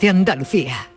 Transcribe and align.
de 0.00 0.08
Andalucía. 0.08 0.88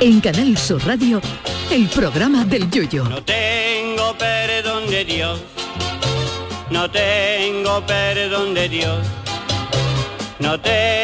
En 0.00 0.20
Canal 0.20 0.56
Sur 0.58 0.84
Radio, 0.86 1.20
el 1.70 1.88
programa 1.88 2.44
del 2.44 2.70
Yoyo. 2.70 3.04
No 3.04 3.22
tengo 3.22 4.16
perdón 4.18 4.90
de 4.90 5.04
Dios, 5.04 5.40
no 6.70 6.90
tengo 6.90 7.84
perdón 7.86 8.54
de 8.54 8.68
Dios, 8.68 9.06
no 10.38 10.60
tengo 10.60 11.03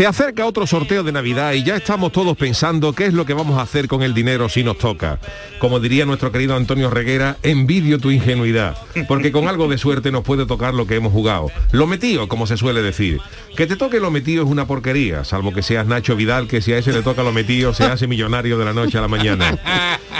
Se 0.00 0.06
acerca 0.06 0.46
otro 0.46 0.66
sorteo 0.66 1.02
de 1.04 1.12
Navidad 1.12 1.52
y 1.52 1.62
ya 1.62 1.76
estamos 1.76 2.10
todos 2.10 2.34
pensando 2.34 2.94
qué 2.94 3.04
es 3.04 3.12
lo 3.12 3.26
que 3.26 3.34
vamos 3.34 3.58
a 3.58 3.62
hacer 3.64 3.86
con 3.86 4.02
el 4.02 4.14
dinero 4.14 4.48
si 4.48 4.64
nos 4.64 4.78
toca. 4.78 5.18
Como 5.58 5.78
diría 5.78 6.06
nuestro 6.06 6.32
querido 6.32 6.56
Antonio 6.56 6.88
Reguera, 6.88 7.36
envidio 7.42 7.98
tu 7.98 8.10
ingenuidad, 8.10 8.78
porque 9.06 9.30
con 9.30 9.46
algo 9.46 9.68
de 9.68 9.76
suerte 9.76 10.10
nos 10.10 10.24
puede 10.24 10.46
tocar 10.46 10.72
lo 10.72 10.86
que 10.86 10.94
hemos 10.94 11.12
jugado. 11.12 11.50
Lo 11.70 11.86
metido, 11.86 12.28
como 12.28 12.46
se 12.46 12.56
suele 12.56 12.80
decir. 12.80 13.20
Que 13.58 13.66
te 13.66 13.76
toque 13.76 14.00
lo 14.00 14.10
metido 14.10 14.42
es 14.42 14.48
una 14.48 14.66
porquería, 14.66 15.22
salvo 15.22 15.52
que 15.52 15.60
seas 15.60 15.86
Nacho 15.86 16.16
Vidal, 16.16 16.48
que 16.48 16.62
si 16.62 16.72
a 16.72 16.78
ese 16.78 16.94
le 16.94 17.02
toca 17.02 17.22
lo 17.22 17.32
metido 17.32 17.74
se 17.74 17.84
hace 17.84 18.06
millonario 18.06 18.56
de 18.56 18.64
la 18.64 18.72
noche 18.72 18.96
a 18.96 19.02
la 19.02 19.08
mañana. 19.08 19.58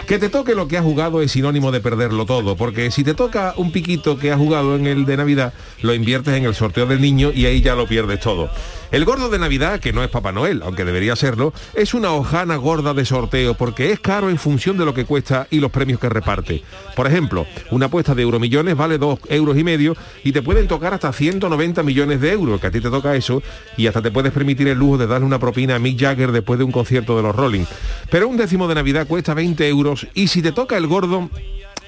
Que 0.07 0.19
te 0.19 0.29
toque 0.29 0.55
lo 0.55 0.69
que 0.69 0.77
has 0.77 0.85
jugado 0.85 1.23
es 1.23 1.33
sinónimo 1.33 1.73
de 1.73 1.81
perderlo 1.81 2.27
todo, 2.27 2.55
porque 2.55 2.91
si 2.91 3.03
te 3.03 3.15
toca 3.15 3.55
un 3.57 3.73
piquito 3.73 4.19
que 4.19 4.31
has 4.31 4.39
jugado 4.39 4.77
en 4.77 4.87
el 4.87 5.07
de 5.07 5.17
Navidad, 5.17 5.55
lo 5.81 5.95
inviertes 5.95 6.35
en 6.35 6.45
el 6.45 6.55
sorteo 6.55 6.85
del 6.85 7.01
niño 7.01 7.31
y 7.33 7.47
ahí 7.47 7.63
ya 7.63 7.77
lo 7.77 7.87
pierdes 7.87 8.21
todo. 8.21 8.51
El 8.93 9.05
gordo 9.05 9.31
de 9.31 9.39
Navidad, 9.39 9.79
que 9.79 9.93
no 9.93 10.03
es 10.03 10.11
Papá 10.11 10.33
Noel, 10.33 10.63
aunque 10.65 10.85
debería 10.85 11.15
serlo, 11.15 11.53
es 11.75 11.95
una 11.95 12.11
hojana 12.11 12.57
gorda 12.57 12.93
de 12.93 13.05
sorteo 13.05 13.55
porque 13.55 13.93
es 13.93 14.01
caro 14.01 14.31
en 14.31 14.37
función 14.37 14.77
de 14.77 14.85
lo 14.85 14.95
que 14.95 15.05
cuesta 15.05 15.47
y 15.49 15.61
los 15.61 15.71
premios 15.71 16.01
que 16.01 16.09
reparte. 16.09 16.65
Por 16.97 17.07
ejemplo, 17.07 17.47
una 17.71 17.87
apuesta 17.87 18.17
de 18.17 18.23
euromillones 18.23 18.77
vale 18.77 18.99
2 18.99 19.21
euros 19.29 19.57
y 19.57 19.63
medio 19.63 19.97
y 20.25 20.33
te 20.33 20.43
pueden 20.43 20.67
tocar 20.67 20.93
hasta 20.93 21.13
190 21.13 21.85
millones 21.85 22.21
de 22.21 22.33
euros, 22.33 22.61
que 22.61 22.67
a 22.67 22.71
ti 22.73 22.81
te 22.81 22.91
toca 22.91 23.15
eso, 23.15 23.45
y 23.77 23.87
hasta 23.87 24.03
te 24.03 24.11
puedes 24.11 24.33
permitir 24.33 24.67
el 24.67 24.79
lujo 24.79 24.99
de 24.99 25.07
darle 25.07 25.25
una 25.25 25.39
propina 25.39 25.77
a 25.77 25.79
Mick 25.79 26.01
Jagger 26.01 26.33
después 26.33 26.59
de 26.59 26.65
un 26.65 26.73
concierto 26.73 27.17
de 27.17 27.23
los 27.23 27.37
Rolling. 27.37 27.67
Pero 28.11 28.27
un 28.27 28.37
décimo 28.37 28.67
de 28.67 28.75
Navidad 28.75 29.07
cuesta 29.07 29.35
20 29.35 29.69
euros 29.69 30.09
y 30.15 30.27
si 30.27 30.43
te 30.43 30.51
toca 30.51 30.77
el 30.77 30.89
gordo, 30.89 31.31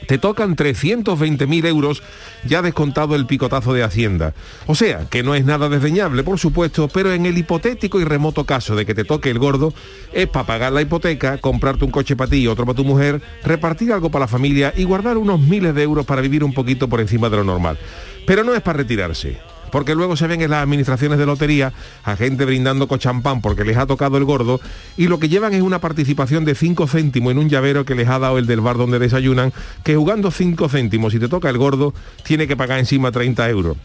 te 0.06 0.18
tocan 0.18 0.56
320.000 0.56 1.66
euros 1.66 2.02
ya 2.44 2.62
descontado 2.62 3.14
el 3.14 3.26
picotazo 3.26 3.72
de 3.72 3.82
Hacienda. 3.82 4.34
O 4.66 4.74
sea, 4.74 5.06
que 5.08 5.22
no 5.22 5.34
es 5.34 5.44
nada 5.44 5.68
desdeñable, 5.68 6.22
por 6.22 6.38
supuesto, 6.38 6.88
pero 6.88 7.12
en 7.12 7.26
el 7.26 7.38
hipotético 7.38 8.00
y 8.00 8.04
remoto 8.04 8.44
caso 8.44 8.74
de 8.76 8.86
que 8.86 8.94
te 8.94 9.04
toque 9.04 9.30
el 9.30 9.38
gordo, 9.38 9.72
es 10.12 10.26
para 10.26 10.46
pagar 10.46 10.72
la 10.72 10.82
hipoteca, 10.82 11.38
comprarte 11.38 11.84
un 11.84 11.90
coche 11.90 12.16
para 12.16 12.30
ti 12.30 12.38
y 12.38 12.46
otro 12.46 12.66
para 12.66 12.76
tu 12.76 12.84
mujer, 12.84 13.20
repartir 13.44 13.92
algo 13.92 14.10
para 14.10 14.24
la 14.24 14.28
familia 14.28 14.72
y 14.76 14.84
guardar 14.84 15.16
unos 15.16 15.40
miles 15.40 15.74
de 15.74 15.82
euros 15.82 16.06
para 16.06 16.22
vivir 16.22 16.44
un 16.44 16.52
poquito 16.52 16.88
por 16.88 17.00
encima 17.00 17.28
de 17.28 17.36
lo 17.36 17.44
normal. 17.44 17.78
Pero 18.26 18.44
no 18.44 18.54
es 18.54 18.60
para 18.60 18.78
retirarse 18.78 19.51
porque 19.72 19.96
luego 19.96 20.16
se 20.16 20.28
ven 20.28 20.42
en 20.42 20.50
las 20.50 20.62
administraciones 20.62 21.18
de 21.18 21.26
lotería 21.26 21.72
a 22.04 22.14
gente 22.14 22.44
brindando 22.44 22.86
cochampán 22.86 23.40
porque 23.40 23.64
les 23.64 23.76
ha 23.76 23.86
tocado 23.86 24.18
el 24.18 24.24
gordo 24.24 24.60
y 24.96 25.08
lo 25.08 25.18
que 25.18 25.28
llevan 25.28 25.54
es 25.54 25.62
una 25.62 25.80
participación 25.80 26.44
de 26.44 26.54
5 26.54 26.86
céntimos 26.86 27.32
en 27.32 27.38
un 27.38 27.48
llavero 27.48 27.84
que 27.84 27.96
les 27.96 28.08
ha 28.08 28.20
dado 28.20 28.38
el 28.38 28.46
del 28.46 28.60
bar 28.60 28.76
donde 28.76 29.00
desayunan, 29.00 29.52
que 29.82 29.96
jugando 29.96 30.30
5 30.30 30.68
céntimos, 30.68 31.12
si 31.12 31.18
te 31.18 31.28
toca 31.28 31.48
el 31.48 31.58
gordo, 31.58 31.94
tiene 32.22 32.46
que 32.46 32.56
pagar 32.56 32.78
encima 32.78 33.10
30 33.10 33.48
euros. 33.48 33.76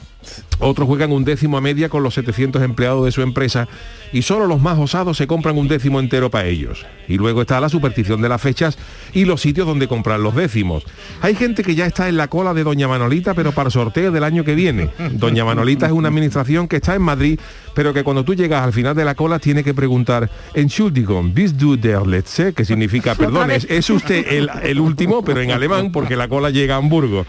Otros 0.59 0.88
juegan 0.88 1.11
un 1.11 1.23
décimo 1.23 1.57
a 1.57 1.61
media 1.61 1.89
con 1.89 2.03
los 2.03 2.15
700 2.15 2.63
empleados 2.63 3.05
de 3.05 3.11
su 3.11 3.21
empresa 3.21 3.67
y 4.11 4.21
solo 4.21 4.47
los 4.47 4.61
más 4.61 4.79
osados 4.79 5.17
se 5.17 5.27
compran 5.27 5.57
un 5.57 5.67
décimo 5.67 5.99
entero 5.99 6.31
para 6.31 6.47
ellos. 6.47 6.85
Y 7.07 7.17
luego 7.17 7.41
está 7.41 7.59
la 7.59 7.69
superstición 7.69 8.21
de 8.21 8.29
las 8.29 8.41
fechas 8.41 8.77
y 9.13 9.25
los 9.25 9.41
sitios 9.41 9.67
donde 9.67 9.87
comprar 9.87 10.19
los 10.19 10.35
décimos. 10.35 10.83
Hay 11.21 11.35
gente 11.35 11.63
que 11.63 11.75
ya 11.75 11.85
está 11.85 12.09
en 12.09 12.17
la 12.17 12.27
cola 12.27 12.53
de 12.53 12.63
Doña 12.63 12.87
Manolita, 12.87 13.33
pero 13.33 13.51
para 13.51 13.69
sorteo 13.69 14.11
del 14.11 14.23
año 14.23 14.43
que 14.43 14.55
viene. 14.55 14.89
Doña 15.11 15.45
Manolita 15.45 15.85
es 15.85 15.91
una 15.91 16.07
administración 16.09 16.67
que 16.67 16.77
está 16.77 16.95
en 16.95 17.01
Madrid, 17.01 17.39
pero 17.73 17.93
que 17.93 18.03
cuando 18.03 18.23
tú 18.23 18.33
llegas 18.33 18.63
al 18.63 18.73
final 18.73 18.95
de 18.95 19.05
la 19.05 19.13
cola 19.13 19.39
tiene 19.39 19.63
que 19.63 19.73
preguntar, 19.73 20.29
Entschuldigung, 20.53 21.33
bist 21.33 21.55
du 21.57 21.77
der 21.77 22.07
Letzte? 22.07 22.53
Que 22.53 22.66
significa, 22.66 23.13
perdón, 23.16 23.51
es, 23.51 23.66
es 23.69 23.89
usted 23.89 24.25
el, 24.29 24.49
el 24.63 24.79
último, 24.79 25.23
pero 25.23 25.41
en 25.41 25.51
alemán, 25.51 25.91
porque 25.91 26.16
la 26.16 26.27
cola 26.27 26.49
llega 26.49 26.75
a 26.75 26.77
Hamburgo. 26.77 27.25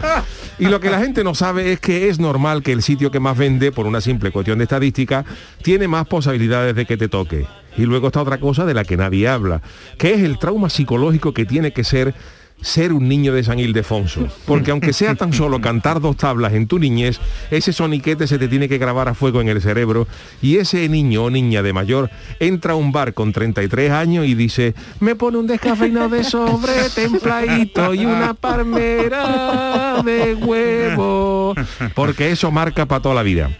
Y 0.58 0.66
lo 0.66 0.81
que 0.81 0.91
la 0.91 1.00
gente 1.00 1.22
no 1.22 1.34
sabe 1.34 1.72
es 1.72 1.81
que 1.81 2.08
es 2.08 2.19
normal 2.19 2.62
que 2.62 2.72
el 2.72 2.82
sitio 2.88 3.10
que 3.10 3.21
más 3.21 3.37
vende, 3.37 3.71
por 3.71 3.87
una 3.87 4.00
simple 4.00 4.31
cuestión 4.31 4.56
de 4.56 4.65
estadística, 4.65 5.22
tiene 5.62 5.87
más 5.88 6.06
posibilidades 6.06 6.75
de 6.75 6.87
que 6.87 6.97
te 6.97 7.06
toque. 7.09 7.47
Y 7.76 7.82
luego 7.82 8.06
está 8.06 8.22
otra 8.22 8.41
cosa 8.41 8.65
de 8.65 8.72
la 8.72 8.82
que 8.82 8.97
nadie 8.97 9.28
habla, 9.28 9.60
que 9.99 10.15
es 10.15 10.22
el 10.22 10.38
trauma 10.38 10.71
psicológico 10.71 11.34
que 11.34 11.44
tiene 11.44 11.72
que 11.72 11.84
ser 11.84 12.15
ser 12.60 12.92
un 12.92 13.08
niño 13.08 13.32
de 13.32 13.44
San 13.44 13.58
Ildefonso. 13.58 14.26
Porque 14.46 14.70
aunque 14.70 14.92
sea 14.92 15.14
tan 15.14 15.32
solo 15.32 15.60
cantar 15.60 16.00
dos 16.00 16.16
tablas 16.16 16.54
en 16.54 16.66
tu 16.66 16.78
niñez, 16.78 17.20
ese 17.50 17.72
soniquete 17.72 18.26
se 18.26 18.38
te 18.38 18.48
tiene 18.48 18.69
que 18.69 18.78
grabar 18.78 19.08
a 19.08 19.14
fuego 19.14 19.41
en 19.41 19.48
el 19.48 19.60
cerebro 19.60 20.06
y 20.42 20.56
ese 20.56 20.88
niño 20.88 21.24
o 21.24 21.30
niña 21.30 21.62
de 21.62 21.72
mayor 21.72 22.10
entra 22.41 22.72
a 22.72 22.76
un 22.76 22.92
bar 22.92 23.14
con 23.14 23.32
33 23.32 23.91
años 23.91 24.26
y 24.26 24.34
dice, 24.34 24.74
me 25.00 25.14
pone 25.14 25.38
un 25.38 25.46
descafeinado 25.46 26.08
de 26.08 26.24
sobre 26.24 26.72
templadito 26.94 27.94
y 27.94 28.06
una 28.06 28.34
palmera 28.34 30.02
de 30.04 30.34
huevo. 30.34 31.54
Porque 31.94 32.30
eso 32.30 32.50
marca 32.50 32.86
para 32.86 33.02
toda 33.02 33.14
la 33.14 33.22
vida. 33.22 33.50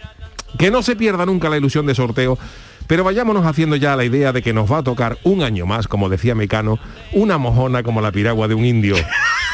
Que 0.57 0.71
no 0.71 0.81
se 0.81 0.95
pierda 0.95 1.25
nunca 1.25 1.49
la 1.49 1.57
ilusión 1.57 1.85
de 1.85 1.95
sorteo 1.95 2.37
pero 2.89 3.03
vayámonos 3.03 3.45
haciendo 3.45 3.75
ya 3.75 3.95
la 3.95 4.03
idea 4.03 4.33
de 4.33 4.41
que 4.41 4.51
nos 4.51 4.69
va 4.69 4.79
a 4.79 4.83
tocar 4.83 5.19
un 5.23 5.43
año 5.43 5.67
más, 5.67 5.87
como 5.87 6.09
decía 6.09 6.33
Mecano, 6.33 6.79
una 7.13 7.37
mojona 7.37 7.83
como 7.83 8.01
la 8.01 8.11
piragua 8.11 8.47
de 8.47 8.55
un 8.55 8.65
indio. 8.65 8.95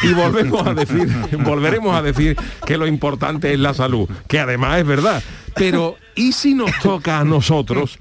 Y 0.03 0.13
volvemos 0.13 0.65
a 0.65 0.73
decir, 0.73 1.09
volveremos 1.39 1.93
a 1.93 2.01
decir 2.01 2.37
que 2.65 2.77
lo 2.77 2.87
importante 2.87 3.51
es 3.51 3.59
la 3.59 3.73
salud, 3.73 4.09
que 4.29 4.39
además 4.39 4.79
es 4.79 4.87
verdad. 4.87 5.21
Pero, 5.53 5.97
¿y 6.15 6.31
si 6.31 6.53
nos 6.53 6.71
toca 6.79 7.19
a 7.19 7.25
nosotros? 7.25 7.97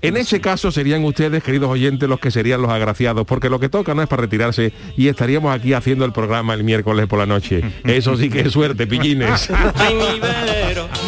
En 0.00 0.16
ese 0.16 0.40
caso 0.40 0.70
serían 0.70 1.04
ustedes, 1.04 1.42
queridos 1.42 1.70
oyentes, 1.70 2.08
los 2.08 2.18
que 2.18 2.30
serían 2.30 2.62
los 2.62 2.70
agraciados, 2.70 3.26
porque 3.26 3.50
lo 3.50 3.60
que 3.60 3.68
toca 3.68 3.94
no 3.94 4.02
es 4.02 4.08
para 4.08 4.22
retirarse 4.22 4.72
y 4.96 5.08
estaríamos 5.08 5.54
aquí 5.54 5.74
haciendo 5.74 6.06
el 6.06 6.12
programa 6.12 6.54
el 6.54 6.64
miércoles 6.64 7.06
por 7.06 7.18
la 7.18 7.26
noche. 7.26 7.62
Eso 7.84 8.16
sí 8.16 8.30
que 8.30 8.40
es 8.40 8.52
suerte, 8.52 8.86
pillines. 8.86 9.50
Ay, 9.74 9.94
mi 9.94 10.18
velero, 10.18 10.88
velero 10.88 10.88
mío, 10.88 11.07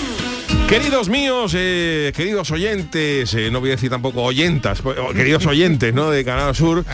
Queridos 0.71 1.09
míos, 1.09 1.53
eh, 1.53 2.13
queridos 2.15 2.49
oyentes, 2.49 3.33
eh, 3.33 3.51
no 3.51 3.59
voy 3.59 3.71
a 3.71 3.73
decir 3.73 3.89
tampoco 3.89 4.21
oyentas, 4.21 4.81
pues, 4.81 4.97
oh, 4.97 5.11
queridos 5.11 5.45
oyentes 5.45 5.93
¿no? 5.93 6.09
de 6.09 6.23
Canal 6.23 6.55
Sur, 6.55 6.85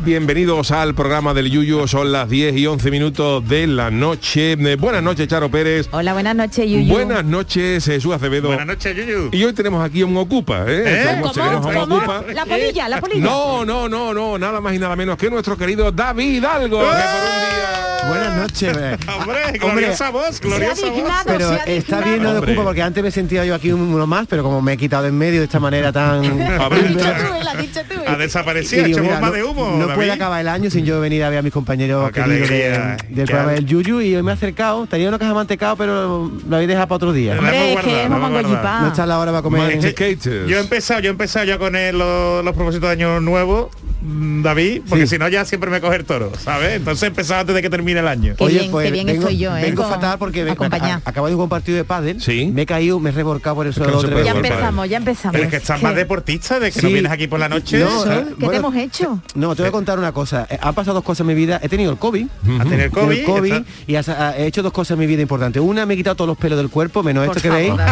bienvenidos 0.00 0.70
al 0.70 0.94
programa 0.94 1.32
del 1.32 1.50
Yuyu, 1.50 1.88
son 1.88 2.12
las 2.12 2.28
10 2.28 2.54
y 2.54 2.66
11 2.66 2.90
minutos 2.90 3.48
de 3.48 3.66
la 3.66 3.90
noche. 3.90 4.52
Eh, 4.52 4.76
buenas 4.76 5.02
noches, 5.02 5.26
Charo 5.26 5.50
Pérez. 5.50 5.88
Hola, 5.92 6.12
buenas 6.12 6.36
noches, 6.36 6.70
Yuyu. 6.70 6.92
Buenas 6.92 7.24
noches, 7.24 7.86
Jesús 7.86 8.12
Acevedo. 8.12 8.48
Buenas 8.48 8.66
noches, 8.66 8.94
Yuyu. 8.94 9.30
Y 9.32 9.42
hoy 9.42 9.54
tenemos 9.54 9.82
aquí 9.82 10.02
un 10.02 10.14
Ocupa, 10.18 10.66
¿eh? 10.68 10.82
¿Eh? 10.84 11.20
¿Cómo? 11.22 11.32
¿Cómo? 11.32 11.96
Ocupa. 11.96 12.24
La 12.30 12.44
polilla, 12.44 12.90
la 12.90 13.00
polilla. 13.00 13.24
No, 13.24 13.64
no, 13.64 13.88
no, 13.88 14.12
no, 14.12 14.38
nada 14.38 14.60
más 14.60 14.74
y 14.74 14.78
nada 14.78 14.96
menos 14.96 15.16
que 15.16 15.30
nuestro 15.30 15.56
querido 15.56 15.90
David 15.90 16.28
Hidalgo, 16.28 16.78
que 16.78 16.84
por 16.84 16.92
un 16.92 17.40
día... 17.40 17.84
Buenas 18.08 18.36
noches. 18.36 18.76
Hombre, 19.18 19.58
gloriosa 19.58 20.10
voz, 20.10 20.40
gloriosa 20.40 20.86
voz. 20.86 20.96
dignado. 20.96 21.24
Pero 21.26 21.48
se 21.48 21.54
ha 21.54 21.64
está 21.64 22.00
bien 22.00 22.22
no 22.22 22.34
de 22.34 22.38
ocupa 22.40 22.64
porque 22.64 22.82
antes 22.82 23.02
sentía 23.14 23.44
yo 23.46 23.54
aquí 23.54 23.72
uno 23.72 24.06
más, 24.06 24.26
pero 24.28 24.42
como 24.42 24.60
me 24.60 24.74
he 24.74 24.76
quitado 24.76 25.06
en 25.06 25.16
medio 25.16 25.38
de 25.40 25.44
esta 25.46 25.58
manera 25.60 25.90
tan... 25.92 26.22
Dicho 27.60 27.80
tú. 27.88 27.94
Ha 28.06 28.16
desaparecido, 28.16 28.84
digo, 28.84 28.98
mira, 29.00 29.20
no, 29.20 29.30
de 29.30 29.42
humo. 29.44 29.70
no 29.78 29.86
David. 29.86 29.94
puede 29.94 30.12
acabar 30.12 30.40
el 30.40 30.48
año 30.48 30.70
sin 30.70 30.84
yo 30.84 31.00
venir 31.00 31.22
a 31.24 31.30
ver 31.30 31.38
a 31.38 31.42
mis 31.42 31.52
compañeros 31.52 32.08
Oh, 32.08 32.12
queridos 32.12 32.48
de- 32.48 32.56
del 32.68 32.96
qué 33.14 33.24
programa 33.24 33.50
al- 33.50 33.54
del 33.56 33.66
Yuyu 33.66 34.00
y 34.00 34.16
hoy 34.16 34.22
me 34.22 34.32
he 34.32 34.34
acercado, 34.34 34.86
tenía 34.86 35.08
una 35.08 35.18
caja 35.18 35.32
mantecado 35.34 35.76
pero 35.76 36.30
lo 36.48 36.56
habéis 36.56 36.68
dejado 36.68 36.88
para 36.88 36.96
otro 36.96 37.12
día. 37.12 37.38
Hombre, 37.38 37.74
guardado. 37.74 38.80
No 38.82 38.88
está 38.88 39.06
la 39.06 39.18
hora 39.18 39.30
para 39.32 39.42
comer. 39.42 39.78
Yo 39.80 40.56
he 40.56 40.60
empezado, 40.60 41.00
yo 41.00 41.08
he 41.08 41.12
empezado 41.12 41.44
ya 41.46 41.58
con 41.58 41.76
el- 41.76 41.96
los, 41.96 42.44
los 42.44 42.54
propósitos 42.54 42.88
de 42.88 42.92
año 42.92 43.20
nuevo 43.20 43.70
David, 44.06 44.82
porque 44.88 45.06
Sí. 45.06 45.14
si 45.14 45.18
no 45.18 45.28
ya 45.28 45.44
siempre 45.46 45.70
me 45.70 45.80
coge 45.80 45.96
el 45.96 46.04
toro, 46.04 46.30
¿sabes? 46.38 46.72
Entonces 46.74 47.04
empezaba 47.08 47.40
antes 47.40 47.54
de 47.54 47.62
que 47.62 47.70
termine 47.70 48.00
el 48.00 48.08
año. 48.08 48.34
Qué 48.36 48.46
bien, 48.48 48.70
qué 48.70 48.90
bien 48.90 49.06
vengo, 49.06 49.22
estoy 49.22 49.38
yo, 49.38 49.56
¿eh? 49.56 49.62
vengo 49.62 49.82
con- 49.82 49.92
fatal 49.92 50.18
porque 50.18 50.44
me, 50.44 50.50
acompañada. 50.50 51.00
a- 51.04 51.08
acabo 51.10 51.26
de 51.26 51.32
jugar 51.32 51.44
un 51.44 51.48
partido 51.48 51.76
de 51.78 51.84
pádel, 51.84 52.20
Sí. 52.20 52.50
me 52.52 52.62
he 52.62 52.66
caído, 52.66 53.00
me 53.00 53.08
he 53.10 53.12
revolcado 53.12 53.56
por 53.56 53.66
el 53.66 53.72
suelo 53.72 54.02
Ya 54.22 54.32
empezamos, 54.32 54.88
ya 54.90 54.96
empezamos. 54.98 55.32
Pero 55.32 55.44
es 55.44 55.50
que 55.50 55.56
estás 55.56 55.78
¿Qué? 55.80 55.86
más 55.86 55.96
deportista 55.96 56.60
de 56.60 56.70
que 56.70 56.82
no 56.82 56.88
vienes 56.90 57.10
aquí 57.10 57.26
por 57.28 57.40
la 57.40 57.48
noche. 57.48 57.78
No, 57.78 58.04
eh, 58.12 58.26
¿Qué 58.38 58.48
te 58.48 58.56
hemos 58.56 58.74
hecho? 58.76 59.20
No, 59.34 59.54
te 59.56 59.62
voy 59.62 59.68
a 59.70 59.72
contar 59.72 59.98
una 59.98 60.12
cosa. 60.12 60.46
Eh, 60.50 60.58
Han 60.60 60.74
pasado 60.74 60.94
dos 60.94 61.04
cosas 61.04 61.20
en 61.22 61.28
mi 61.28 61.34
vida. 61.34 61.58
He 61.62 61.68
tenido 61.70 61.90
el 61.90 61.96
COVID. 61.98 62.26
a 62.60 62.64
tener 62.64 62.90
Tengo 62.90 63.06
COVID. 63.06 63.18
el 63.18 63.24
COVID 63.24 63.54
y 63.86 63.94
has- 63.96 64.08
ah, 64.10 64.34
he 64.36 64.46
hecho 64.46 64.62
dos 64.62 64.72
cosas 64.72 64.92
en 64.92 64.98
mi 64.98 65.06
vida 65.06 65.22
importantes. 65.22 65.62
Una, 65.62 65.86
me 65.86 65.94
he 65.94 65.96
quitado 65.96 66.14
todos 66.16 66.28
los 66.28 66.36
pelos 66.36 66.58
del 66.58 66.68
cuerpo, 66.68 67.02
menos 67.02 67.26
Por 67.26 67.36
esto 67.36 67.48
que 67.48 67.54
veis. 67.54 67.70
Todo, 67.70 67.84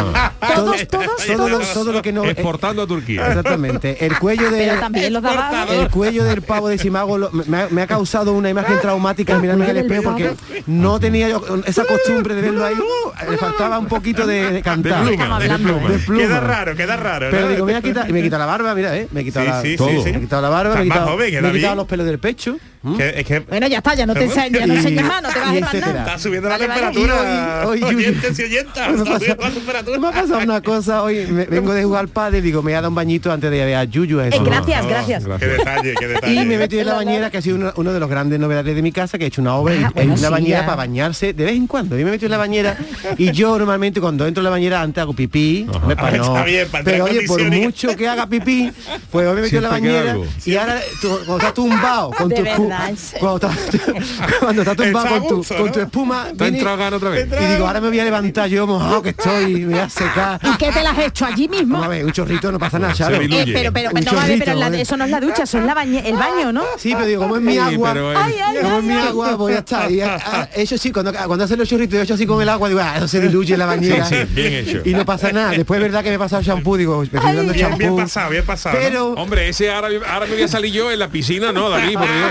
Todos, 0.55 0.89
todos, 0.89 1.27
todo 1.27 1.49
lo, 1.49 1.59
todos. 1.59 1.73
todo 1.73 1.93
lo 1.93 2.03
que 2.03 2.13
no... 2.13 2.25
eh, 2.25 2.31
Exportando 2.33 2.83
a 2.83 2.87
Turquía. 2.87 3.29
Exactamente. 3.29 4.05
El 4.05 4.19
cuello 4.19 4.51
de... 4.51 4.67
También 4.79 5.13
los 5.13 5.23
daba. 5.23 5.67
El 5.71 5.89
cuello 5.89 6.02
del 6.11 6.43
pavo 6.43 6.69
de 6.69 6.79
Simago 6.79 7.17
lo- 7.19 7.31
me, 7.31 7.57
ha, 7.59 7.69
me 7.71 7.83
ha 7.83 7.87
causado 7.87 8.33
una 8.33 8.51
imagen 8.51 8.79
traumática 8.81 9.39
mirarme 9.39 9.71
en 9.71 9.77
el 9.77 9.87
cuello 9.87 10.01
espejo 10.01 10.13
porque 10.13 10.63
no 10.67 10.99
tenía 11.01 11.29
yo 11.29 11.43
esa 11.67 11.85
costumbre 11.85 12.35
de 12.35 12.43
verlo 12.43 12.65
ahí. 12.65 12.75
Le 13.31 13.37
faltaba 13.39 13.79
un 13.79 13.87
poquito 13.87 14.27
de, 14.27 14.51
de 14.53 14.63
cantar. 14.63 15.05
De 15.05 15.17
pluma, 15.17 15.39
de 15.39 15.49
pluma. 15.59 15.89
Pluma. 16.07 16.21
Queda 16.23 16.41
raro, 16.41 16.77
queda 16.77 16.97
raro. 16.97 17.29
Pero 17.31 17.43
¿no? 17.47 17.49
digo, 17.53 17.67
me 17.67 17.73
voy 17.73 17.79
a 17.79 17.83
quitar, 17.83 18.11
me 18.13 18.21
he 18.21 18.23
quitado 18.23 18.41
la 18.41 18.47
barba, 18.47 18.75
mira, 18.75 18.97
eh, 18.97 19.09
me 19.13 19.21
he 19.21 19.25
quitado 19.25 19.47
Sí, 19.47 19.51
la, 19.53 19.63
sí, 19.63 19.77
Todo. 19.77 19.89
sí, 20.03 20.11
me 20.13 20.19
he 20.19 20.21
quitado 20.21 20.43
la 20.43 20.49
barba, 20.49 20.75
me 20.75 20.81
he 20.81 20.83
Estás 20.85 20.89
más 20.89 20.99
quitado, 20.99 21.17
joven, 21.17 21.35
¿eh, 21.35 21.43
me 21.43 21.49
he 21.49 21.53
quitado 21.53 21.75
los 21.77 21.87
pelos 21.87 22.07
del 22.07 22.19
pecho. 22.19 22.57
Es 22.99 23.25
que 23.27 23.41
Bueno, 23.41 23.67
ya 23.69 23.79
está, 23.79 23.95
ya 23.95 24.07
no 24.07 24.15
te 24.15 24.25
enseñas, 24.25 24.51
ya 24.61 24.67
no 24.67 24.75
y- 24.75 24.77
enseñas 24.79 25.05
más, 25.07 25.23
no 25.23 25.29
te 25.31 25.39
vas 25.39 25.49
a 25.49 25.55
y 25.55 25.57
ir 25.59 25.63
más 25.65 25.75
nada. 25.75 25.99
está 26.01 26.19
subiendo 26.19 26.49
la 26.49 26.59
temperatura. 26.59 27.63
Y 27.65 27.67
hoy- 27.67 27.79
y 27.79 27.95
Me 27.95 28.07
ha 28.07 28.11
está 28.11 28.35
subiendo 28.35 28.73
la 28.75 29.05
pasado- 29.05 29.53
temperatura. 29.55 29.99
me 29.99 30.09
ha 30.09 30.13
pasado 30.13 30.39
una 30.41 30.61
cosa 30.61 31.03
hoy, 31.03 31.27
me- 31.27 31.45
vengo 31.47 31.73
de 31.73 31.85
jugar 31.85 32.01
al 32.01 32.09
padre, 32.09 32.41
digo, 32.43 32.61
me 32.63 32.73
voy 32.73 32.79
a 32.79 32.81
dar 32.83 32.89
un 32.89 32.95
bañito 32.95 33.31
antes 33.33 33.51
de 33.51 33.65
ver 33.65 33.75
a 33.77 33.85
Yuyu. 33.85 34.19
a 34.21 34.27
Eh, 34.27 34.31
eso. 34.33 34.45
gracias, 34.45 34.87
gracias. 34.87 35.25
Qué 35.39 35.47
detalle, 35.47 35.95
qué 35.99 36.09
detalle. 36.09 36.35
Y 36.35 36.45
me 36.45 36.55
he 36.55 36.59
metido 36.59 36.83
en 36.83 36.89
la 36.89 36.95
bañera, 36.95 37.31
que 37.31 37.39
ha 37.39 37.43
sido 37.43 37.57
uno, 37.57 37.73
uno 37.77 37.93
de 37.93 38.01
los 38.01 38.09
grandes 38.09 38.39
novedades 38.41 38.75
de 38.75 38.83
mi 38.83 38.93
casa, 38.93 39.19
que 39.19 39.25
he 39.25 39.29
hecho 39.29 39.41
una 39.43 39.55
obra, 39.55 39.75
Ah, 39.75 39.79
y 39.81 39.85
hay 39.85 39.91
bueno, 39.95 40.15
una 40.15 40.27
sí, 40.29 40.33
bañera 40.33 40.61
ya. 40.61 40.65
para 40.67 40.77
bañarse 40.77 41.33
de 41.33 41.45
vez 41.45 41.55
en 41.55 41.67
cuando. 41.67 41.97
Yo 41.97 42.05
me 42.05 42.09
he 42.11 42.13
metido 42.13 42.27
en 42.27 42.33
la 42.33 42.39
bañera 42.39 42.77
y 43.17 43.31
yo 43.33 43.59
normalmente 43.59 44.01
cuando 44.01 44.27
entro 44.27 44.41
en 44.41 44.45
la 44.45 44.51
bañera 44.51 44.81
antes 44.83 45.01
hago 45.03 45.13
pipí, 45.13 45.67
hombre, 45.73 45.97
para 45.97 46.17
Está 46.17 46.27
no- 46.29 46.45
bien, 46.45 46.67
para 46.69 46.81
entrar 46.81 46.85
pero 46.85 47.07
en 47.09 47.17
oye, 47.19 47.27
por 47.27 47.43
mucho 47.51 47.97
que 47.97 48.09
haga 48.09 48.27
pipí, 48.27 48.71
pues 49.11 49.27
hoy 49.27 49.35
me 49.35 49.41
he 49.41 49.43
metido 49.43 49.59
en 49.59 49.63
la 49.65 49.69
bañera 49.71 50.17
y 50.45 50.57
ahora 50.57 50.81
tú, 51.01 51.19
estás 51.37 51.55
tumbado 51.55 52.11
con 52.11 52.29
tu 52.29 52.43
cuando 53.21 53.37
estás, 53.49 53.59
cuando 54.41 54.63
estás 54.63 54.77
tumbado 54.77 55.07
Está 55.07 55.17
a 55.17 55.19
con 55.21 55.29
tu, 55.29 55.37
gusto, 55.37 55.57
con 55.57 55.67
¿no? 55.67 55.73
tu 55.73 55.81
espuma, 55.81 56.29
Está 56.31 56.45
viene- 56.45 56.63
otra 56.97 57.11
vez. 57.11 57.27
y 57.27 57.45
digo, 57.53 57.67
ahora 57.67 57.81
me 57.81 57.89
voy 57.89 58.01
a 58.01 58.05
levantar 58.05 58.49
yo 58.49 58.67
mojado 58.67 59.03
que 59.03 59.11
estoy, 59.11 59.55
me 59.61 59.67
voy 59.75 59.79
a 59.79 59.89
secar. 59.89 60.41
¿Y 60.43 60.57
qué 60.57 60.71
te 60.73 60.83
las 60.83 60.97
has 60.99 61.07
hecho 61.07 61.25
allí 61.27 61.49
mismo? 61.49 61.75
Vamos 61.75 61.87
a 61.87 61.91
ver, 61.91 62.05
un 62.05 62.13
chorrito 62.13 62.51
no 62.53 62.59
pasa 62.59 62.79
nada. 62.79 62.93
Eh, 62.93 63.51
pero, 63.53 63.73
pero, 63.73 63.91
Un 63.91 64.01
no, 64.05 64.11
pero 64.39 64.55
la- 64.55 64.69
eso 64.79 64.97
no 64.97 65.05
es 65.05 65.11
la 65.11 65.21
ducha, 65.21 65.43
eso 65.45 65.59
es 65.59 65.65
la 65.65 65.75
bañe- 65.75 66.03
el 66.05 66.17
baño, 66.17 66.53
¿no? 66.53 66.63
Sí, 66.77 66.93
pero 66.95 67.07
digo, 67.07 67.23
como 67.23 67.37
es 67.37 67.43
mi 67.43 67.59
agua, 67.59 67.95
Ay, 68.17 68.35
ay, 68.45 68.57
como 68.63 68.79
es 68.79 68.85
mi 68.85 68.93
agua, 68.95 69.35
voy 69.37 69.53
a 69.55 69.59
estar. 69.59 69.91
Y 69.91 70.01
ah, 70.01 70.19
ah, 70.25 70.49
eso 70.55 70.77
sí, 70.79 70.91
cuando, 70.93 71.13
cuando 71.13 71.45
hacen 71.45 71.59
los 71.59 71.69
chorritos, 71.69 71.95
yo 71.95 72.01
he 72.01 72.05
hecho 72.05 72.15
así 72.15 72.27
con 72.27 72.41
el 72.43 72.49
agua, 72.49 72.69
digo, 72.69 72.81
ah, 72.83 72.97
eso 72.97 73.09
se 73.09 73.21
diluye 73.21 73.53
en 73.55 73.59
la 73.59 73.67
bañera. 73.67 74.05
Sí, 74.07 74.15
sí, 74.17 74.25
bien 74.35 74.53
hecho. 74.55 74.81
Y 74.85 74.95
no 74.95 75.05
pasa 75.05 75.33
nada. 75.33 75.51
Después 75.51 75.79
es 75.79 75.83
verdad 75.83 76.03
que 76.03 76.09
me 76.11 76.17
he 76.17 76.19
pasado 76.19 76.43
shampoo, 76.43 76.77
digo, 76.77 76.99
me 76.99 77.05
estoy 77.05 77.21
dando 77.21 77.53
Bien, 77.53 77.57
shampoo. 77.69 77.79
bien 77.79 77.97
pasado, 77.97 78.31
bien 78.31 78.45
pasado. 78.45 78.77
¿no? 78.79 78.81
Pero, 78.83 79.13
Hombre, 79.15 79.49
ese 79.49 79.71
ahora, 79.71 79.89
ahora 80.09 80.27
me 80.27 80.33
voy 80.35 80.43
a 80.43 80.49
salir 80.49 80.73
yo 80.73 80.91
en 80.91 80.99
la 80.99 81.09
piscina, 81.09 81.53
no, 81.53 81.69
David, 81.71 81.95
por 81.95 82.07
Dios. 82.09 82.31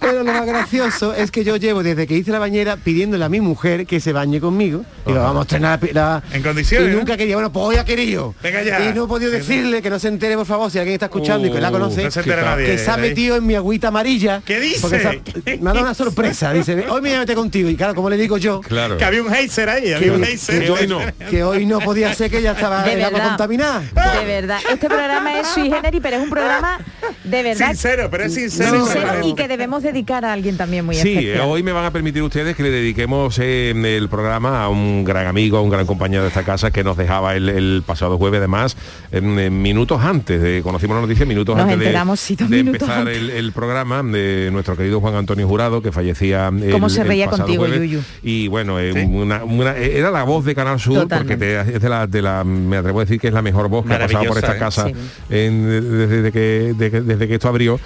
Pero 0.00 0.22
lo 0.22 0.32
más 0.32 0.46
gracioso 0.46 1.14
es 1.14 1.30
que 1.30 1.42
yo 1.44 1.56
llevo 1.56 1.82
desde 1.82 2.06
que 2.06 2.14
hice 2.14 2.30
la 2.30 2.38
bañera 2.38 2.76
pidiéndole 2.76 3.24
a 3.24 3.28
mi 3.28 3.40
mujer 3.40 3.86
que 3.86 3.98
se 4.00 4.12
bañe 4.12 4.40
conmigo. 4.40 4.84
Digo, 5.04 5.18
vamos 5.20 5.40
a 5.40 5.42
estrenar 5.42 5.80
la, 5.92 6.22
la- 6.30 6.36
En 6.36 6.42
condiciones, 6.42 6.88
Y 6.88 6.92
¿no? 6.92 6.98
nunca 6.98 7.16
quería, 7.16 7.34
bueno, 7.36 7.50
pues 7.52 7.64
hoy 7.66 7.76
ha 7.76 7.84
querido. 7.84 8.34
Venga 8.42 8.62
ya. 8.62 8.88
Y 8.88 8.94
no 8.94 9.04
he 9.04 9.08
podido 9.08 9.30
decirle 9.32 9.82
que 9.82 9.90
no 9.90 9.98
se 9.98 10.08
entere, 10.08 10.36
por 10.36 10.46
favor, 10.46 10.70
si 10.70 10.78
alguien 10.78 10.94
está 10.94 11.06
escuchando 11.06 11.48
y 11.48 11.50
que 11.50 11.60
la 11.60 11.70
Uh, 11.70 11.72
conoce. 11.72 12.04
no 12.04 12.10
se 12.10 12.20
entera 12.20 12.42
nadie, 12.42 12.66
que 12.66 12.78
se 12.78 12.88
ha 12.90 12.96
David. 12.96 13.08
metido 13.10 13.36
en 13.36 13.46
mi 13.46 13.54
agüita 13.56 13.88
amarilla. 13.88 14.42
¿Qué 14.44 14.60
dice? 14.60 14.80
porque 14.80 15.00
se 15.00 15.08
ha- 15.08 15.56
me 15.60 15.70
ha 15.70 15.72
dado 15.72 15.80
una 15.86 15.94
sorpresa. 15.94 16.52
Dice, 16.52 16.74
hoy 16.88 17.00
me 17.00 17.08
voy 17.08 17.16
a 17.16 17.20
meter 17.20 17.34
contigo. 17.36 17.68
Y 17.68 17.74
claro, 17.76 17.94
como 17.94 18.08
le 18.10 18.16
digo 18.16 18.38
yo, 18.38 18.60
Claro. 18.60 18.96
Que 18.98 19.04
había 19.04 19.22
un 19.22 19.32
geyser 19.32 19.68
ahí, 19.68 19.82
que, 19.82 20.38
que 20.60 20.70
hoy 20.70 20.86
no. 20.86 21.00
que 21.30 21.42
hoy 21.44 21.66
no 21.66 21.80
podía 21.80 22.12
ser 22.14 22.30
que 22.30 22.40
ya 22.42 22.52
estaba 22.52 22.82
De 22.84 22.92
el 22.94 23.04
agua 23.04 23.18
verdad. 23.18 23.28
contaminada. 23.30 23.80
De 23.80 24.24
verdad. 24.24 24.58
Este 24.70 24.86
programa 24.88 25.40
es 25.40 25.48
sui 25.48 25.70
generis, 25.70 26.00
pero 26.02 26.16
es 26.16 26.22
un 26.22 26.30
programa 26.30 26.78
de 27.24 27.42
verdad 27.42 27.66
Sincero, 27.68 28.08
pero 28.10 28.24
es 28.24 28.34
sincero. 28.34 28.86
y 29.24 29.30
y 29.30 29.34
que 29.36 29.48
debemos 29.48 29.82
dedicar 29.82 30.24
a 30.24 30.32
alguien 30.32 30.56
también 30.56 30.84
muy 30.84 30.96
Sí, 30.96 31.10
especial. 31.10 31.36
eh, 31.36 31.40
hoy 31.40 31.62
me 31.62 31.72
van 31.72 31.84
a 31.84 31.90
permitir 31.92 32.22
ustedes 32.22 32.56
que 32.56 32.62
le 32.62 32.70
dediquemos 32.70 33.38
eh, 33.38 33.70
el 33.96 34.08
programa 34.08 34.64
a 34.64 34.68
un 34.68 35.04
gran 35.04 35.26
amigo, 35.26 35.58
a 35.58 35.62
un 35.62 35.70
gran 35.70 35.86
compañero 35.86 36.22
de 36.22 36.28
esta 36.28 36.42
casa 36.42 36.70
que 36.70 36.82
nos 36.82 36.96
dejaba 36.96 37.36
el, 37.36 37.48
el 37.48 37.82
pasado 37.86 38.18
jueves, 38.18 38.38
además, 38.38 38.76
en, 39.12 39.38
en 39.38 39.62
minutos 39.62 40.00
antes, 40.02 40.40
de, 40.42 40.62
conocimos 40.62 40.96
la 40.96 41.02
noticia, 41.02 41.24
minutos 41.26 41.54
Nos 41.56 41.62
antes 41.64 41.78
de- 41.78 42.16
sí, 42.16 42.36
minutos 42.48 42.82
empezar 42.82 42.98
antes. 43.00 43.16
el, 43.18 43.30
el 43.30 43.52
programa 43.52 44.02
de 44.02 44.48
nuestro 44.52 44.76
querido 44.76 45.00
Juan 45.00 45.14
Antonio 45.14 45.46
Jurado, 45.46 45.82
que 45.82 45.92
fallecía 45.92 46.48
el, 46.48 46.72
Cómo 46.72 46.88
se 46.88 47.02
el 47.02 47.08
reía 47.08 47.26
pasado 47.26 47.44
contigo, 47.44 47.64
jueves. 47.66 47.80
Yuyu. 47.90 48.00
Y 48.22 48.48
bueno, 48.48 48.80
eh, 48.80 48.92
Sí. 48.94 49.00
una- 49.00 49.44
una- 49.44 49.76
era 49.76 50.10
la 50.10 50.22
voz 50.24 50.44
de 50.44 50.54
Canal 50.54 50.80
Sur, 50.80 50.94
Totalmente. 51.02 51.34
porque 51.36 51.64
te- 51.70 51.76
es 51.76 51.82
de 51.82 51.88
la, 51.88 52.06
de 52.06 52.22
la, 52.22 52.44
me 52.44 52.76
atrevo 52.76 53.00
a 53.00 53.04
decir 53.04 53.20
que 53.20 53.28
es 53.28 53.34
la 53.34 53.42
mejor 53.42 53.68
voz 53.68 53.84
que 53.86 53.92
ha 53.94 53.98
pasado 53.98 54.24
por 54.24 54.38
esta 54.38 54.58
casa 54.58 54.88
¿eh? 54.88 54.94
en- 55.30 55.66
desde, 55.68 56.06
desde 56.06 56.32
que, 56.32 56.74
de 56.76 56.90
que- 56.90 57.00
desde 57.02 57.28
que 57.28 57.34
esto 57.34 57.48
abrió 57.48 57.78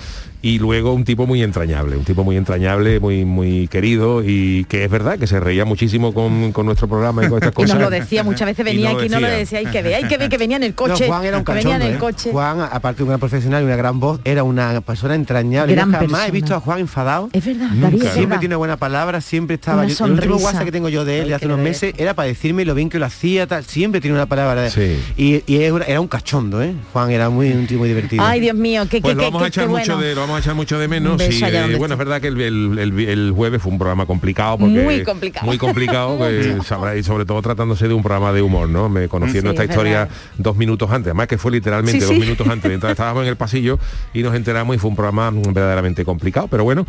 y 0.43 0.59
luego 0.59 0.93
un 0.95 1.05
tipo 1.05 1.27
muy 1.27 1.43
entrañable, 1.43 1.97
un 1.97 2.05
tipo 2.05 2.25
muy 2.25 2.37
entrañable, 2.37 2.99
muy 3.01 3.25
muy 3.25 3.69
querido 3.69 4.23
y 4.25 4.65
que 4.65 4.85
es 4.85 4.91
verdad 4.91 5.19
que 5.19 5.27
se 5.27 5.39
reía 5.41 5.65
muchísimo 5.65 6.15
con, 6.15 6.53
con 6.53 6.67
nuestro 6.67 6.89
programa 6.89 7.25
y 7.25 7.29
con 7.29 7.39
estas 7.39 7.51
Y 7.53 7.55
cosas. 7.55 7.75
nos 7.77 7.83
lo 7.85 7.91
decía, 7.91 8.23
muchas 8.25 8.47
veces 8.47 8.65
venía 8.65 8.91
aquí 8.91 9.07
y 9.07 9.09
no 9.09 9.21
lo 9.21 9.27
decía. 9.29 9.59
hay 9.59 9.67
que 9.67 9.83
ver, 9.83 9.95
hay 9.95 10.05
que 10.05 10.17
ver 10.19 10.29
que 10.29 10.39
venía 10.39 10.57
en 10.57 10.63
el 10.63 10.75
coche. 10.75 11.05
No, 11.07 11.07
Juan 11.09 11.25
era 11.25 11.39
un 11.39 11.45
que 11.45 11.53
venía 11.53 11.65
cachondo, 11.79 11.85
en 11.87 11.91
el 11.91 11.97
¿eh? 11.97 12.01
coche. 12.01 12.31
Juan, 12.33 12.61
aparte 12.61 12.99
de 12.99 13.03
un 13.05 13.09
gran 13.09 13.21
profesional 13.21 13.63
y 13.63 13.67
una 13.67 13.77
gran 13.77 14.01
voz, 14.01 14.21
era 14.25 14.43
una 14.45 14.81
persona 14.81 15.15
entrañable. 15.15 15.75
Gran 15.75 15.89
Yo 15.89 15.93
jamás 15.93 16.09
persona. 16.11 16.27
he 16.27 16.31
visto 16.31 16.55
a 16.55 16.61
Juan 16.61 16.79
enfadado. 16.81 17.29
Es 17.33 17.45
verdad, 17.45 17.69
David, 17.75 17.97
es. 17.97 18.03
Siempre 18.05 18.27
verdad. 18.27 18.41
tiene 18.41 18.57
buena 18.57 18.77
palabra, 18.77 19.21
siempre 19.21 19.55
estaba. 19.57 19.83
Una 19.83 19.89
yo- 19.93 20.05
el 20.07 20.13
último. 20.13 20.37
WhatsApp 20.37 20.65
que 20.65 20.73
tengo 20.73 20.89
yo 20.89 21.05
de 21.05 21.21
él 21.21 21.29
de 21.29 21.35
hace 21.35 21.41
que 21.47 21.47
unos 21.53 21.61
meses 21.61 21.95
era 21.99 22.15
para 22.15 22.29
decirme 22.29 22.65
lo 22.65 22.75
bien 22.75 22.89
que 22.89 22.99
lo 22.99 23.07
hacía, 23.07 23.47
tal. 23.47 23.65
Siempre 23.65 24.01
tiene 24.01 24.17
una 24.17 24.27
palabra. 24.27 24.63
de- 24.63 24.71
Sí. 24.71 24.99
Y, 25.17 25.43
y 25.53 25.63
era 25.63 26.01
un 26.01 26.09
cachondo, 26.09 26.63
¿eh? 26.63 26.75
Juan 26.93 27.11
era 27.11 27.29
muy 27.31 27.51
un 27.51 27.67
tío 27.67 27.79
muy 27.79 27.89
divertido. 27.89 28.25
Ay, 28.25 28.41
Dios 28.41 28.55
mío, 28.57 28.83
qué, 28.91 29.01
Pues 29.01 29.15
qué, 29.15 29.17
lo 29.17 29.23
vamos 29.25 29.41
qué- 29.43 29.45
a 29.45 29.49
echar 29.49 29.65
qué 29.65 29.71
mucho 29.71 29.93
bueno. 29.97 30.01
de 30.09 30.15
lo 30.15 30.21
vamos 30.31 30.39
a 30.39 30.41
echar 30.47 30.55
mucho 30.55 30.79
de 30.79 30.89
menos 30.89 31.21
y, 31.21 31.45
eh, 31.45 31.75
bueno 31.77 31.95
es 31.95 31.99
verdad 31.99 32.21
que 32.21 32.29
el, 32.29 32.41
el- 32.41 32.79
el- 32.79 32.99
el 33.09 33.33
jueves 33.35 33.61
fue 33.63 33.73
un 33.73 33.79
programa 33.79 34.07
complicado 34.07 34.59
porque 34.59 34.83
Muy 34.83 35.03
complicado. 35.03 35.47
muy 35.47 35.59
complicado 35.59 36.17
pues, 36.19 36.67
sabrá, 36.67 36.97
y 36.97 37.03
sobre 37.03 37.25
todo 37.25 37.41
tratándose 37.43 37.89
de 37.89 37.95
un 37.95 38.03
programa 38.03 38.33
de 38.33 38.43
humor 38.43 38.69
no 38.69 38.89
me 38.89 39.09
conociendo 39.09 39.51
Sí, 39.51 39.55
esta 39.55 39.65
es 39.65 39.71
historia 39.71 39.99
verdad. 40.01 40.15
dos 40.39 40.57
minutos 40.57 40.91
antes 40.91 41.09
además 41.09 41.27
que 41.29 41.39
fue 41.39 41.53
literalmente 41.53 42.01
Sí, 42.01 42.07
dos 42.07 42.15
sí. 42.15 42.21
minutos 42.21 42.47
antes 42.49 42.69
de 42.69 42.75
entrar 42.75 42.93
estábamos 42.93 43.23
en 43.25 43.29
el 43.29 43.37
pasillo 43.37 43.79
y 44.15 44.23
nos 44.23 44.35
enteramos 44.35 44.77
y 44.77 44.79
fue 44.79 44.91
un 44.91 44.97
programa 44.97 45.31
verdaderamente 45.53 46.05
complicado 46.05 46.49
pero 46.49 46.65
bueno 46.65 46.87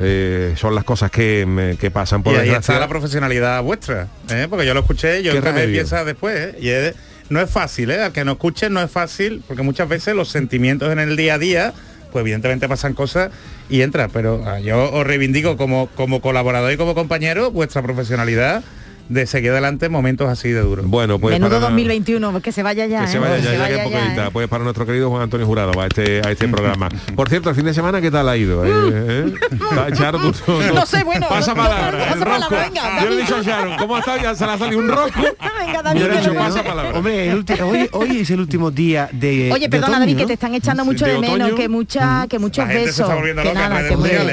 eh, 0.00 0.54
son 0.56 0.74
las 0.74 0.84
cosas 0.84 1.10
que, 1.10 1.44
me- 1.46 1.76
que 1.76 1.90
pasan 1.90 2.22
por 2.22 2.32
y 2.34 2.36
ahí 2.36 2.50
está 2.50 2.78
la 2.78 2.88
profesionalidad 2.88 3.62
vuestra, 3.62 4.08
¿eh? 4.30 4.46
porque 4.48 4.64
yo 4.66 4.74
lo 4.74 4.80
escuché, 4.80 5.22
yo 5.22 5.38
remedio. 5.40 5.72
piensa 5.72 6.04
después, 6.04 6.36
¿eh? 6.36 6.58
y 6.60 6.68
es- 6.68 6.94
no 7.30 7.40
es 7.40 7.50
fácil, 7.50 7.90
¿eh? 7.90 8.02
al 8.04 8.12
que 8.12 8.24
no 8.24 8.32
escuche 8.32 8.70
no 8.70 8.80
es 8.80 8.90
fácil, 8.90 9.42
porque 9.46 9.62
muchas 9.62 9.88
veces 9.88 10.14
los 10.14 10.28
sentimientos 10.30 10.90
en 10.92 10.98
el 10.98 11.16
día 11.16 11.34
a 11.34 11.38
día, 11.38 11.74
pues 12.12 12.22
evidentemente 12.22 12.68
pasan 12.68 12.94
cosas 12.94 13.30
y 13.68 13.82
entra, 13.82 14.08
pero 14.08 14.42
ah, 14.46 14.60
yo 14.60 14.92
os 14.92 15.06
reivindico 15.06 15.56
como, 15.56 15.88
como 15.94 16.20
colaborador 16.20 16.72
y 16.72 16.76
como 16.76 16.94
compañero 16.94 17.50
vuestra 17.50 17.82
profesionalidad 17.82 18.62
de 19.08 19.26
seguir 19.26 19.50
adelante 19.50 19.86
en 19.86 19.92
momentos 19.92 20.28
así 20.28 20.50
de 20.50 20.60
duros. 20.60 20.86
bueno 20.86 21.18
pues 21.18 21.32
Menudo 21.34 21.50
para- 21.56 21.60
2021, 21.68 22.40
que 22.40 22.52
se 22.52 22.62
vaya 22.62 22.86
ya. 22.86 23.02
Que 23.02 23.08
se 23.08 23.16
¿eh? 23.16 23.20
vaya 23.20 23.36
ya, 23.38 23.44
ya 23.44 23.50
que 23.52 23.58
vaya 23.58 23.84
poco 23.84 23.96
ya, 23.96 24.14
queda. 24.14 24.26
¿eh? 24.26 24.30
Pues 24.32 24.48
para 24.48 24.64
nuestro 24.64 24.86
querido 24.86 25.10
Juan 25.10 25.22
Antonio 25.22 25.46
Jurado 25.46 25.72
va 25.72 25.84
a 25.84 25.86
este, 25.86 26.20
a 26.26 26.30
este 26.30 26.48
programa. 26.48 26.88
Por 27.16 27.28
cierto, 27.28 27.50
el 27.50 27.56
fin 27.56 27.64
de 27.64 27.74
semana, 27.74 28.00
¿qué 28.00 28.10
tal 28.10 28.28
ha 28.28 28.36
ido? 28.36 28.64
eh? 28.64 28.70
¿Eh? 28.70 29.34
Está- 29.52 29.92
Charo, 29.92 30.18
tú- 30.20 30.32
tú- 30.32 30.38
tú- 30.46 30.74
No 30.74 30.86
sé, 30.86 31.04
bueno, 31.04 31.26
Pasa 31.28 31.54
no- 31.54 31.62
palabra, 31.62 31.98
pasa 31.98 32.12
el 32.14 32.24
palabra, 32.24 32.62
venga, 32.64 33.02
Yo 33.02 33.08
le 33.10 33.14
he 33.14 33.18
dicho 33.20 33.36
a 33.36 33.42
Sharon, 33.42 33.76
¿cómo 33.78 33.96
ha 33.96 34.00
estado? 34.00 34.18
Ya 34.22 34.34
se 34.34 34.46
le 34.46 34.52
ha 34.52 34.58
salido 34.58 34.80
un 34.80 34.88
rosco. 34.88 35.20
Venga, 35.58 35.72
Yo 35.76 35.82
David, 35.82 36.00
le 36.00 36.06
he 36.06 36.10
que 36.10 36.18
dicho, 36.18 36.34
pasa 36.34 36.62
palabra. 36.64 36.98
Hombre, 36.98 37.30
el 37.30 37.44
hoy, 37.62 37.88
hoy 37.92 38.20
es 38.20 38.30
el 38.30 38.40
último 38.40 38.70
día 38.70 39.08
de. 39.12 39.50
Oye, 39.52 39.62
de 39.62 39.68
perdona 39.70 39.88
otoño, 39.98 40.00
David, 40.00 40.16
que 40.16 40.22
¿no? 40.22 40.26
te 40.28 40.32
están 40.34 40.54
echando 40.54 40.84
mucho 40.84 41.04
de 41.04 41.12
de 41.14 41.18
menos, 41.18 41.50
que 41.52 41.68
mucha, 41.68 42.26
que 42.28 42.38
muchos 42.38 42.66
se 42.66 42.74
besos. 42.74 43.08
que 43.10 43.22
que 43.34 43.34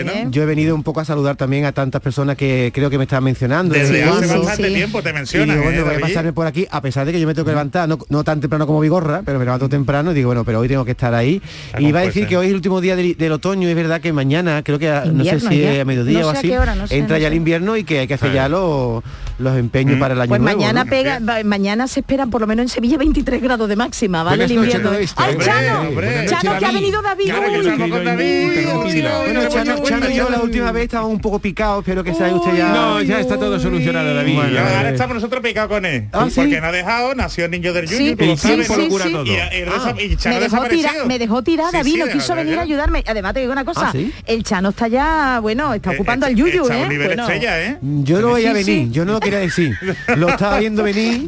¿no? 0.04 0.12
¿eh? 0.12 0.28
Yo 0.30 0.44
he 0.44 0.46
venido 0.46 0.76
un 0.76 0.84
poco 0.84 1.00
a 1.02 1.06
saludar 1.06 1.36
también 1.36 1.66
a 1.66 1.72
tantas 1.72 2.02
personas 2.02 2.38
que 2.38 2.72
creo 2.74 2.90
que 2.90 2.98
me 2.98 3.04
estaban 3.06 3.24
mencionando. 3.24 3.74
Desde 3.74 4.04
hace 4.04 4.65
tiempo 4.74 5.02
te 5.02 5.10
Y 5.10 5.14
digo, 5.14 5.46
bueno, 5.46 5.54
¿eh, 5.54 5.60
voy 5.62 5.80
a 5.80 5.84
David? 5.94 6.02
pasarme 6.02 6.34
por 6.34 6.48
aquí, 6.48 6.68
a 6.70 6.82
pesar 6.82 7.06
de 7.06 7.12
que 7.12 7.20
yo 7.20 7.28
me 7.28 7.34
tengo 7.34 7.46
que 7.46 7.52
levantar, 7.52 7.88
no, 7.88 7.98
no 8.10 8.24
tan 8.24 8.40
temprano 8.42 8.66
como 8.68 8.80
Vigorra, 8.80 9.22
pero 9.26 9.40
me 9.40 9.46
levanto 9.46 9.70
temprano 9.70 10.12
y 10.12 10.16
digo, 10.16 10.28
bueno, 10.30 10.44
pero 10.44 10.60
hoy 10.60 10.68
tengo 10.68 10.86
que 10.86 10.92
estar 10.92 11.14
ahí. 11.14 11.42
Está 11.68 11.82
Y 11.82 11.88
iba 11.88 12.00
a 12.00 12.04
decir 12.04 12.24
fuerza. 12.24 12.30
que 12.30 12.38
hoy 12.38 12.46
es 12.48 12.50
el 12.52 12.56
último 12.56 12.82
día 12.82 12.96
del, 12.96 13.18
del 13.18 13.32
otoño, 13.32 13.68
es 13.70 13.76
verdad 13.76 14.02
que 14.02 14.12
mañana, 14.14 14.64
creo 14.64 14.80
que 14.80 14.90
a- 14.90 15.06
no 15.06 15.24
sé 15.24 15.40
si 15.40 15.60
ya. 15.60 15.74
es 15.74 15.82
a 15.82 15.86
mediodía 15.86 16.20
No 16.22 16.28
o 16.28 16.30
así, 16.32 16.50
qué 16.50 16.60
hora, 16.60 16.76
no 16.76 16.88
sé, 16.88 16.98
entra 16.98 17.18
no 17.18 17.22
ya 17.22 17.28
el 17.28 17.34
sé. 17.34 17.38
invierno 17.38 17.78
y 17.78 17.84
que 17.84 18.00
hay 18.00 18.08
que 18.08 18.14
hacer 18.16 18.34
ya 18.34 18.50
los, 18.50 19.04
los 19.38 19.58
empeños 19.58 20.00
para 20.00 20.14
el 20.14 20.22
año 20.22 20.30
Pues 20.30 20.42
nuevo. 20.42 20.58
mañana 20.60 20.84
¿no? 20.84 20.90
pega, 20.90 21.20
va- 21.20 21.44
mañana 21.44 21.88
se 21.88 22.00
esperan 22.00 22.30
por 22.30 22.42
lo 22.42 22.48
menos 22.48 22.64
en 22.64 22.70
Sevilla 22.70 22.98
23 22.98 23.42
grados 23.42 23.68
de 23.70 23.76
máxima, 23.76 24.24
¿vale? 24.24 24.46
Buenas 24.46 24.52
El 24.52 24.58
invierno. 24.64 24.94
esto. 24.94 25.22
¡Ay, 25.24 25.38
Chano! 25.40 25.82
hombre. 25.90 26.16
Noches, 26.16 26.32
Chano, 26.32 26.60
que 26.60 26.66
ha 26.66 26.72
venido 26.72 27.02
David. 27.02 27.26
Claro, 27.26 27.42
que 27.44 27.50
Uy. 27.60 27.68
estamos 27.68 27.90
con 27.90 28.06
David. 28.06 28.52
Tranquila. 28.66 29.18
Bueno, 29.26 29.50
Chano, 29.50 29.84
Chano 29.84 30.10
y 30.10 30.16
yo 30.16 30.30
la 30.30 30.40
última 30.42 30.72
vez 30.72 30.84
estábamos 30.84 31.12
un 31.14 31.20
poco 31.20 31.40
picados, 31.40 31.80
espero 31.84 32.04
que 32.04 32.14
sea 32.14 32.34
usted 32.34 32.56
ya... 32.58 32.70
No, 32.70 33.02
ya 33.02 33.20
está 33.20 33.38
todo 33.38 33.60
solucionado, 33.60 34.14
David. 34.14 34.34
Y 34.34 34.54
Ya, 34.54 34.78
ahora 34.78 34.90
eh, 34.90 34.94
estamos 34.94 35.16
nosotros 35.16 35.42
picados 35.44 35.70
con 35.70 35.86
él. 35.86 36.08
Ah, 36.12 36.28
¿sí? 36.30 36.36
Porque 36.40 36.62
no 36.62 36.68
ha 36.68 36.72
dejado, 36.72 37.16
nació 37.16 37.46
el 37.46 37.52
niño 37.52 37.74
del 37.74 37.86
Yuyu, 37.88 37.98
Sí, 37.98 38.16
sí, 38.38 38.38
sí, 38.38 38.90
todo. 38.90 39.26
Y, 39.26 39.32
y 39.32 40.06
y 40.06 40.16
Chano 40.18 40.36
me 40.36 40.42
dejó, 40.42 40.64
tirar, 40.68 41.06
me 41.08 41.20
dejó 41.20 41.44
tirada, 41.44 41.72
David, 41.72 41.98
no 42.06 42.08
quiso 42.12 42.36
venir 42.36 42.54
a 42.56 42.62
¿eh? 42.62 42.64
ayudarme. 42.64 43.04
Además 43.08 43.34
te 43.34 43.40
digo 43.42 43.52
una 43.52 43.66
cosa, 43.66 43.92
Ah, 43.94 43.94
el 44.26 44.44
Chano 44.44 44.70
está 44.70 44.88
ya, 44.88 45.40
bueno, 45.42 45.74
está 45.74 45.92
Eh, 45.92 45.96
ocupando 45.96 46.26
eh, 46.26 46.30
al 46.30 46.36
Yuyu, 46.36 46.66
a 46.70 46.78
¿eh? 46.78 46.86
Bueno. 47.06 47.28
¿eh? 47.30 47.78
Yo 47.82 48.22
lo 48.22 48.34
veía 48.34 48.50
Sí, 48.50 48.64
venir, 48.66 48.88
sí. 48.88 48.92
yo 48.92 49.06
no 49.06 49.14
lo 49.14 49.20
quería 49.26 49.40
decir. 49.40 49.78
Lo 50.16 50.30
estaba 50.30 50.60
viendo 50.60 50.84
venir 50.84 51.28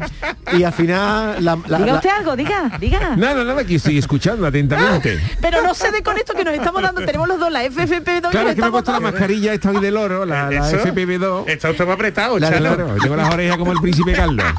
y 0.58 0.64
al 0.64 0.74
final 0.74 1.44
la, 1.44 1.58
la- 1.68 1.78
Diga 1.78 1.86
la- 1.92 1.96
usted 1.96 2.10
algo, 2.10 2.36
diga, 2.36 2.72
diga. 2.80 3.16
Nada, 3.16 3.44
nada, 3.44 3.64
que 3.66 3.76
estoy 3.76 3.98
escuchando 3.98 4.48
atentamente. 4.48 5.20
Pero 5.42 5.62
no 5.62 5.74
se 5.74 5.92
dé 5.92 6.02
con 6.04 6.18
esto 6.18 6.34
que 6.34 6.44
nos 6.44 6.54
estamos 6.54 6.82
dando, 6.82 7.02
tenemos 7.06 7.28
los 7.28 7.40
dos, 7.40 7.52
la 7.52 7.64
FFP2 7.66 8.30
Claro, 8.32 8.56
que 8.56 8.62
me 8.62 8.68
he 8.68 8.72
puesto 8.72 8.92
la 8.92 9.00
mascarilla 9.00 9.54
esta 9.54 9.70
hoy 9.72 9.80
del 9.82 9.98
oro, 9.98 10.26
la, 10.26 10.50
la 10.50 10.70
Eso. 10.70 10.78
FPV2. 10.80 11.48
Está 11.50 11.70
usted 11.72 11.86
más 11.86 11.96
apretado, 11.96 12.40
La- 12.40 12.50
Chano. 12.50 12.76
Claro, 12.76 12.96
tengo 13.02 13.16
las 13.16 13.34
orejas 13.34 13.58
como 13.58 13.72
el 13.74 13.80
príncipe 13.80 14.14
Carlos. 14.14 14.46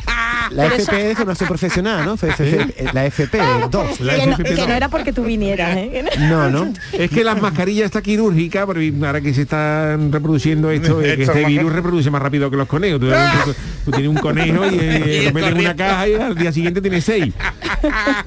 la 0.50 0.64
Pero 0.64 0.74
FP 0.76 1.10
es 1.10 1.16
formación 1.18 1.48
profesional, 1.48 2.04
¿no? 2.04 2.14
FP, 2.14 2.74
la 2.92 3.06
FP2. 3.06 4.00
La 4.00 4.14
que, 4.16 4.26
no, 4.26 4.36
FFP2. 4.36 4.54
que 4.56 4.66
no 4.66 4.74
era 4.74 4.88
porque 4.88 5.12
tú 5.12 5.24
vinieras, 5.24 5.76
¿eh? 5.76 6.04
No- 6.18 6.50
No. 6.50 6.72
Es 6.92 7.10
que 7.10 7.24
las 7.24 7.40
mascarillas 7.40 7.86
esta 7.86 8.02
quirúrgica, 8.02 8.66
porque 8.66 8.92
ahora 9.04 9.20
que 9.20 9.32
se 9.34 9.42
están 9.42 10.10
reproduciendo 10.12 10.70
esto, 10.70 11.00
es 11.02 11.16
que 11.16 11.22
este 11.24 11.44
virus 11.44 11.72
reproduce 11.72 12.10
más 12.10 12.22
rápido 12.22 12.50
que 12.50 12.56
los 12.56 12.66
conejos. 12.68 13.00
Tú, 13.00 13.06
tú- 13.08 13.54
tú 13.86 13.90
tienes 13.90 14.08
un 14.08 14.16
conejo 14.16 14.64
y 14.66 14.78
eh, 14.80 15.22
lo 15.26 15.32
metes 15.32 15.50
en 15.52 15.58
una 15.58 15.76
caja 15.76 16.08
y 16.08 16.14
al 16.14 16.34
día 16.34 16.52
siguiente 16.52 16.80
tienes 16.80 17.04
seis. 17.04 17.32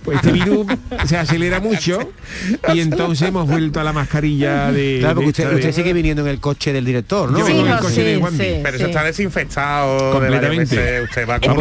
Pues 0.04 0.18
este 0.18 0.32
virus 0.32 0.66
se 1.06 1.18
acelera 1.18 1.60
mucho 1.60 2.12
y 2.74 2.80
entonces 2.80 3.28
hemos 3.28 3.48
vuelto 3.48 3.80
a 3.80 3.84
la 3.84 3.94
mascarilla 3.94 4.72
de. 4.72 4.98
Claro, 5.00 5.16
porque 5.16 5.30
usted, 5.30 5.72
sigue 5.72 5.94
viniendo 5.94 6.22
en 6.24 6.28
el 6.30 6.40
coche 6.40 6.72
del 6.74 6.86
director, 6.86 7.32
¿no? 7.32 7.40
Yo 7.40 7.46
Sí, 7.46 7.54
vengo 7.54 7.66
en 7.68 7.72
el 7.74 7.80
coche 7.80 8.04
de 8.04 8.13
sí, 8.16 8.20
Juanmi. 8.22 8.38
sí, 8.38 8.46
Pero 8.63 8.78
sí. 8.78 8.84
eso 8.84 8.86
está 8.88 9.04
desinfectado. 9.04 10.12
Completamente. 10.13 11.01
Usted 11.04 11.28
va 11.28 11.36
Ah, 11.36 11.40
con. 11.40 11.56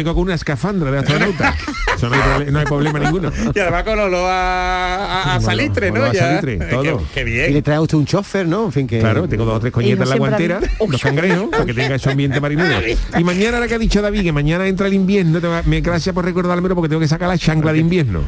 Vengo, 0.00 0.14
con 0.14 0.22
una 0.24 0.34
escafandra 0.34 0.90
de 0.90 0.98
astronauta. 0.98 1.54
Eso 1.96 2.08
no 2.08 2.14
hay, 2.14 2.20
proble- 2.20 2.50
no 2.50 2.58
hay 2.58 2.64
problema 2.66 2.98
ninguno. 2.98 3.30
Y 3.54 3.58
además 3.58 3.82
con 3.84 3.98
olor 3.98 4.26
a, 4.30 5.34
a, 5.36 5.40
salitre, 5.40 5.90
¿no? 5.90 6.04
a 6.04 6.12
salitre, 6.14 6.56
todo. 6.70 6.82
Qué, 6.82 7.04
qué 7.14 7.20
Y 7.20 7.24
bien. 7.32 7.52
le 7.54 7.62
trae 7.62 7.76
a 7.76 7.80
usted 7.80 7.96
un 7.98 8.06
chofer, 8.06 8.46
¿no? 8.48 8.66
En 8.66 8.72
fin, 8.72 8.86
que... 8.86 8.98
Claro, 9.00 9.28
tengo 9.28 9.44
dos 9.44 9.56
o 9.56 9.60
tres 9.60 9.72
coñetas 9.72 10.04
en 10.06 10.10
la 10.10 10.16
guantera, 10.16 10.60
los 10.88 11.00
cangrejos, 11.02 11.48
para 11.50 11.64
que 11.64 11.74
tenga 11.74 11.94
ese 11.96 12.10
ambiente 12.10 12.40
marinero. 12.40 12.80
Y 13.18 13.24
mañana, 13.24 13.56
ahora 13.58 13.68
que 13.68 13.74
ha 13.74 13.78
dicho 13.78 14.00
David, 14.02 14.22
que 14.22 14.32
mañana 14.32 14.66
entra 14.66 14.86
el 14.86 14.94
invierno, 14.94 15.40
tengo- 15.40 15.60
me 15.66 15.80
gracias 15.80 16.14
por 16.14 16.24
recordármelo 16.24 16.74
porque 16.74 16.88
tengo 16.88 17.00
que 17.00 17.08
sacar 17.08 17.28
la 17.28 17.38
chancla 17.38 17.72
de 17.72 17.78
invierno. 17.78 18.20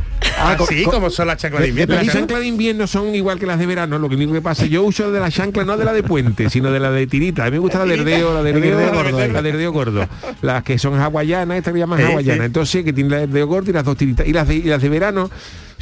Ah, 0.45 0.57
co- 0.57 0.67
sí, 0.67 0.83
co- 0.85 0.91
como 0.93 1.11
son 1.11 1.27
las 1.27 1.37
chanclas 1.39 1.63
de 1.63 1.69
invierno. 1.69 1.95
Las 1.95 2.07
chanclas 2.13 2.41
de 2.41 2.47
invierno 2.47 2.87
son 2.87 3.15
igual 3.15 3.39
que 3.39 3.47
las 3.47 3.59
de 3.59 3.67
verano, 3.67 3.99
lo 3.99 4.09
que 4.09 4.17
único 4.17 4.33
que 4.33 4.43
pasa, 4.43 4.67
yo 4.67 4.83
uso 4.83 5.11
de 5.11 5.21
la 5.21 5.31
chancla 5.31 5.65
no 5.65 5.77
de 5.77 5.85
la 5.85 5.93
de 5.93 6.03
puente, 6.03 6.51
sino 6.51 6.71
de 6.71 6.81
la 6.81 6.91
de 6.91 7.07
tirita. 7.07 7.43
A 7.43 7.47
mí 7.47 7.53
me 7.53 7.59
gusta 7.59 7.79
la 7.79 7.85
de 7.87 7.95
herdeo, 7.95 8.35
la 8.35 8.43
de 8.43 8.51
herdeo, 8.51 8.93
gordo, 8.93 9.29
la 9.29 9.43
de 9.43 9.49
herdeo 9.49 9.73
gordo. 9.73 10.09
Las 10.43 10.63
que 10.63 10.79
son 10.79 10.99
hawaianas, 11.01 11.59
estas 11.59 11.73
que 11.73 11.79
llaman 11.81 12.01
sí. 12.01 12.31
Entonces, 12.31 12.85
que 12.85 12.93
tienen 12.93 13.11
la 13.11 13.17
de 13.19 13.25
herdeo 13.25 13.47
gordo 13.47 13.71
y 13.71 13.73
las 13.75 13.85
dos 13.85 13.97
tiritas. 13.97 14.27
Y 14.27 14.33
las 14.33 14.49
de, 14.49 14.55
y 14.57 14.63
las 14.63 14.83
de 14.83 14.89
verano 14.89 15.31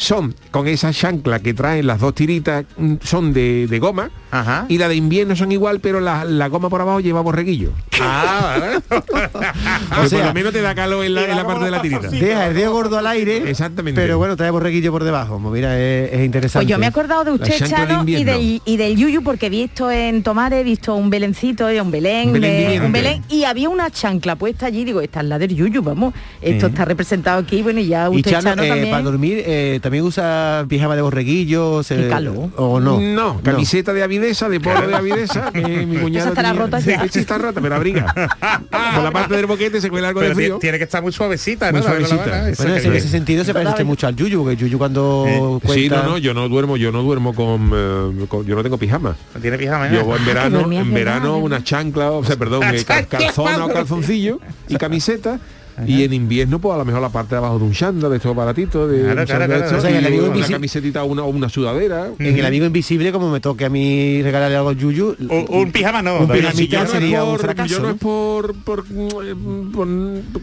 son 0.00 0.34
con 0.50 0.66
esa 0.66 0.92
chancla 0.92 1.38
que 1.40 1.54
traen 1.54 1.86
las 1.86 2.00
dos 2.00 2.14
tiritas, 2.14 2.64
mm, 2.76 2.94
son 3.02 3.32
de, 3.32 3.66
de 3.68 3.78
goma. 3.78 4.10
Ajá. 4.32 4.66
Y 4.68 4.78
la 4.78 4.88
de 4.88 4.94
invierno 4.94 5.34
son 5.34 5.50
igual, 5.52 5.80
pero 5.80 6.00
la, 6.00 6.24
la 6.24 6.48
goma 6.48 6.68
por 6.70 6.80
abajo 6.80 7.00
lleva 7.00 7.20
borreguillo. 7.20 7.72
Ah, 8.00 8.56
¿vale? 8.60 8.80
Pues 9.96 10.10
sea, 10.10 10.18
por 10.20 10.28
lo 10.28 10.34
menos 10.34 10.52
te 10.52 10.62
da 10.62 10.74
calor 10.74 11.04
en 11.04 11.14
la, 11.14 11.24
en 11.24 11.36
la 11.36 11.44
parte 11.46 11.64
de 11.64 11.70
la 11.70 11.82
tirita. 11.82 12.08
Deja 12.08 12.46
el 12.46 12.54
dedo 12.54 12.72
gordo 12.72 12.96
al 12.98 13.06
aire. 13.08 13.50
Exactamente. 13.50 14.00
Pero 14.00 14.18
bueno, 14.18 14.36
trae 14.36 14.50
borreguillo 14.50 14.92
por 14.92 15.04
debajo. 15.04 15.38
Pues 15.40 15.52
mira, 15.52 15.78
es, 15.78 16.12
es 16.12 16.24
interesante. 16.24 16.64
Pues 16.64 16.70
yo 16.70 16.78
me 16.78 16.86
he 16.86 16.88
acordado 16.88 17.24
de 17.24 17.32
usted, 17.32 17.58
de 17.58 17.68
Chano, 17.68 18.04
y 18.06 18.24
del, 18.24 18.62
y 18.64 18.76
del 18.76 18.96
Yuyu, 18.96 19.22
porque 19.22 19.46
he 19.46 19.50
visto 19.50 19.90
en 19.90 20.22
Tomare, 20.22 20.60
he 20.60 20.64
visto 20.64 20.94
un 20.94 21.10
belencito, 21.10 21.68
eh, 21.68 21.80
un 21.80 21.90
Belén, 21.90 22.28
Un 22.28 22.34
Belén 22.34 22.50
de- 22.52 22.58
viviente. 22.62 22.86
un 22.86 22.92
Belén, 22.92 23.22
y 23.28 23.44
había 23.44 23.68
una 23.68 23.90
chancla 23.90 24.36
puesta 24.36 24.66
allí, 24.66 24.84
digo, 24.84 25.00
esta 25.00 25.20
es 25.20 25.26
la 25.26 25.38
del 25.38 25.54
Yuyu, 25.54 25.82
vamos, 25.82 26.14
esto 26.40 26.68
está 26.68 26.84
representado 26.84 27.40
aquí, 27.40 27.62
bueno, 27.62 27.80
y 27.80 27.86
ya 27.88 28.08
Y 28.10 28.16
usted, 28.18 28.30
Chano, 28.30 28.50
Chano, 28.50 28.62
eh, 28.62 28.68
también. 28.68 28.90
para 28.90 29.02
dormir, 29.02 29.42
eh, 29.44 29.78
también 29.82 29.89
usa 30.02 30.64
pijama 30.68 30.96
de 30.96 31.02
borreguillo. 31.02 31.82
se- 31.82 31.96
Qué 31.96 32.08
calor. 32.08 32.48
¿O 32.56 32.80
no? 32.80 33.00
No, 33.00 33.40
camiseta 33.42 33.92
de 33.92 34.02
avidesa, 34.02 34.48
de 34.48 34.60
polo 34.60 34.86
de 34.86 34.94
avidesa, 34.94 35.50
que 35.52 35.60
mi 35.86 35.96
cuñado 35.98 36.28
estará 36.30 36.50
tenía. 36.50 36.62
rota 36.64 36.80
ya. 36.80 37.08
Sí, 37.08 37.18
está 37.20 37.38
rota, 37.38 37.60
pero 37.60 37.74
abriga. 37.74 38.12
Por 38.94 39.02
la 39.04 39.10
parte 39.10 39.36
del 39.36 39.46
boquete 39.46 39.80
se 39.80 39.90
cuela 39.90 40.08
algo 40.08 40.20
de 40.20 40.26
Pero 40.28 40.36
frío. 40.36 40.58
tiene, 40.58 40.78
que 40.78 40.84
estar 40.84 41.02
muy 41.02 41.12
suavecita, 41.12 41.72
¿no? 41.72 41.78
Muy 41.78 41.86
de 41.86 42.06
suavecita. 42.06 42.52
Bueno, 42.58 42.76
en 42.76 42.92
ese 42.94 43.08
sentido 43.08 43.44
se 43.44 43.52
parece 43.54 43.84
mucho 43.84 44.06
al 44.06 44.16
Yuyu, 44.16 44.42
porque 44.42 44.56
Yuyu 44.56 44.78
cuando 44.78 45.60
cuenta... 45.64 45.74
Sí, 45.74 45.88
no, 45.88 46.02
no, 46.02 46.18
yo 46.18 46.34
no 46.34 46.48
duermo, 46.48 46.76
yo 46.76 46.92
no 46.92 47.02
duermo 47.02 47.34
con, 47.34 47.70
eh, 47.74 48.26
con- 48.28 48.44
yo 48.46 48.54
no 48.56 48.62
tengo 48.62 48.78
pijama. 48.78 49.16
No 49.34 49.40
tiene 49.40 49.58
pijama, 49.58 49.88
¿eh? 49.88 49.94
Yo 49.94 50.04
voy 50.04 50.18
en 50.18 50.26
verano, 50.26 50.60
en 50.72 50.88
de 50.88 50.94
verano 50.94 51.38
una 51.38 51.62
chancla, 51.64 52.10
o 52.12 52.24
sea, 52.24 52.36
perdón, 52.36 52.62
eh, 52.74 52.84
cal- 52.84 53.06
calzona 53.06 53.64
o 53.64 53.72
calzoncillo 53.72 54.40
y 54.68 54.76
camiseta. 54.76 55.38
Y 55.86 56.04
en 56.04 56.12
invierno, 56.12 56.58
pues 56.58 56.74
a 56.74 56.78
lo 56.78 56.84
mejor 56.84 57.00
la 57.02 57.08
parte 57.08 57.30
de 57.34 57.38
abajo 57.38 57.58
de 57.58 57.64
un 57.64 57.72
chándal, 57.72 58.10
de 58.10 58.16
estos 58.18 58.34
baratitos, 58.34 58.90
de 58.90 59.02
Claro, 59.02 59.24
claro, 59.26 59.46
claro. 59.46 59.78
O 59.78 59.80
sea, 59.80 59.90
que 59.90 59.98
el 59.98 60.04
y 60.04 60.06
amigo 60.06 60.26
una 60.26 60.36
invisi- 60.36 60.50
camisetita 60.52 61.02
o 61.04 61.06
una, 61.26 61.48
sudadera. 61.48 62.08
En 62.18 62.38
el 62.38 62.44
amigo 62.46 62.66
invisible, 62.66 63.12
como 63.12 63.30
me 63.30 63.40
toque 63.40 63.64
a 63.64 63.70
mí 63.70 64.22
regalarle 64.22 64.56
algo 64.56 64.70
al 64.70 64.76
Yuyu... 64.76 65.16
Un, 65.28 65.46
un 65.48 65.72
pijama 65.72 66.02
no. 66.02 66.18
Un 66.20 66.28
pijamita 66.28 66.52
Si 66.56 66.68
yo 66.68 66.78
no 66.78 66.84
es 66.84 66.90
sería 66.90 67.24
un 67.24 67.30
por- 67.32 67.40
fracaso, 67.40 67.68
Yo 67.74 67.80
no 67.80 67.90
es 67.90 67.96
por, 67.96 68.54
por, 68.64 68.84
por- 68.84 69.86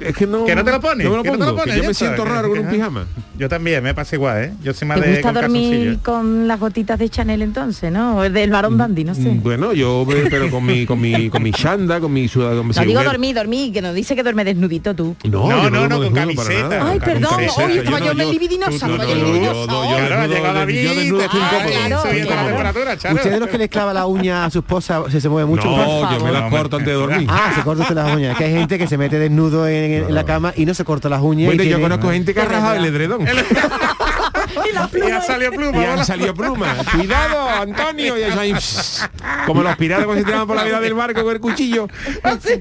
es 0.01 0.15
que 0.15 0.27
no. 0.27 0.45
Que 0.45 0.55
no 0.55 0.63
te 0.63 0.71
lo 0.71 0.79
pones, 0.81 1.05
No 1.05 1.11
me 1.11 1.17
lo 1.17 1.23
que 1.23 1.29
no 1.31 1.35
te 1.35 1.39
pongo, 1.39 1.51
lo 1.51 1.57
pones, 1.57 1.75
que 1.75 1.81
yo 1.81 1.87
me 1.87 1.93
siento 1.93 2.25
raro 2.25 2.49
con 2.49 2.59
un 2.59 2.67
pijama. 2.67 3.05
Yo 3.37 3.47
también, 3.49 3.83
me 3.83 3.93
pasa 3.93 4.15
igual, 4.15 4.43
¿eh? 4.43 4.53
Yo 4.63 4.73
soy 4.73 4.87
más 4.87 4.99
¿Te 4.99 5.05
de 5.07 5.13
gusta 5.15 5.31
con 5.33 5.41
dormir 5.41 5.99
con 6.03 6.47
las 6.47 6.59
gotitas 6.59 6.97
de 6.97 7.07
Chanel 7.09 7.41
entonces, 7.43 7.91
no? 7.91 8.17
O 8.17 8.29
del 8.29 8.49
varón 8.49 8.77
dandy, 8.77 9.03
no 9.03 9.13
sé. 9.13 9.29
Mm, 9.31 9.43
Bueno, 9.43 9.73
yo 9.73 10.05
pero 10.29 10.49
con 10.49 10.65
mi 10.65 10.85
con 10.85 10.99
mi 10.99 11.29
con 11.29 11.43
mi 11.43 11.51
chanda, 11.51 11.99
con 11.99 12.11
mi 12.11 12.27
sudadera, 12.27 12.63
No 12.63 12.83
digo 12.85 13.03
dormir, 13.03 13.35
dormir, 13.35 13.71
que 13.73 13.81
nos 13.81 13.93
dice 13.93 14.15
que 14.15 14.23
duerme 14.23 14.43
desnudito 14.43 14.95
tú. 14.95 15.15
No, 15.31 15.69
No, 15.69 15.87
no, 15.87 15.97
con 15.99 16.13
camiseta. 16.13 16.87
Ay, 16.89 16.99
con 16.99 17.07
perdón, 17.07 17.29
camiseta. 17.31 17.65
hoy 17.65 17.77
estaba 17.77 17.99
no, 17.99 18.05
yo 18.05 18.13
me 18.15 18.25
libidinosa, 18.25 18.87
yo 18.87 18.97
no, 18.97 19.03
libidinosa. 19.05 19.71
yo- 19.71 19.83
yo- 19.89 19.97
Claro, 19.97 20.15
desnudo- 20.21 20.35
llega 20.35 20.53
David, 20.53 20.81
yo 20.83 20.95
desnudo 20.95 21.21
estoy 21.23 21.39
ah, 21.41 21.45
incómodo. 21.51 21.69
claro, 21.87 22.01
subiendo 22.01 22.29
la 22.29 22.35
claro. 22.35 22.47
temperatura, 22.47 22.97
Charo. 22.97 23.15
¿Usted 23.15 23.31
de 23.31 23.39
los 23.39 23.49
que 23.49 23.57
les 23.57 23.69
clava 23.69 23.93
la 23.93 24.05
uña 24.05 24.45
a 24.45 24.49
su 24.49 24.59
esposa 24.59 25.03
se, 25.09 25.21
se 25.21 25.29
mueve 25.29 25.47
mucho? 25.47 25.65
No, 25.69 26.17
yo 26.17 26.23
me 26.23 26.31
las 26.31 26.49
corto 26.49 26.77
antes 26.77 26.93
de 26.93 26.99
dormir. 26.99 27.27
Ah, 27.31 27.51
se 27.55 27.61
corta 27.61 27.83
usted 27.83 27.95
las 27.95 28.13
uñas. 28.15 28.37
Que 28.37 28.45
hay 28.45 28.53
gente 28.53 28.77
que 28.77 28.87
se 28.87 28.97
mete 28.97 29.19
desnudo 29.19 29.67
en, 29.67 30.05
en 30.07 30.15
la 30.15 30.23
cama 30.25 30.53
y 30.55 30.65
no 30.65 30.73
se 30.73 30.83
corta 30.85 31.09
las 31.09 31.21
uñas. 31.21 31.47
Bueno, 31.47 31.63
yo 31.63 31.79
conozco 31.81 32.09
gente 32.11 32.33
que 32.33 32.41
ha 32.41 32.45
rajado 32.45 32.75
el 32.75 32.85
edredón. 32.85 33.25
Y 34.51 35.21
salido 35.27 35.51
pluma. 35.51 35.77
Y 35.77 35.83
han 35.83 35.89
¿verdad? 35.91 36.05
salido 36.05 36.33
plumas. 36.33 36.77
Cuidado, 36.93 37.49
Antonio. 37.49 38.17
Y 38.17 38.23
ahí, 38.23 38.53
pss, 38.53 39.09
como 39.45 39.63
los 39.63 39.75
piratas 39.77 40.05
cuando 40.05 40.21
se 40.21 40.25
tiraban 40.25 40.47
por 40.47 40.55
la 40.55 40.63
vida 40.63 40.79
del 40.79 40.93
barco 40.93 41.23
con 41.23 41.33
el 41.33 41.41
cuchillo. 41.41 41.87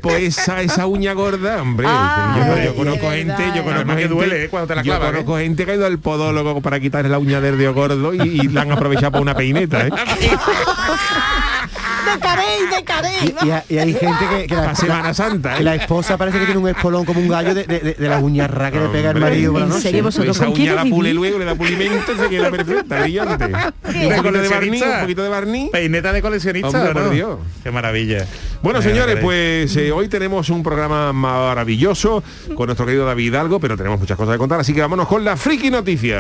Pues 0.03 0.39
esa, 0.39 0.63
esa 0.63 0.87
uña 0.87 1.13
gorda, 1.13 1.61
hombre. 1.63 1.87
Ay, 1.89 2.65
yo, 2.65 2.75
conozco 2.75 3.11
gente, 3.11 3.43
yo 3.55 3.61
eh. 3.61 3.63
conozco 3.63 3.71
Además 3.71 3.97
que 3.97 4.03
gente. 4.03 4.15
duele, 4.15 4.45
eh, 4.45 4.49
cuando 4.49 4.67
te 4.69 4.75
la 4.75 4.83
yo 4.83 4.93
clavan, 4.93 5.13
conozco 5.13 5.39
gente 5.39 5.65
que 5.65 5.73
ha 5.73 5.75
ido 5.75 5.87
al 5.87 5.99
podólogo 5.99 6.61
para 6.61 6.81
quitarle 6.81 7.11
la 7.11 7.19
uña 7.19 7.41
del 7.41 7.59
dedo 7.59 7.75
gordo 7.75 8.15
y, 8.15 8.21
y 8.21 8.49
la 8.49 8.63
han 8.63 8.73
aprovechado 8.73 9.13
para 9.13 9.23
una 9.23 9.35
peineta, 9.35 9.87
¿eh? 9.87 9.91
De 12.15 12.21
carey, 12.21 12.67
de 12.75 12.85
carey. 12.85 13.35
Y, 13.43 13.47
y 13.47 13.51
hay- 13.51 13.63
y 13.69 13.79
hay 13.79 13.95
gente 13.95 14.25
que, 14.31 14.47
que 14.47 14.55
la, 14.55 14.75
Semana 14.75 15.13
Santa, 15.15 15.59
¿eh? 15.59 15.63
la 15.63 15.75
esposa 15.75 16.17
parece 16.17 16.39
que 16.39 16.45
tiene 16.47 16.61
un 16.61 16.69
espolón 16.69 17.05
como 17.05 17.21
un 17.21 17.29
gallo 17.29 17.55
de, 17.55 17.65
de, 17.65 17.79
de, 17.81 17.95
de 17.95 18.09
la 18.09 18.19
uña 18.19 18.47
ra 18.47 18.71
que 18.71 18.79
le 18.81 18.89
pega 18.89 19.11
el 19.11 19.21
marido 19.21 19.53
por 19.53 19.61
la 19.61 19.67
¿En 19.67 19.71
noche. 19.71 19.83
serio 19.83 20.03
vosotros 20.05 20.37
Esa 20.37 20.45
con 20.47 20.55
quién 20.55 20.73
uña 20.73 20.85
la 20.85 20.91
pule 20.91 21.13
luego, 21.15 21.39
le 21.39 21.45
da 21.45 21.55
pulimento 21.55 22.13
y 22.13 22.17
se 22.19 22.29
queda 22.29 22.51
perfecta, 22.51 23.01
brillante. 23.01 23.45
Un 23.47 24.17
poquito 24.17 24.39
de 24.39 24.49
barniz, 24.49 24.83
un 24.83 25.01
poquito 25.01 25.23
de 25.23 25.29
barniz. 25.29 25.71
Peineta 25.71 26.13
de 26.13 26.23
coleccionista, 26.23 26.69
Hombre, 26.69 26.93
por 26.93 27.03
¿no? 27.03 27.11
Dios. 27.11 27.39
Qué 27.63 27.71
maravilla. 27.71 28.27
Bueno, 28.63 28.79
Venga, 28.81 28.91
señores, 28.93 29.19
pues 29.23 29.77
eh, 29.77 29.93
hoy 29.93 30.09
tenemos 30.09 30.49
un 30.51 30.63
programa 30.63 31.13
maravilloso 31.13 32.23
con 32.55 32.67
nuestro 32.67 32.87
querido 32.87 33.05
David 33.07 33.27
Hidalgo, 33.27 33.61
pero 33.61 33.77
tenemos 33.77 33.99
muchas 34.01 34.17
cosas 34.17 34.35
que 34.35 34.39
contar, 34.39 34.61
así 34.61 34.73
que 34.75 34.81
vámonos 34.81 35.07
con 35.09 35.25
la 35.25 35.37
friki 35.37 35.71
noticia. 35.71 36.19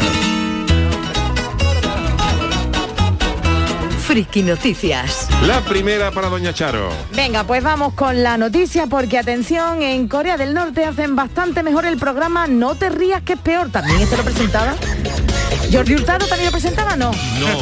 Friki 4.16 4.42
Noticias. 4.42 5.28
La 5.42 5.60
primera 5.60 6.10
para 6.10 6.30
Doña 6.30 6.54
Charo. 6.54 6.88
Venga, 7.14 7.44
pues 7.44 7.62
vamos 7.62 7.92
con 7.92 8.22
la 8.22 8.38
noticia 8.38 8.86
porque 8.86 9.18
atención, 9.18 9.82
en 9.82 10.08
Corea 10.08 10.38
del 10.38 10.54
Norte 10.54 10.86
hacen 10.86 11.14
bastante 11.14 11.62
mejor 11.62 11.84
el 11.84 11.98
programa 11.98 12.46
No 12.46 12.76
te 12.76 12.88
rías 12.88 13.20
que 13.20 13.34
es 13.34 13.38
peor. 13.38 13.70
También 13.70 14.00
este 14.00 14.16
lo 14.16 14.22
presentaba. 14.22 14.74
Jordi 15.70 15.96
Hurtado 15.96 16.26
también 16.28 16.46
lo 16.46 16.52
presentaba? 16.60 16.96
No. 16.96 17.10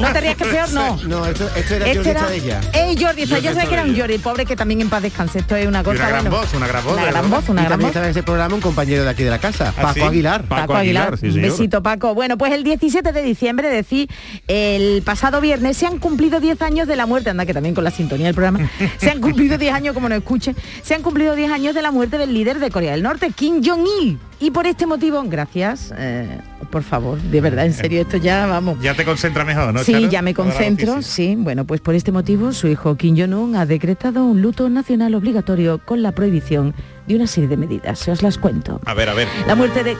No. 0.00 0.12
te 0.12 0.20
rías 0.20 0.36
que 0.36 0.44
peor, 0.44 0.70
no. 0.72 0.96
No, 1.04 1.26
esto, 1.26 1.48
esto 1.56 1.74
era 1.74 1.86
Este 1.86 1.96
Jordi 1.98 2.10
era, 2.10 2.20
Estadella. 2.20 2.60
¡Ey, 2.72 2.96
Jordi! 2.98 3.22
Está- 3.22 3.38
Yo 3.38 3.50
sabía 3.52 3.66
que 3.68 3.74
era 3.74 3.82
un 3.82 3.90
Estadella. 3.90 4.00
Jordi, 4.02 4.18
pobre 4.18 4.46
que 4.46 4.56
también 4.56 4.80
en 4.80 4.88
paz 4.88 5.02
descanse. 5.02 5.40
Esto 5.40 5.56
es 5.56 5.66
una 5.66 5.82
cosa. 5.82 5.96
una 5.98 6.08
gran 6.08 6.24
bueno, 6.24 6.36
voz, 6.38 6.54
una 6.54 6.66
gran 6.68 6.84
voz. 6.84 6.92
Una 6.94 7.04
gran 7.06 7.30
voz, 7.30 7.48
una 7.48 7.62
Y 7.62 7.64
gran 7.66 7.78
voz. 7.80 7.88
estaba 7.88 8.06
en 8.06 8.10
ese 8.12 8.22
programa 8.22 8.54
un 8.54 8.60
compañero 8.60 9.04
de 9.04 9.10
aquí 9.10 9.22
de 9.24 9.30
la 9.30 9.38
casa, 9.38 9.74
¿Ah, 9.76 9.82
Paco 9.82 9.94
sí? 9.94 10.00
Aguilar. 10.02 10.42
Paco 10.44 10.60
Paco 10.68 10.74
Aguilar, 10.76 11.18
sí, 11.18 11.28
besito 11.30 11.82
Paco. 11.82 12.14
Bueno, 12.14 12.38
pues 12.38 12.52
el 12.52 12.62
17 12.64 13.12
de 13.12 13.22
diciembre, 13.22 13.68
decir, 13.68 14.08
el 14.48 15.02
pasado 15.02 15.40
viernes 15.40 15.76
se 15.76 15.86
han 15.86 15.98
cumplido 15.98 16.40
10 16.40 16.62
años 16.62 16.86
de 16.88 16.96
la 16.96 17.06
muerte, 17.06 17.30
anda 17.30 17.44
que 17.46 17.54
también 17.54 17.74
con 17.74 17.84
la 17.84 17.90
sintonía 17.90 18.26
del 18.26 18.34
programa, 18.34 18.70
se 18.98 19.10
han 19.10 19.20
cumplido 19.20 19.58
10 19.58 19.74
años, 19.74 19.94
como 19.94 20.08
no 20.08 20.14
escuchen, 20.14 20.56
se 20.82 20.94
han 20.94 21.02
cumplido 21.02 21.34
10 21.34 21.50
años 21.50 21.74
de 21.74 21.82
la 21.82 21.90
muerte 21.90 22.18
del 22.18 22.32
líder 22.32 22.58
de 22.60 22.70
Corea 22.70 22.92
del 22.92 23.02
Norte, 23.02 23.30
Kim 23.34 23.60
Jong-il. 23.64 24.18
Y 24.40 24.50
por 24.50 24.66
este 24.66 24.84
motivo, 24.86 25.22
gracias, 25.26 25.94
eh, 25.96 26.38
por 26.70 26.82
favor, 26.82 27.18
de 27.18 27.40
verdad, 27.40 27.64
en 27.66 27.72
serio, 27.72 28.02
esto 28.02 28.16
ya 28.18 28.46
vamos. 28.46 28.78
Ya 28.84 28.92
te 28.92 29.06
concentra 29.06 29.46
mejor, 29.46 29.72
¿no? 29.72 29.82
Sí, 29.82 29.92
Charo? 29.92 30.10
ya 30.10 30.20
me 30.20 30.34
concentro, 30.34 31.00
sí. 31.00 31.36
Bueno, 31.38 31.64
pues 31.64 31.80
por 31.80 31.94
este 31.94 32.12
motivo 32.12 32.52
su 32.52 32.68
hijo 32.68 32.96
Kim 32.96 33.16
Jong-un 33.16 33.56
ha 33.56 33.64
decretado 33.64 34.26
un 34.26 34.42
luto 34.42 34.68
nacional 34.68 35.14
obligatorio 35.14 35.78
con 35.78 36.02
la 36.02 36.12
prohibición 36.12 36.74
de 37.06 37.16
una 37.16 37.26
serie 37.26 37.48
de 37.48 37.56
medidas. 37.56 37.98
Se 37.98 38.10
os 38.10 38.22
las 38.22 38.36
cuento. 38.36 38.82
A 38.84 38.92
ver, 38.92 39.08
a 39.08 39.14
ver. 39.14 39.26
La 39.46 39.54
muerte 39.54 39.82
de... 39.84 39.96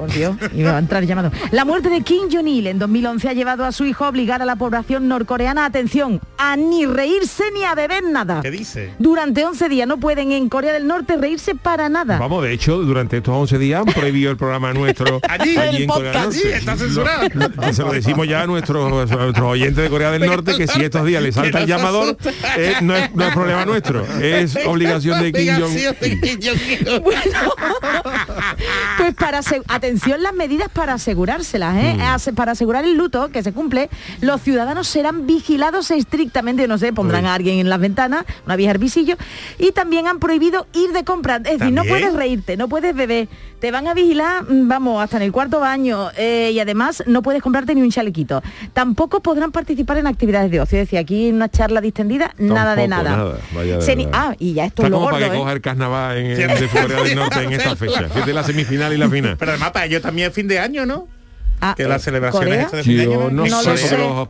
Por 0.00 0.10
Dios, 0.12 0.34
iba 0.54 0.76
a 0.76 0.78
entrar 0.78 1.04
llamado. 1.04 1.30
La 1.50 1.66
muerte 1.66 1.90
de 1.90 2.00
Kim 2.00 2.22
Jong-il 2.32 2.66
en 2.68 2.78
2011 2.78 3.28
ha 3.28 3.32
llevado 3.34 3.66
a 3.66 3.72
su 3.72 3.84
hijo 3.84 4.06
a 4.06 4.08
obligar 4.08 4.40
a 4.40 4.46
la 4.46 4.56
población 4.56 5.08
norcoreana, 5.08 5.66
atención, 5.66 6.20
a 6.38 6.56
ni 6.56 6.86
reírse 6.86 7.44
ni 7.52 7.64
a 7.64 7.74
beber 7.74 8.02
nada. 8.04 8.40
¿Qué 8.40 8.50
dice? 8.50 8.94
Durante 8.98 9.44
11 9.44 9.68
días 9.68 9.86
no 9.86 9.98
pueden 9.98 10.32
en 10.32 10.48
Corea 10.48 10.72
del 10.72 10.86
Norte 10.86 11.18
reírse 11.18 11.54
para 11.54 11.90
nada. 11.90 12.18
Vamos, 12.18 12.42
de 12.42 12.52
hecho, 12.54 12.78
durante 12.78 13.18
estos 13.18 13.34
11 13.34 13.58
días 13.58 13.80
han 13.86 13.92
prohibido 13.92 14.30
el 14.30 14.38
programa 14.38 14.72
nuestro 14.72 15.20
Allí, 15.28 15.54
el 15.54 15.56
en 15.56 15.56
Corea 15.56 15.72
del 15.72 15.86
podcast, 15.86 16.24
Norte. 16.24 16.38
allí, 16.44 16.52
está 16.54 16.76
censurado. 16.78 17.28
Lo- 17.34 17.48
lo- 17.48 17.72
se 17.74 17.82
lo 17.82 17.92
decimos 17.92 18.26
ya 18.26 18.40
a 18.42 18.46
nuestros, 18.46 18.86
a 18.86 18.88
nuestros 18.88 19.38
oyentes 19.46 19.84
de 19.84 19.90
Corea 19.90 20.10
del 20.12 20.24
Norte 20.24 20.56
que 20.56 20.66
si 20.66 20.82
estos 20.82 21.04
días 21.04 21.22
les 21.22 21.34
salta 21.34 21.60
el 21.60 21.66
llamador, 21.66 22.16
eh, 22.56 22.74
no, 22.80 22.96
es, 22.96 23.14
no 23.14 23.26
es 23.28 23.34
problema 23.34 23.66
nuestro, 23.66 24.06
es 24.18 24.56
obligación 24.66 25.22
de 25.22 25.30
Kim 25.32 25.54
Jong-il. 25.60 27.02
Pues 28.98 29.14
para 29.14 29.38
ase- 29.38 29.62
atención 29.90 30.22
las 30.22 30.32
medidas 30.34 30.68
para 30.68 30.94
asegurárselas, 30.94 31.76
¿eh? 31.76 31.94
Mm. 31.98 32.00
Ase- 32.02 32.32
para 32.32 32.52
asegurar 32.52 32.84
el 32.84 32.94
luto 32.96 33.28
que 33.30 33.42
se 33.42 33.52
cumple, 33.52 33.90
los 34.20 34.40
ciudadanos 34.40 34.86
serán 34.86 35.26
vigilados 35.26 35.90
estrictamente, 35.90 36.68
no 36.68 36.78
sé, 36.78 36.92
pondrán 36.92 37.24
Uy. 37.24 37.30
a 37.30 37.34
alguien 37.34 37.58
en 37.58 37.68
las 37.68 37.80
ventanas, 37.80 38.24
una 38.46 38.56
vieja 38.56 38.72
visillo, 38.74 39.16
y 39.58 39.72
también 39.72 40.06
han 40.06 40.20
prohibido 40.20 40.66
ir 40.74 40.92
de 40.92 41.02
compras, 41.04 41.40
es 41.44 41.58
decir, 41.58 41.74
no 41.74 41.84
puedes 41.84 42.12
reírte, 42.14 42.56
no 42.56 42.68
puedes 42.68 42.94
beber, 42.94 43.28
te 43.58 43.70
van 43.72 43.88
a 43.88 43.94
vigilar, 43.94 44.44
mm, 44.48 44.68
vamos, 44.68 45.02
hasta 45.02 45.16
en 45.16 45.24
el 45.24 45.32
cuarto 45.32 45.58
baño, 45.60 46.08
eh, 46.16 46.50
y 46.54 46.60
además 46.60 47.02
no 47.06 47.20
puedes 47.22 47.42
comprarte 47.42 47.74
ni 47.74 47.82
un 47.82 47.90
chalequito. 47.90 48.42
Tampoco 48.72 49.20
podrán 49.20 49.50
participar 49.52 49.98
en 49.98 50.06
actividades 50.06 50.50
de 50.50 50.60
ocio, 50.60 50.78
es 50.78 50.86
decir, 50.86 50.98
aquí 50.98 51.28
en 51.28 51.34
una 51.34 51.48
charla 51.50 51.80
distendida, 51.80 52.32
nada 52.38 52.76
de 52.76 52.86
nada. 52.88 53.16
nada, 53.16 53.38
vaya 53.54 53.76
de 53.76 53.82
Se 53.82 53.96
ni- 53.96 54.04
verdad. 54.06 54.26
ah, 54.30 54.34
y 54.38 54.54
ya 54.54 54.64
esto 54.66 54.82
Está 54.82 54.86
es 54.86 54.90
lo 54.92 54.96
como 54.98 55.10
para 55.10 55.18
gordo, 55.18 55.30
que 55.32 55.36
¿eh? 55.36 55.40
coja 55.40 55.52
el 55.52 55.60
carnaval 55.60 56.16
en, 56.18 56.26
en- 56.26 56.60
de 56.60 56.68
Corea 56.68 57.02
del 57.02 57.16
Norte 57.16 57.42
en 57.42 57.52
esta 57.52 57.76
fecha. 57.76 58.08
Fíjate 58.08 58.32
la 58.32 58.42
semifinal 58.44 58.92
y 58.92 58.96
la 58.96 59.08
final. 59.10 59.36
Pero 59.38 59.50
además 59.52 59.72
para 59.80 59.86
ellos 59.86 60.02
también 60.02 60.28
es 60.28 60.34
fin 60.34 60.46
de 60.46 60.58
año, 60.58 60.84
¿no? 60.84 61.08
Ah, 61.62 61.74
Que 61.76 61.84
las 61.84 62.00
eh, 62.00 62.04
celebraciones 62.06 62.48
¿Corea? 62.48 62.62
estas 62.62 62.78
de 62.78 62.82
fin 62.84 62.96
de 62.98 63.06
no, 63.06 63.30
No 63.30 63.44
sé, 63.44 63.50
los, 63.50 63.66
los, 63.66 63.92
los- 63.92 64.00
Los 64.16 64.28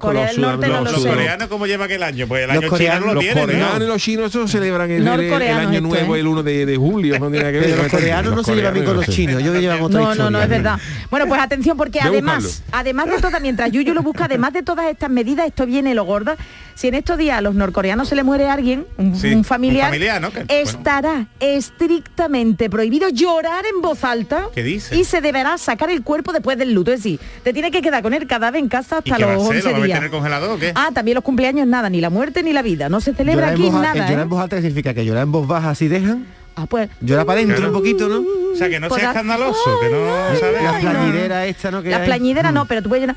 coreanos 1.07 1.49
cómo 1.49 1.67
llevan 1.67 1.91
el 1.91 2.03
año, 2.03 2.27
pues 2.27 2.43
el 2.43 2.49
Los 2.49 2.57
año 2.57 2.61
chino 2.63 2.71
coreanos- 2.71 3.01
no 3.01 3.07
lo 3.07 3.15
los 3.15 3.23
tienen, 3.25 3.45
coreanos 3.45 3.77
y 3.77 3.81
¿no? 3.81 3.87
los 3.87 4.03
chinos 4.03 4.31
eso 4.31 4.49
celebran 4.49 4.91
el, 4.91 5.07
el- 5.07 5.21
el 5.21 5.43
año 5.43 5.71
esto, 5.71 5.81
nuevo 5.83 6.17
¿eh? 6.17 6.21
el 6.21 6.27
1 6.27 6.43
de, 6.43 6.67
de 6.67 6.77
julio. 6.77 7.19
No 7.21 7.31
tiene 7.31 7.39
nada 7.45 7.53
que 7.53 7.61
ver. 7.61 7.79
Los 7.79 7.89
coreanos 7.89 8.35
no 8.35 8.43
se 8.43 8.55
llevan 8.57 8.75
bien 8.75 8.85
con 8.87 8.97
los 8.97 9.07
chinos, 9.09 9.43
yo 9.43 9.53
que 9.53 9.61
llevan 9.61 9.81
otra 9.81 10.01
No, 10.01 10.15
no, 10.15 10.31
no, 10.31 10.43
es 10.43 10.49
verdad. 10.49 10.79
Bueno, 11.11 11.27
pues 11.29 11.41
atención, 11.41 11.77
porque 11.77 12.01
además, 12.01 12.63
además 12.73 13.07
de 13.07 13.19
todas, 13.21 13.41
mientras 13.41 13.71
Yuyu 13.71 13.95
lo 13.95 14.03
busca, 14.03 14.25
además 14.25 14.53
de 14.53 14.63
todas 14.63 14.87
estas 14.91 15.11
medidas, 15.11 15.47
esto 15.47 15.67
viene 15.67 15.95
lo 15.95 16.05
gordo. 16.05 16.35
Si 16.75 16.89
en 16.89 16.95
estos 16.95 17.19
días 17.19 17.37
a 17.39 17.41
los 17.43 17.55
norcoreanos 17.55 18.09
se 18.09 18.17
le 18.17 18.23
muere 18.25 18.49
alguien, 18.49 18.87
un, 18.97 19.15
Sí, 19.15 19.33
un 19.35 19.45
familiar, 19.45 19.89
un 19.89 19.93
familiar, 19.93 20.21
¿no? 20.21 20.31
Que- 20.33 20.45
bueno. 20.45 20.61
estará 20.71 21.27
estrictamente 21.41 22.71
prohibido 22.71 23.09
llorar 23.11 23.65
en 23.67 23.81
voz 23.83 24.03
alta 24.05 24.49
¿Qué 24.55 24.63
dice? 24.63 24.97
y 24.97 25.05
se 25.05 25.21
deberá 25.21 25.59
sacar 25.59 25.91
el 25.91 26.03
cuerpo 26.03 26.33
después 26.33 26.59
del 26.59 26.73
luto. 26.73 26.91
Es 26.93 27.01
decir, 27.03 27.20
te 27.43 27.53
tiene 27.53 27.71
que 27.71 27.83
quedar 27.83 28.03
con 28.03 28.15
el 28.15 28.27
cadáver 28.27 28.61
en 28.61 28.69
casa 28.69 28.97
¿Y 29.05 29.11
hasta 29.11 29.17
qué 29.17 29.25
va 29.25 29.33
a 29.33 29.35
los 29.35 29.45
hacer? 29.45 29.57
11 29.57 29.69
¿Lo 29.69 29.73
va 29.73 29.77
a 29.77 29.81
meter 29.81 29.87
días. 29.87 29.99
en 29.99 30.05
el 30.05 30.11
congelador 30.11 30.51
o 30.51 30.59
qué? 30.59 30.73
Ah, 30.75 30.91
también 30.93 31.15
los 31.15 31.25
cumpleaños 31.25 31.67
nada, 31.67 31.89
ni 31.91 32.01
la 32.01 32.11
muerte 32.11 32.43
ni 32.43 32.53
la 32.53 32.63
vida. 32.63 32.89
No 32.89 33.01
se 33.01 33.15
celebra 33.15 33.47
Llorar 33.47 33.55
en, 33.55 33.61
aquí 33.63 33.71
voz, 33.71 33.83
nada. 33.83 33.95
llorar 33.95 34.13
¿eh? 34.19 34.23
en 34.23 34.29
voz 34.29 34.43
alta 34.43 34.57
significa 34.57 34.95
que 34.95 35.05
llorar 35.05 35.23
en 35.25 35.33
voz 35.33 35.47
baja 35.47 35.71
así 35.71 35.89
dejan. 35.89 36.27
Ah, 36.57 36.67
pues. 36.67 36.91
Llorar 37.01 37.25
para 37.27 37.41
adentro 37.41 37.67
un 37.69 37.73
poquito, 37.73 38.09
¿no? 38.09 38.19
O 38.53 38.57
sea, 38.57 38.69
que 38.69 38.81
no 38.81 38.89
Pues 38.89 39.01
sea 39.01 39.13
la- 39.13 39.21
escandaloso, 39.21 39.81
que 39.81 39.89
no, 39.89 40.39
¿sabes? 40.39 40.63
La 40.63 40.79
plañidera 40.81 41.47
esta, 41.47 41.71
¿no? 41.71 41.83
Que 41.83 41.91
La 41.91 41.99
hay. 41.99 42.07
plañidera 42.07 42.53
no, 42.53 42.67
pero 42.67 42.83
tú 42.83 42.89
puedes 42.89 43.03
llenar 43.03 43.17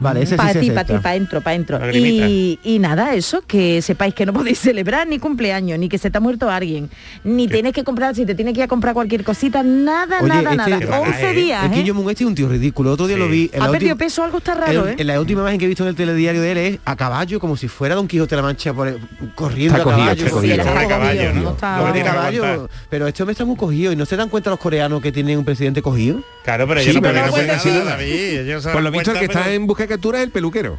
Vale, 0.00 0.22
ese 0.22 0.30
sí 0.32 0.36
para 0.36 0.52
se 0.52 0.60
ti, 0.60 0.70
para 0.70 0.84
ti, 0.84 0.92
adentro, 0.94 1.40
para 1.40 1.54
adentro. 1.54 1.78
Lagrimita. 1.78 2.28
Y, 2.28 2.58
y 2.64 2.78
nada, 2.78 3.14
eso, 3.14 3.42
que 3.46 3.82
sepáis 3.82 4.14
que 4.14 4.26
no 4.26 4.32
podéis 4.32 4.58
celebrar 4.60 5.06
ni 5.06 5.18
cumpleaños, 5.18 5.78
ni 5.78 5.88
que 5.88 5.98
se 5.98 6.10
te 6.10 6.18
ha 6.18 6.20
muerto 6.20 6.50
alguien, 6.50 6.90
ni 7.24 7.48
tienes 7.48 7.72
que 7.72 7.84
comprar, 7.84 8.14
si 8.14 8.24
te 8.26 8.34
tienes 8.34 8.54
que 8.54 8.60
ir 8.60 8.64
a 8.64 8.68
comprar 8.68 8.94
cualquier 8.94 9.24
cosita, 9.24 9.62
nada, 9.62 10.18
Oye, 10.20 10.28
nada, 10.28 10.40
este- 10.50 10.56
nada. 10.56 10.78
Qué 10.78 10.86
baraje, 10.86 11.10
11 11.10 11.30
¿eh? 11.30 11.34
días, 11.34 11.64
Es 11.64 11.70
que 11.72 11.80
¿eh? 11.80 11.84
Jong-un 11.88 12.10
este 12.10 12.24
es 12.24 12.28
un 12.28 12.34
tío 12.34 12.48
ridículo. 12.48 12.92
Otro 12.92 13.06
día 13.06 13.16
Sí. 13.16 13.22
lo 13.22 13.28
vi. 13.28 13.50
en 13.52 13.62
Ha 13.62 13.66
la 13.66 13.72
perdido 13.72 13.92
última- 13.94 14.06
peso, 14.06 14.22
algo 14.24 14.38
está 14.38 14.54
raro, 14.54 14.84
en, 14.86 14.92
¿eh? 14.92 14.96
en 14.98 15.06
la 15.06 15.20
última 15.20 15.40
imagen 15.42 15.58
que 15.58 15.64
he 15.64 15.68
visto 15.68 15.82
en 15.84 15.88
el 15.90 15.94
telediario 15.96 16.40
de 16.42 16.52
él 16.52 16.58
es 16.58 16.78
a 16.84 16.96
caballo, 16.96 17.40
como 17.40 17.56
si 17.56 17.68
fuera 17.68 17.94
Don 17.94 18.06
Quijote 18.08 18.30
de 18.34 18.36
la 18.36 18.42
Mancha 18.46 18.72
por 18.72 18.88
el- 18.88 18.98
corriendo 19.34 19.76
Está 19.78 19.82
a 19.90 19.94
cogido, 19.94 20.06
caballo. 20.06 21.52
está 21.52 22.68
pero 22.90 23.06
este 23.06 23.22
hombre 23.22 23.32
está 23.32 23.44
muy 23.44 23.56
cogido 23.56 23.92
y 23.92 23.96
no 23.96 24.04
se 24.06 24.16
dan 24.16 24.28
cuenta 24.28 24.50
los 24.50 24.58
coreanos 24.58 25.00
que 25.02 25.12
tienen 25.12 25.38
un 25.38 25.44
presidente 25.44 25.82
cogido. 25.82 26.22
Claro, 26.44 26.66
pero 26.66 26.80
ellos 26.80 26.94
no 26.94 27.02
pueden 27.02 27.46
decir 27.48 27.72
nada, 27.72 28.72
Por 28.72 28.82
lo 28.82 28.90
visto 28.90 29.12
el 29.12 29.18
que 29.18 29.24
está 29.26 29.50
en 29.52 29.66
busca 29.66 29.86
de 29.88 29.94
captura 29.94 30.18
es 30.18 30.24
el 30.24 30.30
peluquero. 30.30 30.78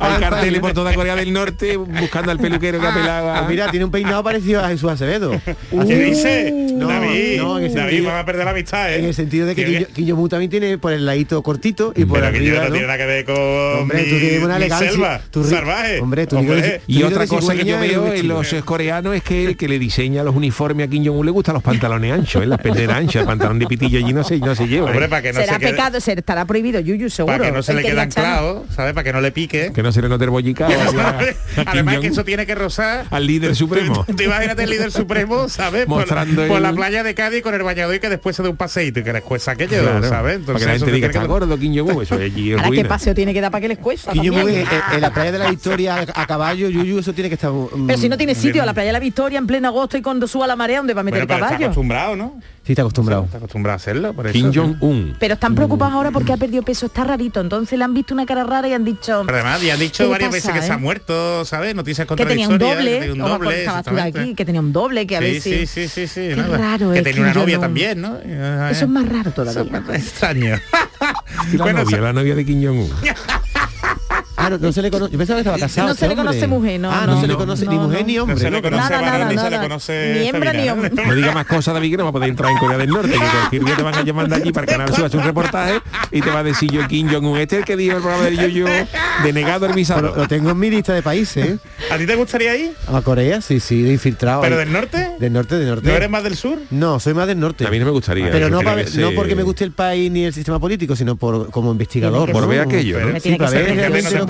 Hay 0.00 0.14
el 0.14 0.20
carteles 0.20 0.60
por 0.60 0.72
toda 0.72 0.94
Corea 0.94 1.14
del 1.16 1.32
Norte 1.32 1.76
buscando 1.76 2.30
al 2.30 2.38
peluquero 2.38 2.80
que 2.80 2.86
apelaba. 2.86 3.38
Ah, 3.38 3.46
mira, 3.48 3.70
tiene 3.70 3.84
un 3.84 3.90
peinado 3.90 4.22
parecido 4.22 4.64
a 4.64 4.68
Jesús 4.68 4.90
Acevedo. 4.90 5.32
¿Qué 5.86 5.94
dice? 6.04 6.52
No, 6.74 6.88
David, 6.88 7.38
no, 7.38 7.58
en 7.58 7.64
el 7.64 7.74
David, 7.74 7.90
sentido- 7.90 8.06
van 8.10 8.18
a 8.18 8.24
perder 8.24 8.44
la 8.44 8.50
amistad, 8.52 8.92
¿eh? 8.92 8.98
En 8.98 9.04
el 9.06 9.14
sentido 9.14 9.46
de 9.46 9.54
que 9.54 9.86
Jong-un 9.96 10.28
también 10.28 10.50
tiene 10.50 10.78
por 10.78 10.92
el 10.92 11.04
ladito 11.06 11.42
cortito 11.42 11.92
y 11.94 12.04
por 12.04 12.20
Pero 12.20 12.32
que 12.32 12.38
arriba, 12.38 12.58
no 12.58 12.64
¿no? 12.64 12.70
tiene 12.72 12.86
nada 12.86 12.98
que 12.98 13.06
ver 13.06 13.24
con 13.24 13.36
Hombre, 13.36 14.02
mi, 14.02 14.10
tú 14.10 14.18
tienes 14.18 14.42
una 14.42 14.56
elegancia. 14.56 14.90
selva 14.90 15.20
tú 15.30 15.42
ri- 15.44 15.50
salvaje. 15.50 16.00
Hombre, 16.00 16.26
tú 16.26 16.38
Hombre, 16.38 16.56
dices- 16.56 16.80
Y 16.86 17.00
Tú 17.00 17.06
otra 17.06 17.26
cosa 17.26 17.54
que 17.54 17.64
yo 17.64 17.76
y 17.84 17.88
veo 17.88 18.12
en 18.12 18.28
los 18.28 18.52
eh, 18.52 18.62
coreanos 18.62 19.14
es 19.14 19.22
que 19.22 19.44
el 19.44 19.56
que 19.56 19.68
le 19.68 19.78
diseña 19.78 20.22
los 20.22 20.34
uniformes 20.34 20.86
a 20.86 20.90
Kim 20.90 21.04
Jong-un 21.04 21.26
le 21.26 21.32
gustan 21.32 21.54
los 21.54 21.62
pantalones 21.62 22.12
anchos, 22.12 22.42
¿eh? 22.42 22.46
las 22.46 22.58
perneras 22.60 22.96
anchas, 22.96 23.22
el 23.22 23.26
pantalón 23.26 23.58
de 23.58 23.66
pitillo 23.66 23.98
allí 23.98 24.12
no 24.12 24.24
se, 24.24 24.38
no 24.38 24.54
se 24.54 24.66
lleva. 24.66 24.88
¿eh? 24.88 24.92
Hombre, 24.92 25.08
para 25.08 25.22
que 25.22 25.32
no 25.32 25.40
Será 25.40 25.54
se 25.54 25.60
pecado, 25.60 26.00
se 26.00 26.12
estará 26.12 26.44
prohibido, 26.52 26.80
Yuyu, 26.80 27.08
seguro. 27.08 27.38
para 27.38 27.48
que 27.48 27.52
no 27.56 27.62
se 27.62 27.72
le 27.72 27.82
que 27.82 27.88
quede 27.88 28.00
anclado, 28.02 28.66
¿sabes? 28.76 28.92
Para 28.92 29.04
que 29.04 29.12
no 29.12 29.20
le 29.22 29.32
pique. 29.32 29.72
Que 29.74 29.82
no 29.82 29.90
se 29.90 30.02
le 30.02 30.08
note 30.08 30.24
el 30.24 30.30
Además 31.66 31.98
que 31.98 32.06
eso 32.08 32.24
tiene 32.24 32.46
que 32.46 32.54
rozar 32.54 33.06
al 33.10 33.26
líder 33.26 33.56
supremo. 33.56 34.04
Tú 34.16 34.22
imagínate 34.22 34.64
el 34.64 34.70
líder 34.70 34.92
supremo, 34.92 35.48
¿sabes? 35.48 35.86
Por, 35.86 35.98
Mostrando 36.00 36.46
por 36.46 36.56
el- 36.58 36.62
la 36.62 36.72
playa 36.72 37.02
de 37.02 37.14
Cádiz 37.14 37.42
con 37.42 37.54
el 37.54 37.62
bañador 37.62 37.94
y 37.94 38.00
que 38.00 38.08
después 38.08 38.36
se 38.36 38.42
dé 38.42 38.48
un 38.48 38.56
paseíto 38.56 39.00
y 39.00 39.02
que 39.04 39.12
les 39.12 39.22
cuesta 39.22 39.52
aquello, 39.52 39.82
Claro, 39.82 40.08
¿sabes? 40.08 40.40
para 40.44 40.58
que 40.58 40.64
la 40.66 40.74
eso 40.74 40.84
gente 40.84 40.90
te 40.90 40.96
diga 40.96 41.08
tiene 41.08 41.08
está 41.08 41.20
que- 41.20 41.26
gordo 41.26 41.58
Kim 41.58 41.74
Jong-un, 41.74 42.02
eso 42.02 42.14
allí 42.16 42.52
es 42.52 42.58
Ahora 42.62 42.70
qué 42.76 42.84
paseo 42.84 43.14
tiene 43.14 43.32
que 43.32 43.40
dar 43.40 43.50
para 43.50 43.62
que 43.62 43.68
les 43.68 43.78
cuesta. 43.78 44.12
Kim 44.12 44.32
en, 44.34 44.48
en 44.94 45.00
la 45.00 45.12
playa 45.12 45.32
de 45.32 45.38
la 45.38 45.50
Victoria 45.50 46.04
a, 46.14 46.26
caballo, 46.26 46.68
Yuyu, 46.68 46.98
eso 46.98 47.12
tiene 47.12 47.28
que 47.28 47.34
estar... 47.34 47.50
mm, 47.50 47.86
Pero 47.86 47.98
si 47.98 48.08
no 48.08 48.16
tiene 48.18 48.34
sitio, 48.34 48.62
a 48.62 48.66
la 48.66 48.74
playa 48.74 48.88
de 48.88 48.92
la 48.94 48.98
Victoria 49.00 49.38
en 49.38 49.46
pleno 49.46 49.68
agosto 49.68 49.96
y 49.96 50.02
cuando 50.02 50.26
suba 50.26 50.46
la 50.46 50.56
marea, 50.56 50.78
¿dónde 50.78 50.94
va 50.94 51.00
a 51.00 51.04
meter 51.04 51.22
el 51.22 51.26
caballo? 51.26 51.66
acostumbrado, 51.66 52.16
¿no? 52.16 52.40
Sí, 52.64 52.72
está 52.74 52.82
acostumbrado. 52.82 53.24
Está 53.24 53.38
acostumbrado 53.38 53.72
a 53.72 53.76
hacerlo, 53.76 54.14
por 54.14 54.24
eso. 54.28 54.32
Kim. 54.34 54.52
Jong-un. 54.54 55.16
Pero 55.18 55.34
están 55.34 55.54
preocupados 55.56 55.94
ahora 55.94 56.12
porque 56.12 56.32
ha 56.32 56.36
perdido 56.36 56.62
peso, 56.62 56.86
está 56.86 57.02
rarito. 57.02 57.40
Entonces 57.40 57.76
le 57.76 57.84
han 57.84 57.92
visto 57.92 58.14
una 58.14 58.24
cara 58.24 58.44
rara 58.44 58.68
y 58.68 58.72
han 58.72 58.84
dicho 58.84 59.24
Pero 59.26 59.38
además, 59.38 59.60
ya 59.62 59.72
han 59.72 59.78
¿Qué 59.80 59.84
dicho 59.86 60.08
varias 60.08 60.30
pasa, 60.30 60.36
veces 60.48 60.52
que 60.60 60.66
se 60.66 60.72
eh? 60.72 60.74
ha 60.74 60.78
muerto, 60.78 61.44
¿sabes? 61.44 61.74
Noticias 61.74 62.06
que 62.06 62.14
tenía 62.14 62.46
un 62.46 62.52
contradictorias. 62.58 62.76
doble, 62.78 62.92
que 62.92 63.00
tenía 63.08 63.24
un 63.24 63.82
doble, 63.82 64.00
aquí, 64.20 64.34
que 64.36 64.44
tenía 64.44 64.60
un 64.60 64.72
doble, 64.72 65.06
que 65.08 65.16
a 65.16 65.20
ver 65.20 65.40
Sí, 65.40 65.66
sí, 65.66 65.66
sí, 65.66 65.88
sí, 65.88 66.06
sí. 66.06 66.20
Qué 66.28 66.36
nada. 66.36 66.56
raro 66.56 66.92
Que 66.92 66.98
es 66.98 67.04
tenía 67.04 67.14
Kim 67.14 67.22
una 67.24 67.34
novia 67.34 67.58
también, 67.58 68.00
¿no? 68.00 68.16
Eso 68.18 68.84
es 68.84 68.88
más 68.88 69.08
raro 69.08 69.30
Eso 69.30 69.42
todavía. 69.44 69.62
es 69.78 69.84
más 69.86 69.96
extraño. 69.96 70.56
Y 71.52 71.56
la, 71.56 71.64
Bueno, 71.64 71.82
novia, 71.82 72.00
la 72.00 72.12
novia 72.12 72.34
de 72.36 72.44
Kim 72.44 72.64
Jong-un. 72.64 72.90
Ah, 74.42 74.50
no, 74.50 74.58
no 74.58 74.72
se 74.72 74.82
le 74.82 74.90
conoce. 74.90 75.12
Yo 75.12 75.18
pensaba 75.18 75.36
que 75.36 75.40
estaba 75.42 75.58
casado. 75.58 75.88
No 75.88 75.94
se 75.94 76.08
le 76.08 76.16
conoce 76.16 76.46
mujer, 76.48 76.80
no, 76.80 76.90
Ah, 76.90 77.04
no, 77.06 77.14
no, 77.14 77.20
se 77.20 77.26
le 77.28 77.32
no, 77.34 77.38
conoce 77.38 77.64
no, 77.64 77.70
ni 77.70 77.78
mujer 77.78 78.00
no. 78.00 78.06
ni 78.06 78.18
hombre. 78.18 78.34
No 78.34 78.40
se 78.40 78.50
le 78.50 78.56
¿no? 78.56 78.62
conoce 78.62 78.82
Nada, 78.82 79.00
varón 79.00 79.18
nada, 79.18 79.30
ni 79.32 79.38
se 79.38 79.50
le 79.50 79.58
conoce 79.60 80.16
Ni 80.18 80.28
hembra 80.28 80.52
ni 80.52 80.68
hombre. 80.68 80.90
No 80.90 81.14
diga 81.14 81.32
más 81.32 81.46
cosas, 81.46 81.74
David, 81.74 81.92
que 81.92 81.96
no 81.96 82.04
va 82.04 82.10
a 82.10 82.12
poder 82.12 82.28
entrar 82.28 82.50
en 82.50 82.58
Corea 82.58 82.78
del 82.78 82.90
Norte, 82.90 83.10
que 83.12 83.18
cualquier 83.18 83.64
día 83.64 83.76
te 83.76 83.82
van 83.82 83.94
a 83.94 84.02
llamar 84.02 84.28
de 84.28 84.34
allí 84.36 84.52
para 84.52 84.64
el 84.64 84.70
canal 84.78 84.94
Sur 84.94 85.10
un 85.12 85.24
reportaje 85.24 85.80
y 86.10 86.20
te 86.20 86.30
va 86.30 86.40
a 86.40 86.42
decir 86.42 86.70
yo 86.72 86.86
Kim 86.88 87.08
Jong-un, 87.08 87.38
este 87.38 87.56
es 87.56 87.60
el 87.60 87.64
que 87.66 87.76
dijo 87.76 87.96
el 87.96 88.02
programa 88.02 88.24
de 88.30 88.36
Yuyu 88.36 88.66
Denegado 89.22 89.66
el 89.66 89.74
visado. 89.74 90.02
Lo, 90.02 90.16
lo 90.16 90.28
tengo 90.28 90.50
en 90.50 90.58
mi 90.58 90.70
lista 90.70 90.92
de 90.92 91.02
países. 91.02 91.46
¿eh? 91.46 91.58
¿A 91.90 91.98
ti 91.98 92.06
te 92.06 92.16
gustaría 92.16 92.56
ir? 92.56 92.72
A 92.88 93.00
Corea, 93.02 93.40
sí, 93.40 93.60
sí, 93.60 93.82
de 93.82 93.92
infiltrado. 93.92 94.40
¿Pero 94.42 94.56
ahí. 94.56 94.64
del 94.64 94.72
norte? 94.72 95.10
Del 95.18 95.32
norte, 95.32 95.58
del 95.58 95.68
norte. 95.68 95.88
¿No 95.88 95.94
eres 95.94 96.10
más 96.10 96.24
del 96.24 96.36
sur? 96.36 96.58
No, 96.70 96.98
soy 96.98 97.14
más 97.14 97.26
del 97.26 97.38
norte. 97.38 97.66
A 97.66 97.70
mí 97.70 97.78
no 97.78 97.84
me 97.84 97.90
gustaría. 97.90 98.30
Pero 98.30 98.48
no, 98.48 98.60
que 98.60 98.84
no 98.96 99.12
porque 99.12 99.36
me 99.36 99.42
guste 99.42 99.64
el 99.64 99.72
país 99.72 100.10
ni 100.10 100.24
el 100.24 100.32
sistema 100.32 100.58
político, 100.58 100.96
sino 100.96 101.16
por 101.16 101.50
como 101.50 101.70
investigador. 101.70 102.26
Que 102.26 102.32
Por 102.32 102.48
ver 102.48 102.60
aquello, 102.60 102.98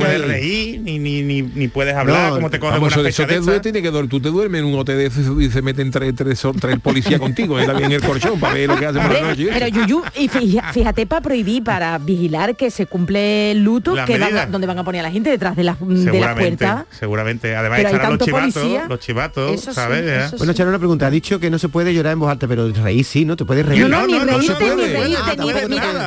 ¿no? 0.02 0.08
Me 0.08 0.12
Sí, 0.12 0.22
tiene 0.22 0.22
que 0.22 0.22
para 0.22 0.22
ser 0.22 0.22
ver 0.22 0.22
Fíjate, 0.22 0.22
no 0.22 0.22
realmente 0.22 0.22
se 0.22 0.22
lo 0.22 0.22
que 0.22 0.22
puede 0.22 0.34
hay. 0.34 0.40
reír, 0.40 0.80
ni, 0.82 0.98
ni, 0.98 1.22
ni, 1.22 1.42
ni 1.42 1.68
puedes 1.68 1.94
hablar, 1.94 2.28
No, 2.30 2.34
como 2.36 2.50
te 2.50 2.58
coges 2.60 2.74
Vamos, 2.74 2.96
una 2.96 3.08
eso, 3.08 3.26
te, 3.26 3.38
duele, 3.40 3.60
tiene 3.60 3.82
que 3.82 3.90
dormir. 3.90 4.10
Tú 4.10 4.20
te 4.20 4.28
duermes 4.30 4.60
en 4.60 4.66
un 4.66 4.78
hotel 4.78 5.10
y 5.40 5.50
se 5.50 5.62
meten 5.62 5.90
tres, 5.90 6.14
tres, 6.14 6.42
tres 6.60 6.80
policías 6.80 7.20
contigo, 7.20 7.58
él 7.58 7.66
también 7.66 7.92
el 7.92 8.00
colchón 8.02 8.38
para 8.40 8.54
ver 8.54 8.68
lo 8.68 8.76
que 8.78 8.86
hacen 8.86 9.02
por 9.02 9.12
la 9.12 9.20
noche. 9.22 9.48
pero 9.52 9.66
Yuyu, 9.68 10.02
y 10.16 10.28
fíjate 10.28 11.06
para 11.06 11.20
prohibir, 11.20 11.62
para 11.64 11.98
vigilar 11.98 12.56
que 12.56 12.70
se 12.70 12.86
cumple 12.86 13.52
el 13.52 13.62
luto, 13.62 13.94
que 14.06 14.18
van 14.18 14.36
a- 14.36 14.46
donde 14.46 14.66
van 14.66 14.78
a 14.78 14.84
poner 14.84 15.00
a 15.00 15.04
la 15.04 15.10
gente 15.10 15.30
detrás 15.30 15.56
de 15.56 15.64
las 15.64 15.78
de 15.80 16.02
Seguramente, 16.04 16.56
puertas. 16.64 16.84
seguramente. 16.98 17.54
Además 17.56 17.80
estarán 17.80 18.12
los 18.18 18.26
chivatos, 18.26 18.52
policía. 18.54 18.86
los 18.88 18.98
chivatos, 19.00 19.52
Eso 19.52 19.72
¿sabes? 19.74 20.02
Eso 20.26 20.36
Bueno, 20.38 20.52
Charo, 20.52 20.68
una 20.70 20.78
pregunta. 20.78 21.06
Ha 21.06 21.10
dicho 21.10 21.38
que 21.40 21.50
no 21.50 21.58
se 21.58 21.68
puede 21.68 21.94
llorar 21.94 22.12
en 22.14 22.20
voz 22.20 22.30
alta, 22.30 22.46
pero 22.48 22.68
reír 22.72 23.04
sí, 23.04 23.24
¿no? 23.24 23.36
Te 23.36 23.44
puedes 23.44 23.64
reír. 23.66 23.88
No, 23.88 24.06
ni 24.06 24.18
reírte, 24.18 24.64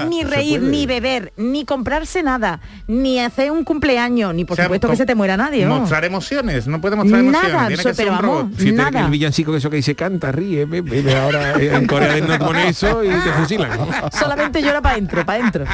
ni 0.10 0.24
reírte, 0.24 0.60
ni 0.68 0.86
beber, 0.86 1.34
ni 1.38 1.66
comprarse 1.66 2.24
nada, 2.24 2.60
ni 2.88 3.20
hacer 3.20 3.52
un 3.52 3.64
cumpleaños, 3.64 3.85
ni 4.34 4.46
por 4.46 4.54
O 4.54 4.56
sea, 4.56 4.66
supuesto 4.66 4.90
que 4.90 4.96
se 4.96 5.06
te 5.06 5.16
muera 5.16 5.38
nadie. 5.38 5.66
¿no? 5.66 5.80
Mostrar 5.80 6.04
emociones, 6.06 6.68
no 6.68 6.82
puede 6.82 6.96
mostrar 6.96 7.20
emociones. 7.20 7.52
Nada, 7.52 7.68
tiene 7.68 7.84
que 7.84 7.94
ser 7.94 7.96
pero 7.96 8.12
un 8.14 8.20
robot. 8.20 8.44
vamos, 8.44 8.58
que 8.58 8.72
nada. 8.72 9.06
el 9.06 9.12
villancico 9.12 9.52
que 9.52 9.58
eso 9.60 9.70
que 9.70 9.78
dice 9.78 9.96
canta, 9.96 10.32
ríe, 10.32 10.66
ve, 10.66 11.16
ahora 11.16 11.54
en 11.60 11.88
Corea 11.88 12.14
del 12.14 12.28
Norte 12.28 12.46
pone 12.46 12.70
eso 12.70 13.04
y 13.04 13.10
te 13.10 13.32
fusilan. 13.40 13.70
Solamente 14.12 14.62
llora 14.62 14.82
para 14.82 14.96
adentro, 14.96 15.26
para 15.26 15.40
adentro. 15.40 15.66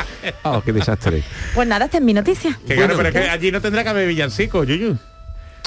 Oh, 0.44 0.62
qué 0.62 0.74
desastre. 0.74 1.24
Pues 1.56 1.68
nada, 1.68 1.86
esta 1.86 1.98
es 1.98 2.04
mi 2.04 2.14
noticia. 2.14 2.58
Que 2.68 2.76
claro, 2.76 2.96
pero 2.98 3.10
es 3.10 3.16
que 3.16 3.30
allí 3.30 3.52
no 3.52 3.62
tendrá 3.62 3.84
que 3.84 3.90
haber 3.90 4.08
villancicos, 4.08 4.68
Yuyu. 4.68 4.98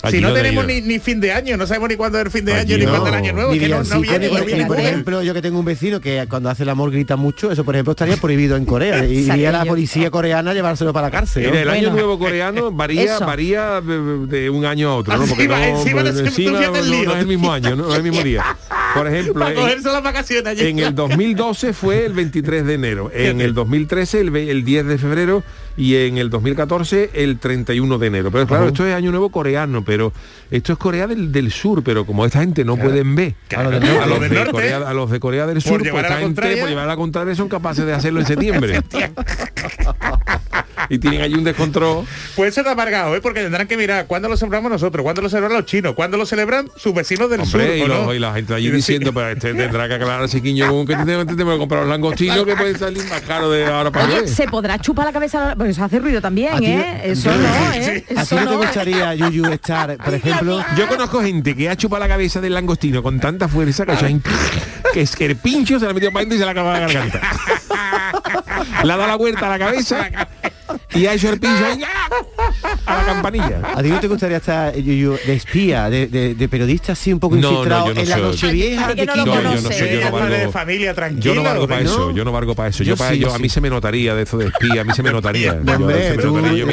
Allí 0.09 0.17
si 0.19 0.23
no 0.23 0.33
tenemos 0.33 0.67
ni, 0.67 0.81
ni 0.81 0.99
fin 0.99 1.21
de 1.21 1.33
año, 1.33 1.57
no 1.57 1.67
sabemos 1.67 1.88
ni 1.88 1.97
cuándo 1.97 2.19
es 2.19 2.25
el 2.27 2.31
fin 2.31 2.45
de 2.45 2.55
Allí 2.55 2.75
año, 2.75 2.79
ni 2.79 2.85
no. 2.87 2.90
cuándo 2.90 3.07
es 3.09 3.12
el 3.12 3.19
año 3.19 3.33
nuevo, 3.33 3.53
Ni 3.53 3.59
que 3.59 3.69
no, 3.69 3.83
viene, 4.01 4.29
no 4.62 4.67
por 4.67 4.79
ejemplo, 4.81 5.23
yo 5.23 5.35
que 5.35 5.43
tengo 5.43 5.59
un 5.59 5.64
vecino 5.64 6.01
que 6.01 6.25
cuando 6.29 6.51
hace 6.51 6.62
el 6.62 6.69
amor 6.69 6.90
grita 6.90 7.17
mucho, 7.17 7.51
eso 7.51 7.64
por 7.64 7.75
ejemplo 7.75 7.93
estaría 7.93 8.17
prohibido 8.17 8.57
en 8.57 8.64
Corea. 8.64 9.05
Y 9.05 9.31
iría 9.31 9.53
la 9.53 9.64
policía 9.64 10.11
coreana 10.11 10.51
a 10.53 10.55
llevárselo 10.55 10.93
para 10.93 11.09
la 11.09 11.11
cárcel. 11.11 11.51
¿no? 11.51 11.55
El 11.59 11.69
año 11.69 11.81
Bueno. 11.83 11.93
nuevo 11.97 12.19
coreano 12.19 12.71
varía 12.73 13.17
Eso. 13.17 13.27
varía 13.27 13.81
de, 13.81 14.51
un 14.51 14.64
año 14.64 14.90
a 14.90 14.97
otro, 14.97 15.17
¿no? 15.17 15.27
Porque 15.27 15.45
Encima- 15.45 15.59
no, 15.59 15.64
encima 15.79 16.01
encima 16.01 16.61
es 16.61 17.21
el 17.21 17.27
mismo 17.27 17.53
año, 17.53 17.77
no 17.77 17.90
es 17.90 17.97
el 17.99 18.03
mismo 18.03 18.23
día. 18.23 18.45
Por 18.95 19.07
ejemplo, 19.09 19.35
Para 19.35 19.51
en, 19.51 19.57
cogerse 19.57 19.89
las 19.93 20.03
vacaciones 20.03 20.47
allí. 20.47 20.67
en 20.69 20.79
el 20.79 20.95
2012 20.95 21.73
fue 21.73 22.05
el 22.07 22.13
23 22.13 22.65
de 22.65 22.75
enero, 22.75 23.11
en 23.13 23.41
el 23.41 23.53
2013 23.55 24.21
el, 24.21 24.31
ve- 24.31 24.51
el 24.51 24.65
10 24.65 24.87
de 24.87 24.99
febrero. 24.99 25.43
Y 25.77 25.97
en 25.97 26.19
el 26.19 26.31
2014 26.31 27.11
el 27.15 27.41
31 27.41 27.99
de 27.99 28.07
enero. 28.07 28.31
Pero 28.31 28.47
claro, 28.47 28.69
esto 28.69 28.87
es 28.87 28.95
año 28.95 29.11
nuevo 29.11 29.31
coreano, 29.31 29.83
pero 29.85 30.13
esto 30.53 30.73
es 30.73 30.79
Corea 30.79 31.09
del, 31.09 31.33
del 31.33 31.51
Sur, 31.51 31.83
pero 31.83 32.07
como 32.07 32.25
esta 32.25 32.39
gente 32.39 32.65
no 32.65 32.77
pueden 32.77 33.17
ver. 33.17 33.35
Claro, 33.49 33.71
a, 33.71 33.73
los 33.81 33.89
a 33.89 34.07
los 34.07 34.21
del 34.21 34.31
de 34.35 34.51
Corea, 34.53 34.77
a 34.77 34.95
los 34.95 35.11
de 35.11 35.19
Corea 35.19 35.47
del 35.49 35.61
Sur, 35.61 35.83
llevar 35.83 36.03
pues 36.03 36.13
a 36.13 36.15
la 36.15 36.21
gente 36.21 36.57
por 36.61 36.69
llevar 36.69 36.85
a 36.85 36.87
la 36.87 36.97
contraria 36.97 37.35
son 37.35 37.49
capaces 37.49 37.85
de 37.85 37.93
hacerlo 37.93 38.21
en 38.21 38.27
septiembre. 38.27 38.81
y 40.88 40.99
tienen 40.99 41.20
allí 41.23 41.35
un 41.35 41.44
descontrol. 41.44 42.05
Puede 42.37 42.53
ser 42.53 42.66
amargado, 42.68 43.14
¿eh? 43.16 43.20
porque 43.20 43.40
tendrán 43.42 43.66
que 43.66 43.77
mirar 43.77 44.07
cuándo 44.07 44.29
lo 44.29 44.37
celebramos 44.37 44.70
nosotros, 44.70 45.03
cuándo 45.03 45.23
lo 45.23 45.29
celebran 45.29 45.53
los 45.55 45.64
chinos, 45.66 45.94
cuándo 45.94 46.16
lo 46.16 46.27
celebran 46.27 46.68
sus 46.77 46.94
vecinos 46.94 47.31
del 47.31 47.40
Hombre, 47.40 47.66
sur. 47.68 47.77
y, 47.77 47.83
¿o 47.83 47.88
los- 47.88 48.07
no? 48.07 48.14
y 48.14 48.18
la 48.18 48.33
gente 48.35 48.55
allí 48.55 48.70
diciendo, 48.70 49.12
pues 49.12 49.35
este 49.37 49.55
tendrá 49.55 49.88
que 49.88 49.94
aclararse 49.94 50.42
Kim 50.42 50.57
Jong-un 50.59 50.87
que 50.87 50.97
te 50.97 51.05
tengo 51.37 51.53
que 51.53 51.59
comprar 51.59 51.81
los 51.83 51.90
langostinos 51.90 52.44
que 52.44 52.57
pueden 52.57 52.79
salir 52.79 53.05
más 53.09 53.20
caro 53.23 53.51
de 53.51 53.66
ahora 53.66 53.90
para 53.90 54.07
Oye, 54.07 54.29
se 54.29 54.47
podrá 54.49 54.79
chupar 54.79 55.07
la 55.07 55.12
cabeza, 55.12 55.55
porque 55.57 55.70
eso 55.73 55.85
hace 55.85 55.99
ruido 55.99 56.20
también, 56.20 56.62
¿eh? 56.62 57.01
Eso 57.05 57.31
no, 57.35 57.73
¿eh? 57.75 58.05
¿A 58.16 58.25
ti 58.25 58.35
no 58.35 58.47
te 58.49 58.57
gustaría, 58.57 59.14
Yuyu, 59.14 59.47
estar, 59.47 59.97
por 59.97 60.14
ejemplo, 60.14 60.64
Yo 60.77 60.87
conozco 60.88 61.23
gente 61.23 61.55
que 61.57 61.68
ha 61.68 61.77
chupado 61.77 62.01
la 62.01 62.09
cabeza 62.09 62.40
del 62.40 62.55
langostino 62.55 63.03
con 63.03 63.20
tanta 63.20 63.49
fuerza 63.49 63.87
que, 63.87 63.92
es- 63.92 64.01
que 64.92 65.01
es 65.01 65.16
que 65.16 65.27
el 65.27 65.37
pincho 65.37 65.79
se 65.81 65.87
la 65.87 65.92
metió 65.92 66.12
para 66.12 66.25
y 66.27 66.38
se 66.38 66.44
la 66.44 66.51
acaba 66.53 66.73
la 66.75 66.81
garganta. 66.81 67.20
Le 68.85 68.92
ha 68.92 68.97
dado 68.97 69.09
la 69.09 69.16
vuelta 69.16 69.47
a 69.47 69.51
la 69.51 69.59
cabeza 69.59 70.09
y 70.95 71.07
ha 71.07 71.15
hecho 71.15 71.31
el 71.33 71.41
pincho 71.41 71.65
ahí, 71.67 71.81
a 72.87 72.97
la 72.97 73.05
campanilla. 73.07 73.61
¿A 73.75 73.83
ti 73.83 73.89
no 73.89 74.01
te 74.01 74.09
gustaría 74.09 74.37
estar 74.39 74.75
Yuyu, 74.77 75.17
de 75.27 75.35
espía, 75.35 75.91
de, 75.91 76.07
de- 76.07 76.35
de 76.35 76.49
periodista 76.49 76.93
así 76.93 77.13
un 77.13 77.19
poco 77.21 77.37
no, 77.37 77.51
infiltrado 77.51 77.87
yo 77.89 77.95
no 77.95 78.01
en 78.01 78.09
la 78.09 78.17
noche 78.19 78.53
vieja 78.53 78.95
de 78.95 79.07
no 79.07 79.17
No, 79.17 79.25
yo 79.27 79.43
no 79.43 79.71
sé, 79.71 79.79
yo 79.95 80.01
de 80.05 80.11
valgo. 80.11 80.53
familia, 80.53 80.95
tranquilo. 80.95 81.23
Yo 81.23 81.35
no 81.35 81.43
valgo 81.43 81.69
para 81.69 81.81
eso, 81.83 82.11
yo 82.13 82.25
no 82.25 82.33
valgo 82.33 82.55
para 82.55 82.69
eso. 82.71 82.85
Yo, 82.85 82.95
Yo 82.95 82.97
para 82.97 83.11
sí, 83.11 83.17
ello, 83.17 83.29
yo 83.29 83.35
a 83.35 83.39
mí 83.39 83.49
se 83.49 83.61
me 83.61 83.71
notaría 83.71 84.15
de 84.15 84.23
eso 84.23 84.39
de 84.39 84.47
espía, 84.47 84.83
a 84.83 84.85
mí 84.85 84.93
se 84.95 85.03
me 85.03 85.11
notaría. 85.13 85.55
Yo- 85.65 85.77
tú-. 85.77 85.89
Yo, 85.89 86.57
yo, 86.57 86.67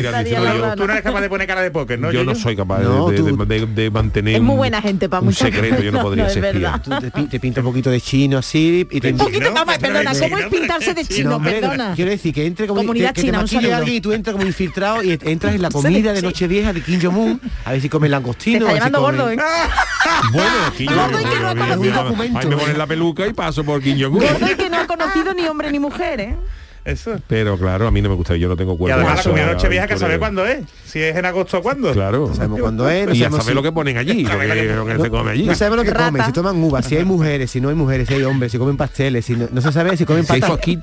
no 0.76 0.84
eres 0.94 1.02
capaz 1.04 1.22
de 1.22 1.30
poner 1.30 1.48
cara 1.48 1.62
de 1.62 1.72
póker, 1.72 2.00
¿no? 2.00 2.12
yo 2.12 2.24
no 2.24 2.36
soy 2.36 2.56
capaz 2.56 2.80
de, 2.82 3.90
mantener 3.92 4.36
Es 4.36 4.42
muy 4.42 4.52
un- 4.54 4.58
buena 4.58 4.82
gente 4.82 5.10
para 5.10 5.22
un 5.24 5.34
secreto, 5.34 5.82
yo 5.82 5.92
no 5.92 6.02
podría 6.02 6.30
ser 6.30 6.46
espía. 6.46 6.82
te, 7.02 7.12
pin- 7.12 7.30
te 7.30 7.40
pinta 7.40 7.62
un 7.62 7.66
poquito 7.68 7.90
de 7.90 8.00
chino 8.02 8.38
así 8.38 8.88
y 8.90 9.00
te 9.00 9.12
Un 9.12 9.18
poquito, 9.18 9.54
perdona, 9.80 10.12
¿cómo 10.20 10.38
es 10.38 10.46
pintarse 10.48 10.94
de 10.94 11.04
no, 11.04 11.08
chino? 11.10 11.42
Perdona. 11.44 11.94
quiero 11.96 12.12
decir 12.12 12.34
que 12.34 12.46
entre 12.46 12.68
como 12.68 12.82
Comunidad 12.82 13.14
china, 13.14 13.40
un 13.40 13.44
maquille 13.46 13.70
saludo. 13.70 13.86
Tú 14.12 14.16
entras 14.16 14.34
como 14.36 14.46
infiltrado 14.46 15.02
y 15.04 15.18
entras 15.24 15.56
en 15.56 15.62
la 15.62 15.70
comida 15.70 16.12
de 16.14 16.22
Nochevieja 16.22 16.74
de 16.74 16.82
Kim 16.82 17.00
Jong-un 17.02 17.40
a 17.66 17.72
ver 17.72 17.82
si 17.82 17.88
come 17.90 18.08
Te 18.08 18.12
langostino. 18.12 18.58
está 18.68 18.70
a 18.70 18.74
ver 18.74 18.84
si 18.84 18.90
llamando 18.90 19.02
come- 19.06 19.18
gordo, 19.18 19.32
¿eh? 19.32 19.38
Bueno, 20.34 20.50
Kim 20.78 20.88
Jong-un, 20.88 22.30
no 22.34 22.40
ahí 22.40 22.48
me 22.48 22.58
ponen 22.58 22.78
la 22.78 22.88
peluca 22.88 23.26
y 23.28 23.34
paso 23.34 23.64
por 23.64 23.82
Kim 23.82 23.98
Jong-un. 24.00 24.20
Gordo 24.20 24.52
y 24.52 24.56
que 24.56 24.70
no 24.70 24.78
ha 24.78 24.88
conocido 24.88 25.34
ni 25.34 25.46
hombre 25.48 25.72
ni 25.72 25.80
mujer, 25.80 26.20
¿eh? 26.20 26.36
Eso. 26.84 27.16
Pero 27.28 27.58
claro, 27.58 27.88
a 27.88 27.92
mí 27.92 28.02
no 28.02 28.10
me 28.10 28.16
gusta, 28.16 28.36
yo 28.36 28.48
no 28.48 28.56
tengo 28.58 28.74
Y 28.74 28.78
cuerpo. 28.78 29.00
además 29.00 29.18
la 29.24 29.32
comida 29.32 29.46
noche 29.54 29.70
vieja 29.70 29.86
que 29.88 29.94
por 29.94 30.00
sabe 30.00 30.14
el- 30.16 30.20
cuándo 30.20 30.46
es. 30.48 30.60
Si 30.86 31.00
es 31.02 31.16
en 31.16 31.26
agosto 31.26 31.60
o 31.60 31.62
cuándo. 31.62 31.92
Claro. 31.94 32.28
No 32.30 32.36
sabemos 32.36 32.60
cuándo 32.60 32.90
es, 32.90 33.06
no 33.08 33.14
y 33.14 33.18
a 33.18 33.20
sabemos 33.26 33.40
saber 33.40 33.52
si- 33.52 33.56
lo 33.56 33.64
que 33.64 33.72
ponen 33.72 33.98
allí, 33.98 34.24
lo 34.24 34.40
que, 34.40 34.48
lo 34.76 34.86
que 34.86 34.98
se 35.00 35.10
come 35.10 35.32
allí. 35.32 35.44
No 35.46 35.56
sabemos 35.56 35.78
lo 35.78 35.84
que 35.84 35.92
Rata. 35.92 36.06
comen, 36.08 36.26
si 36.26 36.32
toman 36.34 36.56
uvas, 36.64 36.86
si 36.86 36.98
hay 36.98 37.06
mujeres, 37.06 37.52
si 37.52 37.62
no 37.62 37.70
hay 37.70 37.76
mujeres, 37.76 38.08
si 38.08 38.16
hay 38.16 38.24
hombres, 38.24 38.52
si 38.52 38.58
comen 38.58 38.78
pasteles, 38.78 39.24
si 39.26 39.36
no, 39.36 39.48
no 39.52 39.62
se 39.62 39.72
sabe 39.72 39.96
si 39.96 40.06
comen 40.06 40.26
Si 40.26 40.34
hay 40.34 40.42
patas, 40.42 40.58
aquí. 40.58 40.80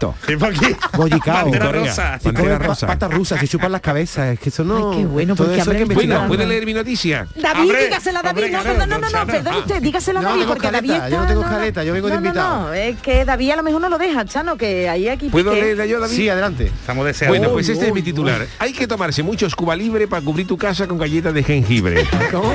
bollicao, 0.96 1.34
Bandera 1.44 1.66
Corea. 1.66 1.80
rosa. 1.82 2.18
si 2.22 2.32
comen 2.32 2.61
rosa. 2.61 2.87
patas 2.87 3.12
rusas, 3.12 3.40
si 3.40 3.48
chupan 3.48 3.72
las 3.72 3.80
cabezas, 3.80 4.28
es 4.34 4.38
que 4.40 4.48
eso 4.50 4.64
no... 4.64 4.92
Ay, 4.92 4.98
qué 4.98 5.06
bueno, 5.06 5.34
todo 5.34 5.46
porque 5.48 5.61
eso 5.61 5.70
hay 5.70 5.76
que 5.78 5.82
habrá- 5.82 5.92
investigar. 5.94 6.18
Bueno, 6.20 6.28
¿puede 6.28 6.46
leer 6.48 6.64
mi 6.66 6.74
noticia? 6.74 7.26
David, 7.34 7.72
dígasela 7.84 8.20
a 8.20 8.22
David. 8.22 8.52
No, 8.52 8.62
perdón, 8.62 8.88
no, 8.88 8.98
no, 8.98 9.11
no, 9.11 9.26
perdón 9.26 9.54
usted, 9.56 9.82
dígasela 9.82 10.20
a 10.20 10.22
No, 10.22 10.28
David, 10.30 10.44
porque 10.46 10.70
David 10.70 10.92
yo 11.11 11.20
no 11.20 11.26
tengo 11.26 11.42
escaleta, 11.42 11.84
yo 11.84 11.92
vengo 11.92 12.08
de 12.08 12.14
no, 12.14 12.20
no, 12.20 12.26
invitado. 12.26 12.61
No, 12.68 12.72
es 12.74 12.96
que 13.00 13.24
David 13.24 13.50
a 13.50 13.56
lo 13.56 13.62
mejor 13.64 13.80
no 13.80 13.88
lo 13.88 13.98
deja, 13.98 14.24
Chano, 14.24 14.56
que 14.56 14.88
ahí 14.88 15.08
aquí 15.08 15.28
¿Puedo 15.28 15.50
pique. 15.52 15.88
Leerla 15.88 16.07
yo, 16.07 16.09
David? 16.09 16.16
Sí, 16.16 16.29
adelante. 16.29 16.66
Estamos 16.66 17.07
deseando. 17.07 17.38
Bueno, 17.38 17.53
pues 17.53 17.68
Uy, 17.68 17.74
este 17.74 17.87
es 17.87 17.92
mi 17.92 18.01
uy, 18.01 18.05
titular. 18.05 18.46
Hay 18.59 18.72
que 18.72 18.87
tomarse 18.87 19.22
muchos 19.22 19.55
Cuba 19.55 19.74
Libre 19.74 20.07
para 20.07 20.22
cubrir 20.22 20.46
tu 20.46 20.57
casa 20.57 20.87
con 20.87 20.98
galletas 20.98 21.35
de 21.35 21.42
jengibre. 21.42 22.07
¿Cómo? 22.31 22.53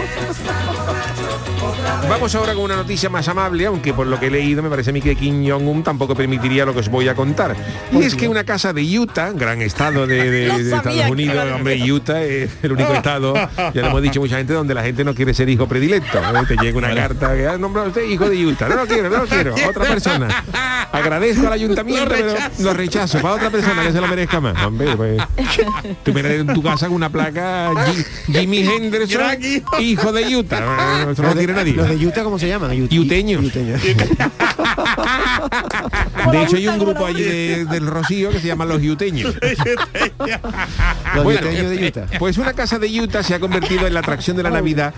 Vamos 2.09 2.35
ahora 2.35 2.53
con 2.53 2.63
una 2.63 2.75
noticia 2.75 3.09
más 3.09 3.27
amable, 3.27 3.65
aunque 3.65 3.93
por 3.93 4.07
lo 4.07 4.19
que 4.19 4.27
he 4.27 4.31
leído 4.31 4.61
me 4.61 4.69
parece 4.69 4.91
a 4.91 4.93
mí 4.93 5.01
que 5.01 5.15
Kim 5.15 5.47
Jong-un 5.49 5.83
tampoco 5.83 6.15
permitiría 6.15 6.65
lo 6.65 6.73
que 6.73 6.79
os 6.79 6.89
voy 6.89 7.07
a 7.07 7.15
contar. 7.15 7.55
Y 7.91 8.03
es 8.03 8.15
que 8.15 8.27
una 8.27 8.43
casa 8.43 8.71
de 8.73 8.83
Utah, 8.99 9.31
gran 9.33 9.61
estado 9.61 10.05
de, 10.05 10.29
de- 10.29 10.57
de 10.63 10.75
Estados 10.75 11.09
Unidos, 11.09 11.45
hombre, 11.55 11.91
Utah 11.91 12.21
es 12.23 12.51
el 12.61 12.71
único 12.73 12.93
estado, 12.93 13.33
ya 13.33 13.81
lo 13.81 13.87
hemos 13.87 14.01
dicho 14.01 14.19
mucha 14.19 14.37
gente, 14.37 14.53
donde 14.53 14.73
la 14.73 14.83
gente 14.83 15.03
no 15.03 15.13
quiere 15.15 15.33
ser 15.33 15.49
hijo 15.49 15.67
predilecto. 15.67 16.19
Te 16.47 16.55
llega 16.57 16.77
una 16.77 16.93
carta 16.93 17.33
que 17.35 17.47
ha 17.47 17.57
nombrado 17.57 17.87
usted 17.89 18.03
hijo 18.07 18.29
de 18.29 18.45
Utah. 18.45 18.67
No 18.69 18.75
lo 18.75 18.85
quiero, 18.87 19.09
no 19.09 19.17
lo 19.19 19.25
quiero. 19.25 19.55
Otra 19.67 19.85
persona. 19.85 20.43
Agradezco 20.91 21.47
al 21.47 21.53
ayuntamiento, 21.53 22.05
Lo 22.05 22.11
pero 22.11 22.27
rechazo. 22.33 22.63
lo 22.63 22.73
rechazo. 22.73 23.21
Para 23.21 23.33
otra 23.35 23.49
persona 23.49 23.83
que 23.83 23.91
se 23.91 23.99
lo 24.01 24.07
merezca 24.07 24.39
más. 24.39 24.63
Hombre, 24.63 24.95
pues, 24.95 25.21
tú 26.03 26.13
miras 26.13 26.33
en 26.33 26.47
tu 26.53 26.61
casa 26.61 26.85
con 26.87 26.95
una 26.95 27.09
placa 27.09 27.71
Ji- 27.73 28.05
Jimmy 28.39 28.59
Henderson, 28.59 29.21
hijo. 29.79 30.11
de 30.11 30.35
Utah. 30.37 31.07
Eso 31.11 31.23
no 31.23 31.29
lo 31.29 31.35
quiere 31.35 31.53
nadie. 31.53 31.72
Los 31.75 31.89
de 31.89 32.07
Utah, 32.07 32.23
¿cómo 32.23 32.37
se 32.39 32.47
llaman? 32.47 32.71
Ut- 32.71 32.99
Uteños. 32.99 33.43
Uteños. 33.45 33.81
De 36.31 36.43
hecho 36.43 36.55
hay 36.55 36.67
un 36.67 36.79
grupo 36.79 37.05
allí 37.05 37.21
de- 37.23 37.65
del 37.65 37.85
Rocío 37.87 38.29
que 38.31 38.39
se 38.39 38.47
llama 38.47 38.65
Los 38.65 38.81
Yuteños. 38.81 39.35
Los 41.15 41.23
Bueno, 41.23 41.47
uteños 41.47 41.69
de 41.69 41.87
Utah. 41.87 42.05
Pues 42.19 42.37
una 42.37 42.53
casa 42.53 42.79
de 42.79 42.87
Utah 43.01 43.23
se 43.23 43.35
ha 43.35 43.39
convertido 43.39 43.85
en 43.87 43.93
la 43.93 43.99
atracción 43.99 44.37
de 44.37 44.43
la 44.43 44.49
Navidad 44.49 44.93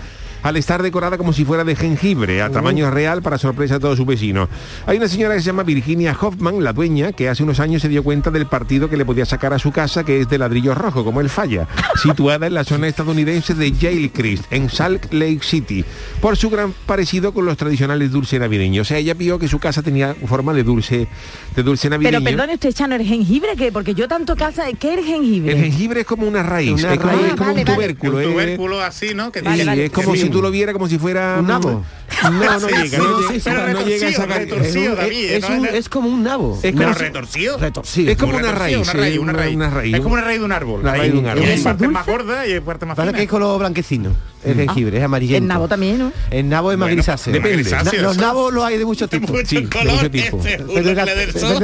al 0.46 0.56
estar 0.56 0.82
decorada 0.82 1.18
como 1.18 1.32
si 1.32 1.44
fuera 1.44 1.64
de 1.64 1.74
jengibre, 1.74 2.40
a 2.40 2.50
tamaño 2.50 2.90
real 2.90 3.20
para 3.20 3.36
sorpresa 3.36 3.74
de 3.74 3.80
todos 3.80 3.96
sus 3.96 4.06
vecinos. 4.06 4.48
Hay 4.86 4.96
una 4.98 5.08
señora 5.08 5.34
que 5.34 5.40
se 5.40 5.46
llama 5.46 5.64
Virginia 5.64 6.16
Hoffman, 6.20 6.62
la 6.62 6.72
dueña, 6.72 7.12
que 7.12 7.28
hace 7.28 7.42
unos 7.42 7.58
años 7.58 7.82
se 7.82 7.88
dio 7.88 8.04
cuenta 8.04 8.30
del 8.30 8.46
partido 8.46 8.88
que 8.88 8.96
le 8.96 9.04
podía 9.04 9.24
sacar 9.26 9.52
a 9.52 9.58
su 9.58 9.72
casa, 9.72 10.04
que 10.04 10.20
es 10.20 10.28
de 10.28 10.38
ladrillo 10.38 10.74
rojo, 10.74 11.04
como 11.04 11.20
el 11.20 11.28
falla, 11.30 11.66
situada 12.02 12.46
en 12.46 12.54
la 12.54 12.62
zona 12.64 12.86
estadounidense 12.86 13.54
de 13.54 13.72
Yale 13.72 14.10
en 14.50 14.70
Salt 14.70 15.12
Lake 15.12 15.40
City, 15.42 15.84
por 16.20 16.36
su 16.36 16.48
gran 16.48 16.72
parecido 16.86 17.34
con 17.34 17.44
los 17.44 17.56
tradicionales 17.56 18.12
dulces 18.12 18.38
navideños. 18.38 18.86
O 18.86 18.88
sea, 18.88 18.98
ella 18.98 19.14
vio 19.14 19.38
que 19.38 19.48
su 19.48 19.58
casa 19.58 19.82
tenía 19.82 20.14
forma 20.26 20.54
de 20.54 20.62
dulce, 20.62 21.08
de 21.56 21.62
dulce 21.62 21.90
navideño. 21.90 22.18
Pero 22.20 22.24
perdone 22.24 22.54
usted, 22.54 22.72
Chano, 22.72 22.94
¿el 22.94 23.02
jengibre 23.02 23.50
qué? 23.56 23.72
Porque 23.72 23.94
yo 23.94 24.06
tanto 24.06 24.36
casa... 24.36 24.64
¿Qué 24.78 24.92
es 24.94 24.98
el 25.00 25.04
jengibre? 25.04 25.52
El 25.54 25.60
jengibre 25.64 26.00
es 26.02 26.06
como 26.06 26.26
una 26.28 26.42
raíz, 26.42 26.82
Una 26.84 26.92
es 26.94 27.00
como, 27.00 27.12
raíz. 27.12 27.26
es 27.26 27.34
como 27.34 27.46
Vale, 27.50 27.58
un 27.60 27.64
vale. 27.64 27.76
tubérculo. 27.76 28.16
Un 28.18 28.22
es- 28.22 28.28
tubérculo 28.32 28.80
así, 28.80 29.14
¿no? 29.14 29.32
Que 29.32 29.40
Sí, 29.40 29.44
Vale, 29.44 29.64
vale. 29.64 29.84
es 29.86 29.90
como 29.90 30.14
Sí. 30.14 30.20
si 30.22 30.28
tú 30.36 30.42
lo 30.42 30.50
vieras 30.50 30.74
como 30.74 30.86
si 30.86 30.98
fuera 30.98 31.36
Un 31.40 31.46
nabo. 31.46 31.82
No, 32.22 32.30
no 32.30 32.68
llega, 32.68 32.98
no, 32.98 33.18
sí, 33.28 33.34
llega, 33.34 33.42
pero 33.44 33.72
no 33.80 33.86
llega 33.86 34.06
a 34.06 34.10
retorcido, 34.10 34.12
sacar. 34.12 34.38
retorcido, 34.38 34.82
Es, 34.84 34.88
un- 34.90 34.96
David, 34.96 35.30
es 35.30 35.44
un- 35.48 35.66
es 35.66 35.88
como 35.88 36.08
un 36.08 36.22
nabo. 36.22 36.58
Es 36.62 36.74
¿No 36.74 36.82
como- 36.82 36.94
retorcido? 36.94 37.58
retorcido. 37.58 38.10
Es 38.12 38.16
como 38.18 38.36
una 38.36 38.52
retorcido, 38.52 38.84
raíz, 38.84 38.88
una 38.88 38.92
raíz, 39.02 39.18
una 39.18 39.32
raíz. 39.32 39.56
una 39.56 39.70
raíz. 39.70 39.94
Es 39.94 40.00
como 40.00 40.14
una 40.14 40.22
raíz 40.24 40.38
de 40.38 40.44
un 40.44 40.52
árbol. 40.52 40.80
La 40.84 40.94
raíz 40.94 41.12
de 41.12 41.18
un 41.18 41.26
árbol. 41.26 41.44
Y 41.44 41.46
hay 41.46 41.52
¿Es 41.54 41.64
dulce? 41.64 41.88
más 41.88 42.06
gordas 42.06 42.48
y 42.48 42.52
hay 42.52 42.60
partes 42.60 42.88
más 42.88 42.96
finas. 42.98 43.14
que 43.14 43.22
es 43.22 43.28
color 43.28 43.58
blanquecino. 43.58 44.10
El 44.44 44.54
jengibre 44.54 44.98
es 44.98 45.02
amarillento. 45.02 45.42
El 45.42 45.48
nabo 45.48 45.66
también, 45.66 45.98
¿no? 45.98 46.12
El 46.30 46.48
nabo 46.48 46.70
es 46.70 46.78
más 46.78 46.88
grisáceo. 46.88 47.32
depende. 47.32 47.68
los 48.00 48.16
nabos 48.16 48.52
los 48.54 48.62
hay 48.64 48.78
de 48.78 48.84
muchos 48.84 49.10
tipos. 49.10 49.28
Mucho 49.30 49.44
Sí, 49.44 49.56
de 49.62 49.68
color, 49.68 49.94
mucho 49.94 50.10
tipo. 50.10 50.40
seguro 50.42 50.66
Depende 50.74 50.94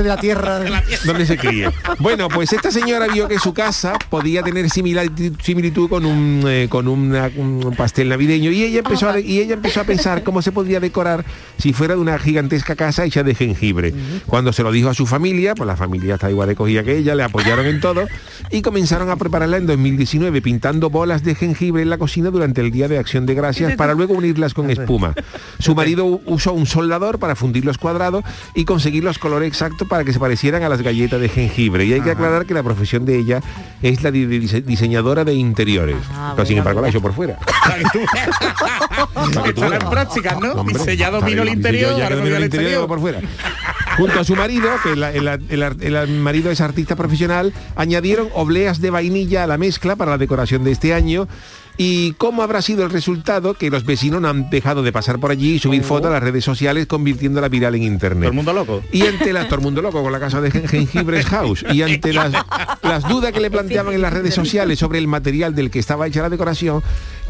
de, 0.03 0.09
la, 0.09 0.17
tierra. 0.17 0.61
donde 1.05 1.25
se 1.27 1.37
críe. 1.39 1.69
Bueno, 2.01 2.29
pues 2.29 2.53
esta 2.53 2.73
señora 2.73 3.07
vio 3.07 3.29
que 3.29 3.39
su 3.39 3.55
casa 3.55 3.93
podía 4.11 4.43
tener 4.43 4.69
similitud 4.69 5.89
con 5.89 6.05
un 6.05 6.43
eh, 6.47 6.67
con 6.69 6.89
un 6.89 7.75
pastel 7.77 8.09
navideño 8.09 8.51
y 8.51 8.65
ella 8.65 8.79
empezó 8.81 9.09
a, 9.11 9.21
y 9.21 9.39
ella 9.39 9.55
empezó 9.55 9.81
a 9.81 9.85
pensar 9.85 10.25
cómo 10.33 10.41
se 10.41 10.51
podría 10.51 10.81
decorar 10.81 11.27
si 11.59 11.75
fuera 11.75 11.95
de 11.95 12.01
una 12.01 12.19
gigantesca 12.19 12.75
casa 12.75 13.05
hecha 13.05 13.23
de 13.23 13.35
jengibre. 13.35 13.93
Cuando 14.27 14.55
se 14.55 14.63
lo 14.63 14.73
dijo 14.73 14.89
a 14.89 14.95
su 14.95 15.05
familia, 15.07 15.55
pues 15.55 15.67
la 15.67 15.77
familia 15.77 16.15
está 16.15 16.31
igual 16.31 16.49
de 16.49 16.57
cogida 16.57 16.83
que 16.83 16.97
ella, 16.97 17.15
le 17.15 17.23
apoyaron 17.23 17.67
en 17.67 17.83
todo 17.83 18.07
y 18.51 18.63
comenzaron 18.63 19.11
a 19.11 19.17
prepararla 19.17 19.59
en 19.59 19.67
2019 19.67 20.41
pintando 20.41 20.89
bolas 20.89 21.23
de 21.23 21.35
jengibre 21.35 21.83
en 21.83 21.91
la 21.91 21.99
cocina 21.99 22.31
durante 22.31 22.63
el 22.63 22.71
día 22.71 22.89
de 22.89 22.97
Acción 22.97 23.27
de 23.27 23.35
Gracias 23.35 23.77
para 23.77 23.93
luego 23.93 24.15
unirlas 24.15 24.55
con 24.55 24.71
espuma. 24.71 25.13
Su 25.59 25.75
marido 25.75 26.23
usó 26.25 26.55
un 26.55 26.65
soldador 26.65 27.19
para 27.19 27.37
fundir 27.37 27.67
los 27.67 27.77
cuadrados 27.77 28.25
y 28.55 28.65
conseguir 28.65 29.05
los 29.05 29.19
colores 29.19 29.49
exactos 29.49 29.87
para 29.87 30.03
que 30.03 30.15
se 30.15 30.19
parecieran 30.19 30.63
a 30.63 30.71
las 30.71 30.81
galletas 30.81 31.21
de 31.21 31.29
jengibre. 31.29 31.85
Y 31.85 31.93
hay 31.93 32.01
que 32.01 32.13
aclarar 32.13 32.47
que 32.47 32.55
la 32.55 32.63
profesión 32.63 33.05
de 33.05 33.19
ella 33.19 33.43
es 33.83 34.03
la 34.03 34.11
de 34.11 34.27
diseñadora 34.65 35.25
de 35.25 35.35
interiores. 35.35 35.99
Ah, 36.11 36.33
Pero 36.37 36.47
sin 36.47 36.57
embargo 36.57 36.81
la 36.81 36.87
ha 36.87 36.91
hecho 36.91 37.03
por 37.03 37.13
fuera. 37.13 37.39
Para 39.15 39.43
que 39.45 39.53
tú 39.53 39.61
¿no? 40.41 40.53
Hombre, 40.53 40.79
Diseñado 40.79 41.19
está 41.19 41.27
vino 41.29 41.43
el 41.43 41.49
interior, 41.51 41.97
ya 41.97 42.05
ahora 42.05 42.17
al 42.21 42.27
el 42.27 42.45
interior 42.45 42.87
por 42.87 43.01
fuera. 43.01 43.21
Junto 43.97 44.21
a 44.21 44.25
su 44.25 44.35
marido, 44.35 44.71
que 44.83 44.93
el, 44.93 45.03
el- 45.03 45.29
el- 45.51 45.97
el 45.97 46.09
marido 46.19 46.51
es 46.51 46.61
artista 46.61 46.97
profesional, 46.97 47.53
añadieron 47.77 48.29
obleas 48.35 48.81
de 48.81 48.91
vainilla 48.91 49.45
a 49.45 49.47
la 49.47 49.59
mezcla 49.59 49.97
para 49.97 50.13
la 50.13 50.19
decoración 50.19 50.65
de 50.65 50.73
este 50.73 50.95
año. 50.95 51.29
¿Y 51.79 52.13
cómo 52.13 52.43
habrá 52.43 52.61
sido 52.61 52.85
el 52.85 52.91
resultado? 52.91 53.55
Que 53.55 53.71
los 53.71 53.87
vecinos 53.87 54.21
no 54.21 54.29
han 54.29 54.51
dejado 54.51 54.83
de 54.83 54.93
pasar 54.93 55.19
por 55.19 55.31
allí 55.31 55.55
y 55.55 55.59
subir 55.59 55.83
fotos 55.83 56.09
a 56.09 56.13
las 56.13 56.23
redes 56.23 56.45
sociales, 56.45 56.87
convirtiéndola 56.87 57.49
viral 57.49 57.75
en 57.75 57.83
internet. 57.85 58.25
Todo 58.25 58.29
el 58.31 58.37
mundo 58.37 58.53
loco. 58.53 58.83
Y 58.93 59.07
ante 59.07 59.33
las, 59.33 59.47
todo 59.47 59.57
el 59.57 59.63
mundo 59.63 59.81
loco 59.81 60.03
con 60.03 60.13
la 60.13 60.21
casa 60.21 60.43
de 60.43 60.51
gen- 60.51 60.69
Jengibres 60.69 61.25
House. 61.27 61.65
Y 61.73 61.81
ante 61.81 62.13
las, 62.13 62.31
las 62.83 63.09
dudas 63.09 63.33
que 63.33 63.41
le 63.41 63.51
planteaban 63.51 63.95
en 63.95 64.03
las 64.03 64.13
redes 64.13 64.35
sociales 64.35 64.79
sobre 64.79 64.99
el 64.99 65.09
material 65.09 65.55
del 65.55 65.71
que 65.71 65.79
estaba 65.79 66.07
hecha 66.07 66.21
la 66.21 66.29
decoración, 66.29 66.83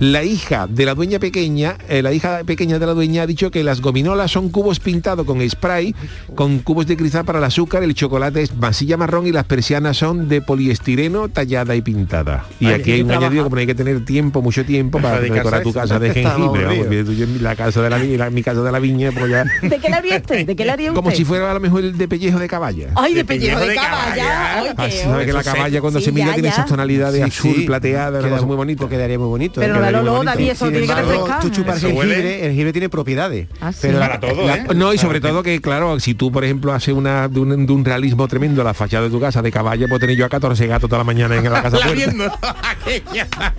la 0.02 0.24
hija 0.24 0.66
de 0.68 0.84
la 0.84 0.96
dueña 0.96 1.20
pequeña, 1.20 1.76
eh, 1.88 2.02
la 2.02 2.12
hija 2.12 2.40
pequeña 2.44 2.80
de 2.80 2.86
la 2.86 2.92
dueña 2.92 3.22
ha 3.22 3.26
dicho 3.28 3.52
que 3.52 3.62
las 3.62 3.80
gominolas 3.80 4.32
son 4.32 4.48
cubos 4.48 4.80
pintados 4.80 5.24
con 5.24 5.48
spray, 5.48 5.94
con 6.34 6.58
cubos 6.58 6.88
de 6.88 6.96
cristal 6.96 7.24
para 7.24 7.38
el 7.38 7.44
azúcar, 7.44 7.84
el 7.84 7.94
chocolate 7.94 8.42
es 8.42 8.52
masilla 8.56 8.96
marrón 8.96 9.28
y 9.28 9.32
las 9.32 9.44
persianas 9.44 9.96
son 9.96 10.28
de 10.28 10.40
poliestireno 10.42 11.28
tallada 11.28 11.76
y 11.76 11.82
pintada. 11.82 12.44
Y 12.58 12.66
Ay, 12.66 12.74
aquí 12.74 12.90
hay 12.92 13.02
un 13.02 13.12
añadido 13.12 13.44
como 13.44 13.54
hay 13.58 13.66
que 13.66 13.76
tener 13.76 14.04
tiempo, 14.04 14.42
mucho 14.42 14.64
tiempo 14.64 15.00
para 15.00 15.20
decorar 15.20 15.54
a 15.54 15.62
tu 15.62 15.72
casa 15.72 16.00
de 16.00 16.10
jengibre. 16.12 16.64
Vamos, 16.64 17.06
tú, 17.06 17.14
la 17.40 17.54
casa 17.54 17.80
de 17.82 17.90
la, 17.90 17.98
la- 17.98 18.30
mi 18.30 18.42
casa 18.42 18.60
de 18.60 18.72
la 18.72 18.80
viña, 18.80 19.10
pues 19.12 19.30
ya 19.30 19.44
¿De 19.62 19.78
qué 19.78 19.88
le 19.88 19.94
haría 19.94 20.16
usted? 20.16 20.46
¿De 20.46 20.56
qué 20.56 20.64
usted? 20.68 20.94
como 20.94 21.12
si 21.12 21.24
fuera 21.24 21.48
a 21.48 21.54
lo 21.54 21.60
mejor 21.60 21.84
el 21.84 21.96
de 21.96 22.08
pellejo 22.08 22.40
de 22.40 22.48
caballa. 22.48 22.88
Ay, 22.96 23.12
de 23.12 23.18
De 23.20 23.24
pellejo 23.24 23.60
de 23.60 23.66
pellejo 23.68 23.84
de 23.84 23.88
caballa. 23.90 24.24
caballa. 24.26 24.60
Oye, 24.62 24.74
Ah, 24.76 25.04
sabe 25.04 25.26
que 25.26 25.32
la 25.32 25.44
caballa 25.44 25.80
cuando 25.80 26.00
Sí, 26.00 26.06
se 26.06 26.12
mira 26.12 26.26
ya, 26.26 26.32
tiene 26.34 26.48
ya. 26.48 26.54
esas 26.54 26.66
tonalidades 26.66 27.22
Sí, 27.22 27.28
azul, 27.28 27.54
sí. 27.54 27.62
plateada, 27.66 28.20
Queda- 28.20 28.42
muy 28.42 28.56
bonita. 28.56 28.78
pues 28.80 28.90
quedaría 28.90 29.16
muy 29.18 29.28
bonito. 29.28 29.60
Pero 29.60 29.76
¿eh? 29.76 29.91
Eso 30.00 30.70
tiene 30.70 30.86
que 30.86 30.94
refrescar. 30.94 31.40
tú 31.40 31.50
chupas 31.50 31.80
jengibre, 31.80 32.40
el 32.40 32.46
jengibre 32.48 32.72
tiene 32.72 32.88
propiedades. 32.88 33.48
Ah, 33.60 33.72
sí. 33.72 33.78
pero 33.82 33.98
la- 33.98 34.06
Para 34.06 34.20
todo, 34.20 34.46
la- 34.46 34.56
¿eh? 34.56 34.66
No, 34.74 34.92
y 34.92 34.98
sobre 34.98 35.20
todo 35.20 35.42
que, 35.42 35.60
claro, 35.60 35.98
si 36.00 36.14
tú, 36.14 36.30
por 36.32 36.44
ejemplo, 36.44 36.72
haces 36.72 36.94
una 36.94 37.28
de 37.28 37.40
un, 37.40 37.66
de 37.66 37.72
un 37.72 37.84
realismo 37.84 38.26
tremendo 38.28 38.62
la 38.64 38.74
fachada 38.74 39.04
de 39.04 39.10
tu 39.10 39.20
casa 39.20 39.42
de 39.42 39.50
caballa, 39.52 39.86
pues 39.88 40.00
tener 40.00 40.16
yo 40.16 40.24
a 40.24 40.28
14 40.28 40.66
gatos 40.66 40.88
toda 40.88 40.98
la 40.98 41.04
mañana 41.04 41.36
en 41.36 41.44
la 41.44 41.62
casa 41.62 41.78
La 41.78 41.86
puerta. 41.86 41.94
viendo. 41.94 42.24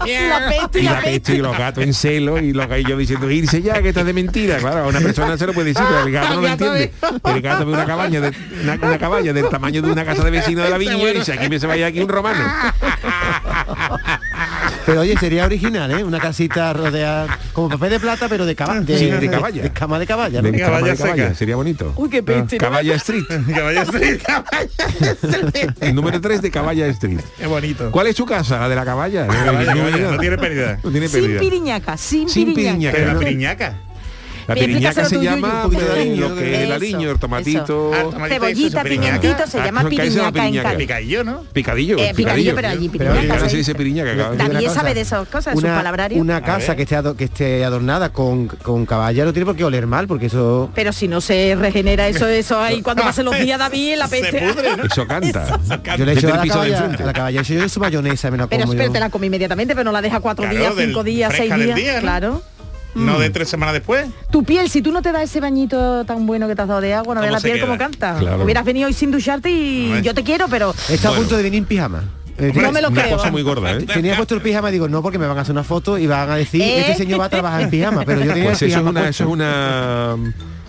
La 0.03 0.49
peste 0.49 0.79
Y 0.79 0.83
la 0.83 0.91
la 0.91 0.97
peste. 1.01 1.11
peste 1.11 1.33
y 1.35 1.37
los 1.37 1.57
gatos 1.57 1.83
en 1.83 1.93
celo 1.93 2.39
y 2.39 2.51
los 2.53 2.67
gallos 2.67 2.97
diciendo 2.97 3.29
irse 3.31 3.61
ya 3.61 3.81
que 3.81 3.89
estás 3.89 4.05
de 4.05 4.13
mentira 4.13 4.57
claro 4.57 4.83
a 4.83 4.87
una 4.87 4.99
persona 4.99 5.37
se 5.37 5.45
lo 5.47 5.53
puede 5.53 5.69
decir 5.73 5.83
pero 5.87 6.05
el 6.05 6.11
gato 6.11 6.29
no 6.35 6.41
lo 6.41 6.41
gato 6.47 6.75
entiende 6.75 6.93
el 7.25 7.41
gato 7.41 7.65
ve 7.65 7.73
una 7.73 7.85
cabaña 7.85 8.21
de, 8.21 8.31
una, 8.63 8.73
una 8.75 8.97
caballa 8.97 9.33
del 9.33 9.49
tamaño 9.49 9.81
de 9.81 9.91
una 9.91 10.03
casa 10.05 10.23
de 10.23 10.31
vecino 10.31 10.61
de 10.63 10.69
la 10.69 10.77
viña 10.77 10.97
y 10.97 11.13
dice 11.13 11.33
aquí 11.33 11.49
me 11.49 11.59
se 11.59 11.67
vaya 11.67 11.87
aquí 11.87 11.99
un 12.01 12.09
romano 12.09 12.43
Pero 14.85 15.01
oye, 15.01 15.17
sería 15.17 15.45
original, 15.45 15.91
¿eh? 15.91 16.03
Una 16.03 16.19
casita 16.19 16.73
rodeada 16.73 17.39
como 17.53 17.69
papel 17.69 17.91
de 17.91 17.99
plata, 17.99 18.27
pero 18.27 18.45
de 18.45 18.55
caballa. 18.55 18.97
Sí, 18.97 19.09
de 19.09 19.29
caballa. 19.29 19.63
De, 19.63 19.71
cama 19.71 19.97
de 19.99 20.05
caballa, 20.05 20.41
¿no? 20.41 20.51
de 20.51 20.59
caballa 20.59 20.77
caballa, 20.79 20.95
seca. 20.95 21.09
caballa, 21.15 21.35
sería 21.35 21.55
bonito 21.55 21.93
Uy, 21.95 22.09
qué. 22.09 22.23
Caballa 22.57 22.95
Street 22.95 23.23
Caballa 23.55 23.81
Street, 23.83 24.21
el 25.81 25.95
número 25.95 26.19
3 26.19 26.41
de 26.41 26.51
Caballa 26.51 26.87
Street 26.87 27.19
Qué 27.37 27.47
bonito. 27.47 27.91
¿cuál 27.91 28.07
es 28.07 28.15
su 28.15 28.25
casa? 28.25 28.59
la 28.59 28.69
de 28.69 28.75
la 28.75 28.85
caballa 28.85 29.27
Caballa, 29.27 29.45
no, 29.75 29.83
caballa, 29.83 30.11
no 30.11 30.19
tiene 30.19 30.37
pérdida. 30.37 30.79
no 30.83 30.91
tiene 30.91 31.07
Sin 31.07 31.37
piriñaca, 31.39 31.97
sin, 31.97 32.29
Sin 32.29 32.53
piriñaca. 32.53 32.73
piriñaca. 32.73 32.97
Pero 32.97 33.13
la 33.13 33.19
piriñaca. 33.19 33.73
La 34.47 34.55
piriñaca 34.55 35.05
se 35.05 35.19
llama 35.21 35.63
un 35.65 35.71
poquito 35.71 35.85
de 35.85 35.89
eh, 35.89 36.01
aliño, 36.01 36.29
lo 36.29 36.35
que 36.35 36.53
es 36.55 36.59
el 36.61 36.71
aliño, 36.71 37.11
el 37.11 37.19
tomatito. 37.19 37.91
Ah, 37.93 38.27
Cebollita, 38.27 38.83
pimientito, 38.83 39.47
se 39.47 39.59
Ah, 39.59 39.65
llama 39.65 39.83
de 39.83 39.89
la 39.89 39.89
piriñaca 39.89 40.47
en. 40.47 40.55
Cádiz. 40.63 40.77
Picadillo, 40.77 41.23
¿no? 41.23 41.43
Picadillo. 41.53 41.97
Eh, 41.99 42.13
picadillo, 42.15 42.55
pero 42.55 42.67
allí 42.69 42.89
piriñaca. 42.89 43.39
sí. 43.45 43.49
se 43.49 43.57
dice 43.57 43.75
piriñaca. 43.75 44.13
Cosa, 44.15 44.73
sabe 44.73 44.93
de 44.93 45.01
esas 45.01 45.27
cosas, 45.27 45.55
de 45.55 45.61
su 45.61 45.65
una, 45.65 45.75
palabrario. 45.77 46.21
una 46.21 46.41
casa 46.41 46.75
que 46.75 46.83
esté, 46.83 47.63
adornada 47.65 48.09
con, 48.11 48.47
caballa 48.85 49.25
no 49.25 49.33
tiene 49.33 49.45
por 49.45 49.55
qué 49.55 49.63
oler 49.63 49.87
mal, 49.87 50.07
porque 50.07 50.25
eso... 50.27 50.69
Pero 50.75 50.91
si 50.93 51.07
no 51.07 51.21
se 51.21 51.55
regenera 51.59 52.07
eso, 52.07 52.27
eso 52.27 52.59
ahí 52.59 52.81
cuando 52.81 53.03
pasen 53.03 53.25
los 53.25 53.37
días, 53.37 53.57
David, 53.59 53.95
la 53.97 54.07
Se 54.07 54.21
peste. 54.21 54.39
pudre, 54.41 54.77
¿no? 54.77 54.83
Eso 54.85 55.07
canta. 55.07 55.59
Yo 55.97 56.05
le 56.05 56.11
he 56.11 56.15
Desde 56.15 56.19
hecho 56.19 56.27
el 56.27 56.33
a 56.33 56.37
la 56.37 56.41
piso 56.41 56.61
de 56.61 56.69
caballa, 56.69 56.77
enfrente. 56.77 57.03
a 57.03 57.05
la 57.05 57.13
caballa 57.13 57.41
yo 57.41 57.69
su 57.69 57.79
mayonesa, 57.79 58.31
me 58.31 58.37
la 58.37 58.47
Pero, 58.47 58.63
como 58.63 58.73
pero 58.73 58.85
yo. 58.87 58.91
te 58.93 58.99
la 58.99 59.09
come 59.09 59.27
inmediatamente, 59.27 59.73
pero 59.75 59.85
no 59.85 59.91
la 59.91 60.01
deja 60.01 60.19
cuatro 60.19 60.43
Claro, 60.43 60.57
días, 60.59 60.73
cinco 60.77 61.03
días, 61.03 61.33
seis 61.35 61.53
días. 61.55 61.75
día, 61.75 61.93
¿no? 61.95 62.01
Claro. 62.01 62.41
No 62.95 63.19
de 63.19 63.29
tres 63.29 63.49
semanas 63.49 63.73
después. 63.73 64.05
Tu 64.31 64.43
piel, 64.43 64.69
si 64.69 64.81
tú 64.81 64.91
no 64.91 65.01
te 65.01 65.11
das 65.11 65.23
ese 65.23 65.39
bañito 65.39 66.05
tan 66.05 66.25
bueno 66.25 66.47
que 66.47 66.55
te 66.55 66.61
has 66.61 66.67
dado 66.67 66.81
de 66.81 66.93
agua, 66.93 67.15
no 67.15 67.21
¿Cómo 67.21 67.31
veas 67.31 67.33
la 67.33 67.39
piel 67.45 67.55
queda? 67.55 67.65
como 67.65 67.77
canta. 67.77 68.15
Claro. 68.19 68.43
Hubieras 68.43 68.65
venido 68.65 68.87
hoy 68.87 68.93
sin 68.93 69.11
ducharte 69.11 69.49
y 69.51 70.01
yo 70.03 70.13
te 70.13 70.23
quiero, 70.23 70.47
pero 70.47 70.73
Está 70.89 71.09
a 71.09 71.13
punto 71.13 71.35
de 71.37 71.43
venir 71.43 71.59
en 71.59 71.65
pijama. 71.65 72.03
Eh, 72.37 72.51
no 72.55 72.71
me 72.71 72.81
lo 72.81 72.89
Una 72.89 73.03
creo. 73.03 73.17
cosa 73.17 73.29
muy 73.29 73.43
gorda, 73.43 73.71
¿eh? 73.73 73.83
Tenía 73.83 74.15
puesto 74.15 74.33
el 74.33 74.41
pijama 74.41 74.69
y 74.69 74.73
digo, 74.73 74.87
no, 74.87 75.01
porque 75.03 75.19
me 75.19 75.27
van 75.27 75.37
a 75.37 75.41
hacer 75.41 75.51
una 75.53 75.63
foto 75.63 75.97
y 75.99 76.07
van 76.07 76.31
a 76.31 76.35
decir, 76.35 76.61
¿Eh? 76.61 76.79
este 76.81 76.95
señor 76.95 77.19
va 77.19 77.25
a 77.25 77.29
trabajar 77.29 77.61
en 77.61 77.69
pijama, 77.69 78.03
pero 78.05 78.21
yo 78.21 78.27
tenía 78.33 78.45
Pues 78.49 78.61
el 78.63 78.69
eso 78.71 78.79
es 78.79 78.85
una, 78.85 79.07
eso 79.09 79.23
es 79.23 79.29
una. 79.29 80.15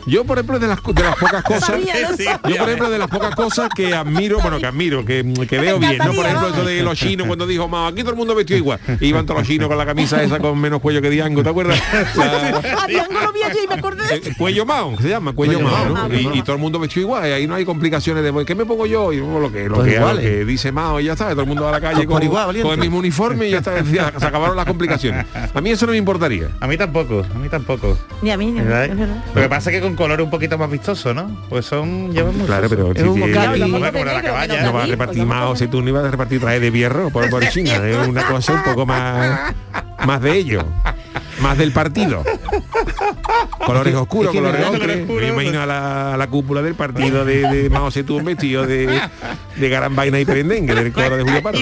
Yo, 0.07 0.25
por 0.25 0.39
ejemplo, 0.39 0.59
de 0.59 0.69
las, 0.69 0.83
de 0.83 1.03
las 1.03 1.17
pocas 1.17 1.43
cosas. 1.45 1.65
Sabía, 1.67 1.95
no 2.11 2.17
Sí, 2.17 2.25
sabía. 2.25 2.41
Yo, 2.51 2.57
por 2.59 2.69
ejemplo, 2.69 2.91
de 2.91 2.99
las 2.99 3.09
pocas 3.09 3.35
cosas 3.35 3.69
que 3.75 3.95
admiro, 3.95 4.39
bueno, 4.41 4.59
que 4.59 4.67
admiro, 4.67 5.05
que, 5.05 5.25
que 5.49 5.59
veo 5.59 5.79
bien, 5.79 5.99
¿no? 5.99 6.13
Por 6.13 6.27
ejemplo, 6.27 6.49
eso 6.49 6.65
de 6.65 6.83
los 6.83 6.99
chinos 6.99 7.27
cuando 7.27 7.47
dijo, 7.47 7.69
"Ma, 7.69 7.89
aquí 7.89 8.01
todo 8.01 8.11
el 8.11 8.17
mundo 8.17 8.35
vestido 8.35 8.59
igual. 8.59 8.79
Y 9.01 9.07
iban 9.07 9.25
todos 9.27 9.41
los 9.41 9.49
chinos 9.49 9.69
con 9.69 9.79
la 9.79 9.87
camisa 9.87 10.23
esa 10.23 10.39
con 10.39 10.59
menos 10.61 10.81
cuello 10.81 11.01
que 11.03 11.11
Diango, 11.11 11.43
¿te 11.43 11.49
acuerdas? 11.51 11.81
La- 12.17 12.83
A 12.83 12.87
Diango 12.87 13.21
lo 13.23 13.33
vi 13.33 13.43
allí 13.43 13.59
y 13.65 13.69
me 13.69 13.75
acordé 13.75 14.07
de 14.07 14.15
eh, 14.31 14.35
cuello 14.37 14.65
mao, 14.67 14.97
se 15.01 15.09
llama, 15.09 15.33
cuello, 15.33 15.55
Cuello 15.61 15.69
mao, 15.69 15.89
mao, 15.95 16.09
¿no? 16.09 16.15
Y, 16.15 16.39
y 16.39 16.43
todo 16.43 16.57
el 16.57 16.61
mundo 16.63 16.79
vestido 16.79 17.03
igual, 17.07 17.29
y 17.29 17.33
ahí 17.33 17.47
no 17.47 17.55
hay 17.55 17.65
complicaciones 17.65 18.23
de 18.23 18.33
"Pues, 18.33 18.47
¿qué 18.47 18.55
me 18.55 18.65
pongo 18.67 18.87
yo? 18.87 19.13
Y 19.13 19.21
bueno, 19.21 19.41
lo 19.41 19.53
que, 19.53 19.69
lo 19.69 19.83
que, 19.83 19.91
lo 19.93 19.97
iguales. 19.97 20.25
que 20.25 20.45
dice 20.45 20.73
Mao 20.73 21.01
y 21.01 21.05
ya 21.05 21.13
está, 21.13 21.31
todo 21.31 21.43
el 21.43 21.47
mundo 21.49 21.63
va 21.65 21.71
a 21.71 21.73
la 21.73 21.81
calle 21.81 22.07
con, 22.07 22.23
igual, 22.23 22.61
con 22.63 22.73
el 22.75 22.79
mismo 22.81 22.99
uniforme 22.99 23.49
y 23.49 23.51
ya 23.53 23.59
está, 23.59 23.73
se 24.19 24.27
acabaron 24.27 24.57
las 24.57 24.67
complicaciones. 24.67 25.27
A 25.55 25.61
mí 25.61 25.71
eso 25.71 25.87
no 25.87 25.93
me 25.93 25.99
importaría. 25.99 26.49
A 26.61 26.67
mí 26.67 26.77
tampoco, 26.77 27.25
a 27.35 27.39
mí 27.39 27.49
tampoco. 27.49 27.97
Ni 28.23 28.31
a 28.31 28.37
mí, 28.37 28.51
ni 28.53 28.61
a 28.61 28.63
mí. 28.63 28.95
Lo 29.35 29.41
que 29.43 29.49
pasa 29.49 29.71
es 29.71 29.77
que 29.77 29.83
con 29.83 29.94
color 29.97 30.21
un 30.21 30.31
poquito 30.31 30.57
más 30.59 30.71
vistoso, 30.71 31.13
¿no? 31.15 31.45
Pues 31.49 31.67
son 31.67 32.13
llevan. 32.13 32.35
Claro, 32.47 32.69
pero 32.69 32.93
Es 32.93 33.03
un 33.03 33.21
bocado, 33.21 33.59
Como 33.59 33.79
la 33.79 34.23
caballa. 34.23 34.63
no 34.63 34.73
va 34.73 34.83
a 34.83 34.87
repartir 34.87 35.25
Mao, 35.25 35.39
tampoco 35.41 35.57
si 35.57 35.67
tú 35.69 35.83
no 35.83 35.89
ibas 35.89 36.05
a 36.05 36.11
repartir 36.11 36.41
traje 36.41 36.61
de 36.61 36.71
hierro 36.71 37.11
por, 37.11 37.29
por 37.31 37.47
China, 37.49 37.77
es 37.87 38.09
una 38.09 38.27
cosa 38.27 38.55
un 38.55 38.63
poco 38.63 38.87
más 38.87 39.55
más 40.07 40.21
de 40.21 40.37
ello, 40.37 40.65
más 41.45 41.59
del 41.59 41.73
partido. 41.73 42.25
Colores 43.67 43.95
oscuros, 43.95 44.35
es 44.35 44.41
que 44.41 44.47
colores 44.47 44.67
ocres. 44.67 45.09
Me 45.09 45.29
imagino 45.29 45.61
a 45.63 45.67
la, 45.67 46.15
a 46.15 46.17
la 46.17 46.27
cúpula 46.27 46.63
del 46.63 46.75
partido 46.75 47.25
de, 47.25 47.43
de 47.49 47.71
Mao 47.71 47.91
Zedong 47.91 48.25
vestido 48.25 48.67
de, 48.67 49.01
de 49.57 49.69
Garambaina 49.69 50.19
y 50.21 50.25
Perendengue, 50.25 50.75
del 50.75 50.93
coro 50.93 51.17
de 51.17 51.23
Julio 51.23 51.43
Pardo. 51.43 51.61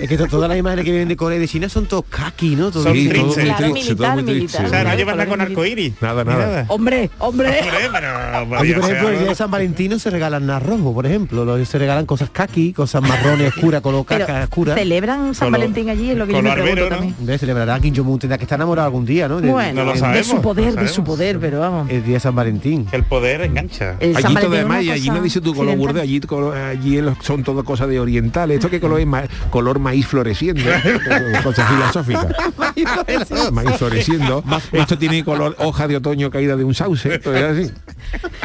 Es 0.00 0.08
que 0.08 0.16
to- 0.16 0.26
todas 0.26 0.48
las 0.48 0.58
imágenes 0.58 0.84
que 0.84 0.90
vienen 0.92 1.08
de 1.08 1.16
Corea 1.16 1.38
y 1.38 1.40
de 1.40 1.48
China 1.48 1.68
son 1.68 1.86
todos 1.86 2.04
kaki, 2.08 2.54
¿no? 2.56 2.70
Todo 2.70 2.84
Son 2.84 2.94
Sí, 2.94 3.08
todo. 3.08 3.34
Claro, 3.34 3.72
militar, 3.72 4.16
militar. 4.22 4.66
O 4.66 4.68
sea, 4.68 4.84
no 4.84 4.94
llevan 4.94 5.16
nada 5.16 5.28
con 5.28 5.40
arcoíris. 5.40 5.94
Nada, 6.00 6.24
Ni 6.24 6.30
nada. 6.30 6.64
Hombre, 6.68 7.10
hombre. 7.18 7.48
Hombre, 7.48 7.60
pero 7.62 8.60
Oye, 8.60 8.74
podría 8.74 8.74
por 8.80 8.84
ejemplo, 8.90 9.08
el 9.10 9.18
día 9.18 9.28
de 9.28 9.34
San 9.34 9.50
Valentín 9.50 9.90
no 9.90 9.98
se 9.98 10.10
regalan 10.10 10.46
nada 10.46 10.60
rojo, 10.60 10.94
por 10.94 11.06
ejemplo. 11.06 11.44
Lo- 11.44 11.64
Se 11.64 11.78
regalan 11.78 12.06
cosas 12.06 12.30
kaki, 12.30 12.72
cosas 12.72 13.02
marrones 13.02 13.48
oscuras, 13.54 13.80
color 13.80 14.04
caca 14.06 14.44
oscura. 14.44 14.74
celebran 14.74 15.34
San 15.34 15.50
Valentín 15.50 15.88
allí, 15.90 16.10
es 16.10 16.16
lo 16.16 16.26
que 16.26 16.32
yo 16.34 16.42
me 16.42 16.52
pregunto 16.52 16.88
también. 16.88 17.38
Celebrará 17.38 17.78
Kim 17.80 17.94
Jong-un, 17.94 18.18
tendrá 18.18 18.38
que 18.38 18.44
estar 18.44 18.56
enamorado 18.58 18.86
algún 18.86 19.04
día. 19.04 19.15
Día, 19.16 19.28
¿no? 19.28 19.40
De- 19.40 19.50
Bueno, 19.50 19.80
No 19.80 19.86
lo 19.86 19.92
de 19.94 19.98
sabemos, 19.98 20.26
su 20.26 20.34
no 20.36 20.42
poder, 20.42 20.74
lo 20.74 20.82
de 20.82 20.88
su 20.88 21.04
poder, 21.04 21.38
pero 21.40 21.60
vamos. 21.60 21.88
El 21.90 22.04
día 22.04 22.14
de 22.14 22.20
San 22.20 22.34
Valentín. 22.34 22.86
El 22.92 23.02
poder 23.04 23.40
engancha. 23.42 23.96
El 24.00 24.14
San 24.14 24.26
Allí 24.26 24.34
todo 24.36 24.54
además, 24.54 24.82
y 24.82 24.90
allí 24.90 25.08
no 25.10 25.20
dices 25.22 25.42
tú 25.42 25.54
color 25.54 25.76
burde, 25.76 26.00
allí, 26.00 26.20
color- 26.20 26.56
allí 26.56 27.00
son 27.22 27.42
todo 27.44 27.64
cosas 27.64 27.88
de 27.88 27.98
orientales. 28.00 28.56
¿Esto 28.58 28.68
qué 28.70 28.80
color 28.80 29.00
es? 29.00 29.06
Ma- 29.06 29.24
color 29.50 29.78
maíz 29.78 30.06
floreciendo. 30.06 30.62
Cosas 31.42 31.68
filosóficas. 31.68 32.26
maíz 33.52 33.76
floreciendo. 33.78 34.44
Esto 34.72 34.98
tiene 34.98 35.24
color 35.24 35.56
hoja 35.58 35.88
de 35.88 35.96
otoño 35.96 36.30
caída 36.30 36.56
de 36.56 36.64
un 36.64 36.74
sauce. 36.74 37.14
Esto 37.14 37.34
es 37.34 37.42
así. 37.42 37.72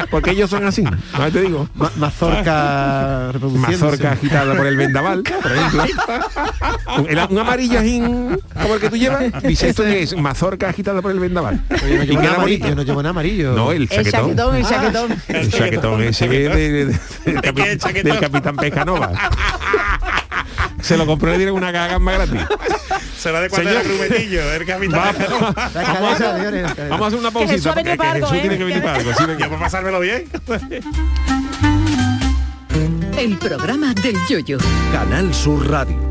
Porque 0.10 0.32
ellos 0.32 0.50
son 0.50 0.66
así. 0.66 0.84
¿no 0.84 1.32
te 1.32 1.42
digo? 1.42 1.68
Ma- 1.76 1.92
mazorca. 1.98 3.32
Mazorca 3.54 4.12
agitada 4.12 4.56
por 4.56 4.66
el 4.68 4.78
vendaval, 4.78 5.24
por 5.24 5.52
ejemplo. 5.52 5.84
Un, 6.98 7.08
un 7.32 7.40
amarillo 7.40 7.80
así, 7.80 8.00
como 8.02 8.74
el 8.76 8.82
que 8.82 8.90
tú 8.90 8.98
llevas. 8.98 9.24
Dice, 9.44 9.70
¿esto 9.70 9.84
es? 9.86 10.16
Mazorca 10.18 10.51
agitada 10.68 11.02
por 11.02 11.12
el 11.12 11.20
vendaval. 11.20 11.62
Yo 11.70 11.98
no 11.98 12.04
llevo 12.04 12.22
nada 12.22 12.36
amarillo, 12.36 12.68
yo 12.68 12.76
no 12.76 12.84
llevo 12.84 13.02
nada 13.04 13.10
amarillo. 13.12 13.54
No, 13.54 13.72
el 13.72 13.84
El 13.84 13.90
chaquetón. 13.90 14.12
chaquetón, 14.36 14.56
el 14.56 14.66
chaquetón. 14.66 15.22
El 15.28 15.52
chaquetón 15.52 16.02
ese 16.04 16.30
que 16.30 16.46
es 16.46 16.54
de- 16.56 16.72
de- 16.72 16.86
de- 16.86 16.94
del, 17.26 17.42
capi- 17.42 17.78
chaquetón? 17.78 18.12
del 18.12 18.20
capitán 18.20 18.56
Pescanova. 18.56 19.12
Se 20.82 20.98
lo 20.98 21.06
compró 21.06 21.30
y 21.30 21.34
le 21.34 21.38
dieron 21.38 21.56
una 21.58 22.00
más 22.00 22.16
gratis. 22.16 22.42
Será 23.18 23.40
de 23.42 23.50
cuando 23.50 23.70
era 23.70 23.84
Señor. 23.84 23.98
rubetillo, 23.98 24.52
el 24.54 24.66
capitán. 24.66 25.00
Vamos, 25.16 26.20
escalera. 26.20 26.76
vamos 26.90 27.04
a 27.04 27.08
hacer 27.08 27.20
una 27.20 27.32
Jesús 27.32 27.34
pausita. 27.34 27.72
ha 27.72 27.76
venido 27.76 27.76
porque 27.76 27.98
para 27.98 28.12
algo, 28.14 28.28
Jesús 28.28 28.38
¿eh? 28.38 28.42
tiene 28.42 28.58
que 28.58 28.64
venir 28.64 28.82
para 28.84 28.96
algo. 28.98 29.12
sí, 29.14 29.24
venga. 29.28 29.40
Ya 29.40 29.50
por 29.50 29.60
pasármelo 29.60 30.00
bien. 30.00 30.24
El 33.18 33.38
programa 33.38 33.94
del 33.94 34.16
yoyo. 34.28 34.58
Canal 34.92 35.32
Sur 35.36 35.70
Radio. 35.70 36.11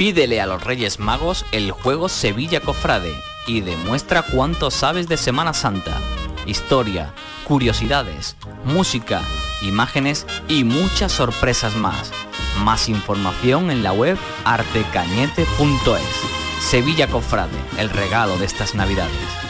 Pídele 0.00 0.40
a 0.40 0.46
los 0.46 0.64
Reyes 0.64 0.98
Magos 0.98 1.44
el 1.52 1.72
juego 1.72 2.08
Sevilla 2.08 2.60
Cofrade 2.60 3.12
y 3.46 3.60
demuestra 3.60 4.22
cuánto 4.22 4.70
sabes 4.70 5.08
de 5.08 5.18
Semana 5.18 5.52
Santa. 5.52 6.00
Historia, 6.46 7.12
curiosidades, 7.44 8.34
música, 8.64 9.20
imágenes 9.60 10.26
y 10.48 10.64
muchas 10.64 11.12
sorpresas 11.12 11.76
más. 11.76 12.12
Más 12.64 12.88
información 12.88 13.70
en 13.70 13.82
la 13.82 13.92
web 13.92 14.16
artecañete.es. 14.46 16.62
Sevilla 16.62 17.06
Cofrade, 17.06 17.58
el 17.76 17.90
regalo 17.90 18.38
de 18.38 18.46
estas 18.46 18.74
navidades. 18.74 19.49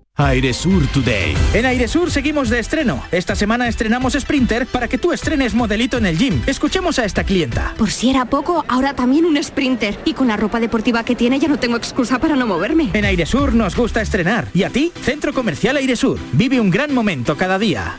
Airesur 0.25 0.85
Today. 0.87 1.35
En 1.53 1.65
Airesur 1.65 2.11
seguimos 2.11 2.49
de 2.49 2.59
estreno. 2.59 3.03
Esta 3.11 3.35
semana 3.35 3.67
estrenamos 3.67 4.13
Sprinter 4.13 4.67
para 4.67 4.87
que 4.87 4.97
tú 4.97 5.11
estrenes 5.11 5.53
modelito 5.53 5.97
en 5.97 6.05
el 6.05 6.17
gym. 6.17 6.41
Escuchemos 6.45 6.99
a 6.99 7.05
esta 7.05 7.23
clienta. 7.23 7.73
Por 7.77 7.91
si 7.91 8.09
era 8.09 8.25
poco, 8.25 8.63
ahora 8.67 8.93
también 8.93 9.25
un 9.25 9.41
sprinter. 9.43 9.97
Y 10.05 10.13
con 10.13 10.27
la 10.27 10.37
ropa 10.37 10.59
deportiva 10.59 11.03
que 11.03 11.15
tiene 11.15 11.39
ya 11.39 11.47
no 11.47 11.57
tengo 11.57 11.77
excusa 11.77 12.19
para 12.19 12.35
no 12.35 12.45
moverme. 12.45 12.89
En 12.93 13.05
Airesur 13.05 13.53
nos 13.53 13.75
gusta 13.75 14.01
estrenar. 14.01 14.47
¿Y 14.53 14.63
a 14.63 14.69
ti? 14.69 14.91
Centro 15.03 15.33
Comercial 15.33 15.77
Airesur. 15.77 16.19
Vive 16.33 16.59
un 16.59 16.69
gran 16.69 16.93
momento 16.93 17.35
cada 17.35 17.57
día. 17.57 17.97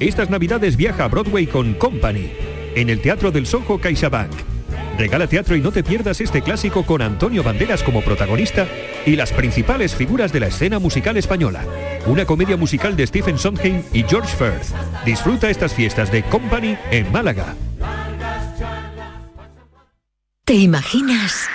Estas 0.00 0.30
navidades 0.30 0.76
viaja 0.76 1.04
a 1.04 1.08
Broadway 1.08 1.46
con 1.46 1.74
Company, 1.74 2.32
en 2.74 2.88
el 2.88 3.02
Teatro 3.02 3.30
del 3.30 3.46
Soho 3.46 3.78
CaixaBank. 3.78 4.32
Regala 4.98 5.26
teatro 5.26 5.56
y 5.56 5.60
no 5.60 5.72
te 5.72 5.82
pierdas 5.82 6.20
este 6.20 6.42
clásico 6.42 6.84
con 6.84 7.02
Antonio 7.02 7.42
Banderas 7.42 7.82
como 7.82 8.02
protagonista 8.02 8.66
y 9.06 9.16
las 9.16 9.32
principales 9.32 9.94
figuras 9.94 10.32
de 10.32 10.40
la 10.40 10.48
escena 10.48 10.78
musical 10.78 11.16
española. 11.16 11.64
Una 12.06 12.24
comedia 12.24 12.56
musical 12.56 12.96
de 12.96 13.06
Stephen 13.06 13.38
Sondheim 13.38 13.82
y 13.92 14.02
George 14.04 14.36
Firth. 14.36 14.74
Disfruta 15.04 15.50
estas 15.50 15.74
fiestas 15.74 16.12
de 16.12 16.22
Company 16.22 16.76
en 16.90 17.10
Málaga. 17.12 17.54
¿Te 20.44 20.54
imaginas 20.54 21.48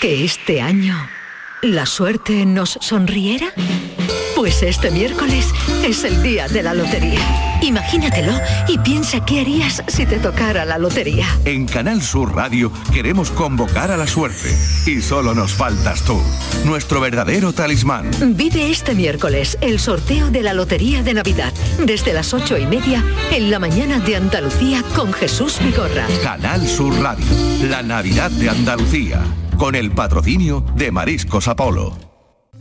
que 0.00 0.24
este 0.24 0.60
año 0.60 0.96
la 1.62 1.86
suerte 1.86 2.44
nos 2.46 2.78
sonriera? 2.80 3.52
Pues 4.48 4.62
este 4.62 4.90
miércoles 4.90 5.52
es 5.84 6.04
el 6.04 6.22
día 6.22 6.48
de 6.48 6.62
la 6.62 6.72
lotería. 6.72 7.20
Imagínatelo 7.60 8.32
y 8.66 8.78
piensa 8.78 9.22
qué 9.22 9.40
harías 9.40 9.84
si 9.88 10.06
te 10.06 10.18
tocara 10.18 10.64
la 10.64 10.78
lotería. 10.78 11.26
En 11.44 11.66
Canal 11.66 12.00
Sur 12.00 12.34
Radio 12.34 12.72
queremos 12.90 13.30
convocar 13.30 13.90
a 13.90 13.98
la 13.98 14.06
suerte. 14.06 14.48
Y 14.86 15.02
solo 15.02 15.34
nos 15.34 15.52
faltas 15.52 16.02
tú, 16.02 16.18
nuestro 16.64 16.98
verdadero 16.98 17.52
talismán. 17.52 18.10
Vive 18.38 18.70
este 18.70 18.94
miércoles 18.94 19.58
el 19.60 19.78
sorteo 19.78 20.30
de 20.30 20.40
la 20.40 20.54
Lotería 20.54 21.02
de 21.02 21.12
Navidad 21.12 21.52
desde 21.84 22.14
las 22.14 22.32
ocho 22.32 22.56
y 22.56 22.64
media 22.64 23.04
en 23.30 23.50
la 23.50 23.58
mañana 23.58 23.98
de 23.98 24.16
Andalucía 24.16 24.82
con 24.96 25.12
Jesús 25.12 25.58
Vigorra. 25.62 26.06
Canal 26.22 26.66
Sur 26.66 26.98
Radio, 27.02 27.26
la 27.68 27.82
Navidad 27.82 28.30
de 28.30 28.48
Andalucía, 28.48 29.20
con 29.58 29.74
el 29.74 29.90
patrocinio 29.90 30.64
de 30.74 30.90
Mariscos 30.90 31.48
Apolo. 31.48 32.07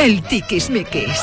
El 0.00 0.22
Tiquismiquis. 0.22 1.20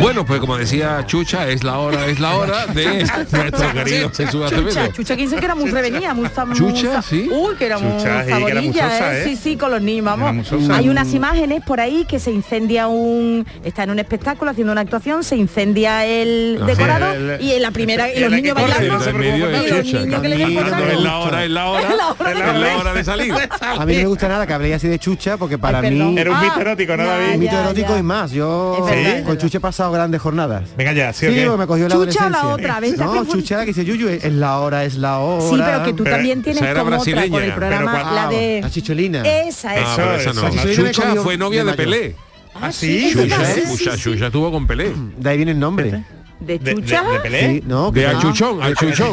Bueno, 0.00 0.24
pues 0.24 0.40
como 0.40 0.56
decía 0.56 1.04
Chucha, 1.06 1.48
es 1.48 1.62
la 1.62 1.78
hora, 1.78 2.06
es 2.06 2.20
la 2.20 2.34
hora 2.36 2.66
de 2.66 3.04
nuestro 3.32 3.72
querido 3.72 4.10
Jesús 4.10 4.44
Acevedo. 4.46 4.68
Chucha, 4.68 4.92
Chucha 4.92 5.16
quien 5.16 5.28
se 5.30 5.36
que 5.36 5.44
era 5.44 5.54
muy 5.54 5.70
revenida, 5.70 6.14
muy 6.14 6.26
fam- 6.28 6.54
Chucha, 6.54 7.02
sí. 7.02 7.28
Uy, 7.30 7.54
que 7.56 7.66
era 7.66 7.78
muy 7.78 7.98
Chucha, 7.98 8.20
sí, 8.24 8.26
que 8.26 8.30
era 8.32 8.38
muy 8.40 8.50
favorilla, 8.52 8.90
sosa, 8.90 9.14
¿eh? 9.16 9.20
¿eh? 9.20 9.24
Sí, 9.24 9.36
sí, 9.36 9.56
con 9.56 9.70
los 9.70 9.82
niños, 9.82 10.04
vamos. 10.06 10.52
Hay 10.70 10.88
unas 10.88 11.12
imágenes 11.12 11.62
por 11.64 11.80
ahí 11.80 12.04
que 12.08 12.18
se 12.18 12.30
incendia 12.30 12.86
un... 12.88 13.46
Está 13.64 13.82
en 13.84 13.90
un 13.90 13.98
espectáculo 13.98 14.50
haciendo 14.50 14.72
una 14.72 14.80
actuación, 14.80 15.22
se 15.22 15.36
incendia 15.36 16.06
el 16.06 16.56
Ajá. 16.58 16.66
decorado 16.66 17.12
El- 17.12 17.42
y 17.42 17.52
en 17.52 17.62
la 17.62 17.70
primera, 17.70 18.08
y 18.12 18.20
los 18.20 18.32
el 18.32 18.36
niños 18.42 18.56
que 18.56 18.62
bailando. 18.62 19.00
se 19.04 19.12
preocupe, 19.12 19.66
y 19.66 19.70
los 19.70 19.84
niños 20.06 20.22
que 20.22 20.28
le 20.28 20.42
es 20.42 21.00
la 21.00 21.18
hora, 21.18 21.44
es 21.44 21.50
la 21.50 21.66
hora, 21.68 21.88
Es 21.90 21.96
la 21.96 22.08
hora 22.08 22.30
es 22.30 22.54
de 22.54 22.60
la 22.60 22.76
hora 22.78 22.92
de 22.94 23.04
salir. 23.04 23.34
A 23.60 23.84
mí 23.86 23.94
no 23.94 24.00
me 24.00 24.06
gusta 24.06 24.28
nada 24.28 24.46
que 24.46 24.52
habléis 24.54 24.76
así 24.76 24.88
de 24.88 24.98
chucha 24.98 25.36
porque 25.36 25.58
para 25.58 25.82
mí 25.82 25.88
Era 26.18 26.30
un 26.32 26.40
mito 26.40 26.60
erótico, 26.60 26.96
¿no, 26.96 27.04
David? 27.06 27.34
Un 27.34 27.38
mito 27.40 27.62
no 27.64 27.74
ya. 27.88 27.98
y 27.98 28.02
más. 28.02 28.30
Yo 28.30 28.76
Es 28.78 28.84
verdad, 28.94 29.18
es 29.18 29.24
con 29.26 29.38
Chuche 29.38 29.58
he 29.58 29.60
pasado 29.60 29.92
grandes 29.92 30.20
jornadas. 30.20 30.64
Venga 30.76 30.92
ya, 30.92 31.12
¿sí, 31.12 31.26
Sí, 31.26 31.46
me 31.58 31.66
cogió 31.66 31.88
la 31.88 31.94
¿Chucha 31.94 32.28
la 32.30 32.48
otra? 32.48 32.76
A 32.76 32.80
No. 32.80 33.24
Chucha 33.26 33.56
la 33.56 33.60
que 33.62 33.68
dice 33.68 33.84
Yuyu, 33.84 34.08
es 34.08 34.24
la 34.32 34.58
hora, 34.60 34.84
es 34.84 34.96
la 34.96 35.18
hora. 35.18 35.48
Sí, 35.48 35.62
pero 35.64 35.82
que 35.84 35.92
tú 35.92 36.04
Pero 36.04 36.16
también 36.16 36.42
tienes 36.42 36.62
como 36.62 36.96
otra 36.98 37.28
con 37.28 37.42
el 37.42 37.52
programa, 37.54 37.92
Pero 37.92 38.14
la 38.14 38.28
de... 38.28 38.60
La 38.62 38.70
chicholina. 38.70 39.22
Esa, 39.22 39.70
Ah, 39.70 39.76
esa. 39.76 39.96
pero 39.96 40.14
esa 40.16 40.32
no. 40.32 40.48
Eso. 40.48 40.82
Chucha 40.82 41.14
fue 41.16 41.36
novia 41.36 41.64
de 41.64 41.70
de 41.70 41.76
Pelé. 41.76 42.16
Ah, 42.54 42.72
sí, 42.72 43.06
es 43.06 43.12
Chucha, 43.12 43.44
sí, 43.44 43.60
Chucha, 43.78 43.96
sí, 43.96 44.02
Chucha 44.02 44.26
estuvo 44.26 44.50
con 44.50 44.66
Pelé. 44.66 44.92
De 45.18 45.30
ahí 45.30 45.36
viene 45.36 45.52
el 45.52 45.58
nombre. 45.58 46.04
¿De 46.40 46.58
¿De, 46.58 46.58
de, 46.58 46.74
chucha? 46.74 47.02
de 47.02 47.20
Pelé? 47.20 47.40
Sí, 47.40 47.62
no, 47.66 47.90
De 47.90 48.06
achuchón, 48.06 48.62
achuchón. 48.62 49.12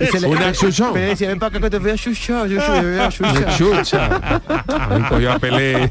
Y 0.00 0.06
se 0.06 0.20
le- 0.20 0.26
Una 0.28 0.52
chuchón. 0.52 0.92
Pero 0.94 1.06
decía, 1.08 1.28
ven 1.28 1.38
para 1.40 1.48
acá 1.56 1.60
que 1.60 1.70
te 1.70 1.78
vea 1.80 1.96
chucha, 1.96 2.46
yo 2.46 2.60
soy, 2.60 2.84
vea 2.84 3.08
chucha. 3.08 3.56
Chucha. 3.56 4.40
Cogió 5.08 5.32
a 5.32 5.38
Pelé. 5.38 5.90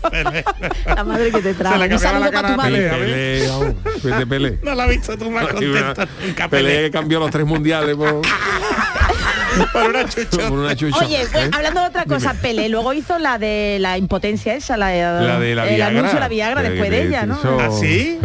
La 0.86 1.04
madre 1.04 1.32
que 1.32 1.41
te 1.41 1.54
Se 1.54 1.54
trae. 1.56 1.78
le 1.80 1.84
Un 1.86 1.89
cambiaba 1.91 1.99
saludo 1.99 2.19
la 2.26 2.32
para 2.32 2.32
tu 2.32 2.41
cara 2.41 2.54
a 2.54 2.58
madre. 2.58 2.89
Pelé. 2.89 3.49
Pelé, 4.02 4.15
de 4.17 4.28
Pelé. 4.28 4.60
No 4.63 4.76
la 4.76 4.84
has 4.84 4.89
visto 4.89 5.17
tú 5.17 5.30
más 5.32 5.43
nunca 5.54 6.49
Pelé 6.49 6.49
Pelé. 6.49 6.82
que 6.84 6.91
cambió 6.91 7.19
los 7.19 7.30
tres 7.30 7.45
mundiales 7.45 7.95
por, 9.58 9.72
Por 9.84 9.89
una 9.89 10.06
chucha. 10.10 10.50
por 10.50 10.60
una 10.60 10.76
chucha. 10.76 11.06
Oye, 11.06 11.22
¿eh? 11.24 11.50
hablando 11.52 11.82
de 11.82 11.88
otra 11.88 12.06
cosa, 12.06 12.34
Pelé 12.34 12.70
luego 12.70 12.94
hizo 12.94 13.20
la 13.20 13.38
de 13.38 13.78
la 13.80 13.98
impotencia 13.98 14.54
esa, 14.56 14.78
la, 14.78 14.88
La 14.92 15.39
de 15.39 15.56
la 15.56 15.68
el 15.68 15.76
Viagra. 15.76 15.88
anuncio 15.88 16.13
de 16.16 16.20
la 16.20 16.28
Viagra 16.28 16.62
después 16.63 16.89
de 16.89 17.04
ella, 17.08 17.26
¿no? 17.26 17.36
hizo- 17.39 17.60
¿Ah, 17.60 17.70
sí? 17.72 18.20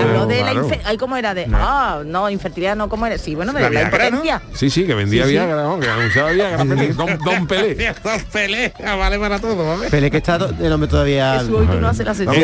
Habló 0.00 0.26
de 0.26 0.38
claro. 0.40 0.68
la 0.84 0.96
¿cómo 0.98 1.16
era? 1.16 1.34
De, 1.34 1.46
ah, 1.52 2.02
no, 2.04 2.28
infertilidad 2.30 2.76
no, 2.76 2.88
¿cómo 2.88 3.06
era? 3.06 3.18
Sí, 3.18 3.34
bueno, 3.34 3.52
de 3.52 3.60
La 3.60 3.70
la, 3.70 3.80
Viagra, 3.80 3.98
¿no? 4.10 4.16
impotencia. 4.24 4.42
Sí, 4.54 4.70
sí, 4.70 4.84
que 4.86 4.94
vendía 4.94 5.22
Sí, 5.24 5.28
sí. 5.30 5.34
Viagra, 5.34 5.62
¿no? 5.62 5.80
que 5.80 5.88
anunciaba 5.88 6.30
Viagra, 6.30 6.64
Pelé, 6.64 6.88
Don, 6.92 7.18
Don 7.24 7.46
Pelé. 7.46 7.94
Dos 8.02 8.22
Pelé, 8.32 8.72
ah, 8.86 8.96
vale 8.96 9.18
para 9.18 9.38
todo, 9.38 9.66
¿vale? 9.76 9.88
Pelé 9.90 10.10
que 10.10 10.18
está 10.18 10.36
el 10.60 10.72
hombre 10.72 10.88
todavía... 10.88 11.38
Jesús, 11.40 11.54
hoy 11.58 11.66
tú 11.66 11.80
no 11.80 11.88
haces 11.88 12.06
la 12.06 12.14
sesión. 12.14 12.36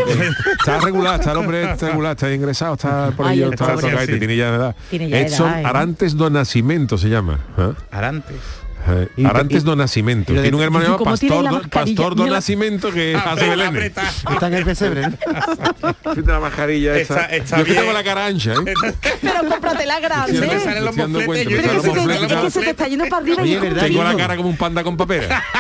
Está 0.59 0.79
regular, 0.81 1.19
está 1.21 1.33
el 1.33 1.39
hombre 1.39 1.71
está 1.73 1.87
regular, 1.91 2.13
está 2.13 2.33
ingresado, 2.33 2.75
está 2.75 3.11
por 3.17 3.31
ello, 3.31 3.47
el 3.47 3.53
está 3.55 3.67
Sí. 4.15 4.19
tiene 4.19 4.37
ya 4.37 4.49
edad. 4.55 4.77
Edson 4.91 5.49
edad, 5.49 5.61
¿eh? 5.61 5.67
Arantes 5.67 6.17
do 6.17 6.31
Nascimento 6.31 6.99
se 6.99 7.09
llama. 7.09 7.39
¿eh? 7.59 7.73
Arantes. 8.07 8.66
Eh, 8.89 9.09
Y- 9.17 9.25
Arantes 9.25 9.63
y- 9.63 9.67
do 9.67 9.75
Nascimento. 9.77 10.33
y 10.33 10.37
lo 10.37 10.41
de- 10.43 10.45
Tiene 10.49 10.57
un 10.57 10.63
hermano 10.63 10.85
¿Y 10.85 10.89
llamado 10.89 11.05
Pastor, 11.05 11.43
la? 11.45 11.61
Pastor 11.69 12.15
do 12.15 12.23
Mira 12.23 12.31
la- 12.33 12.37
Nascimento 12.39 12.93
que 12.93 13.17
hace 13.17 13.49
Belén. 13.49 13.77
Está 13.77 14.47
en 14.47 14.55
el 14.55 14.65
pesebre. 14.65 15.03
Fíjate 15.11 16.23
la 16.27 16.41
mascarilla 16.41 16.97
esa. 16.97 17.25
está 17.27 17.59
Yo 17.59 17.65
que 17.65 17.71
bien. 17.73 17.83
tengo 17.83 17.93
la 17.93 18.05
cara 18.05 18.27
ancha, 18.27 18.53
¿eh? 18.55 18.75
Pero 19.23 19.49
cómpratela 19.49 20.01
grande. 20.01 20.41
Te 20.41 20.61
salen 20.61 20.85
los 20.85 20.97
Estoy 20.97 21.03
dando 21.03 21.19
mofletes, 21.21 21.27
cuenta, 21.27 21.51
yo 21.51 21.57
me 21.57 21.63
Pero 21.63 21.69
salen 21.83 21.95
que 22.07 22.13
los 22.13 22.21
se 22.21 22.29
te- 22.29 22.43
que 22.45 22.51
se 22.51 22.61
te 22.61 22.71
está 22.71 22.89
yendo 22.89 23.05
para 23.07 23.23
arriba. 23.23 23.81
Tengo 23.81 24.05
la 24.05 24.17
cara 24.17 24.37
como 24.37 24.49
un 24.49 24.57
panda 24.57 24.85
con 24.85 24.97
papera. 24.97 25.43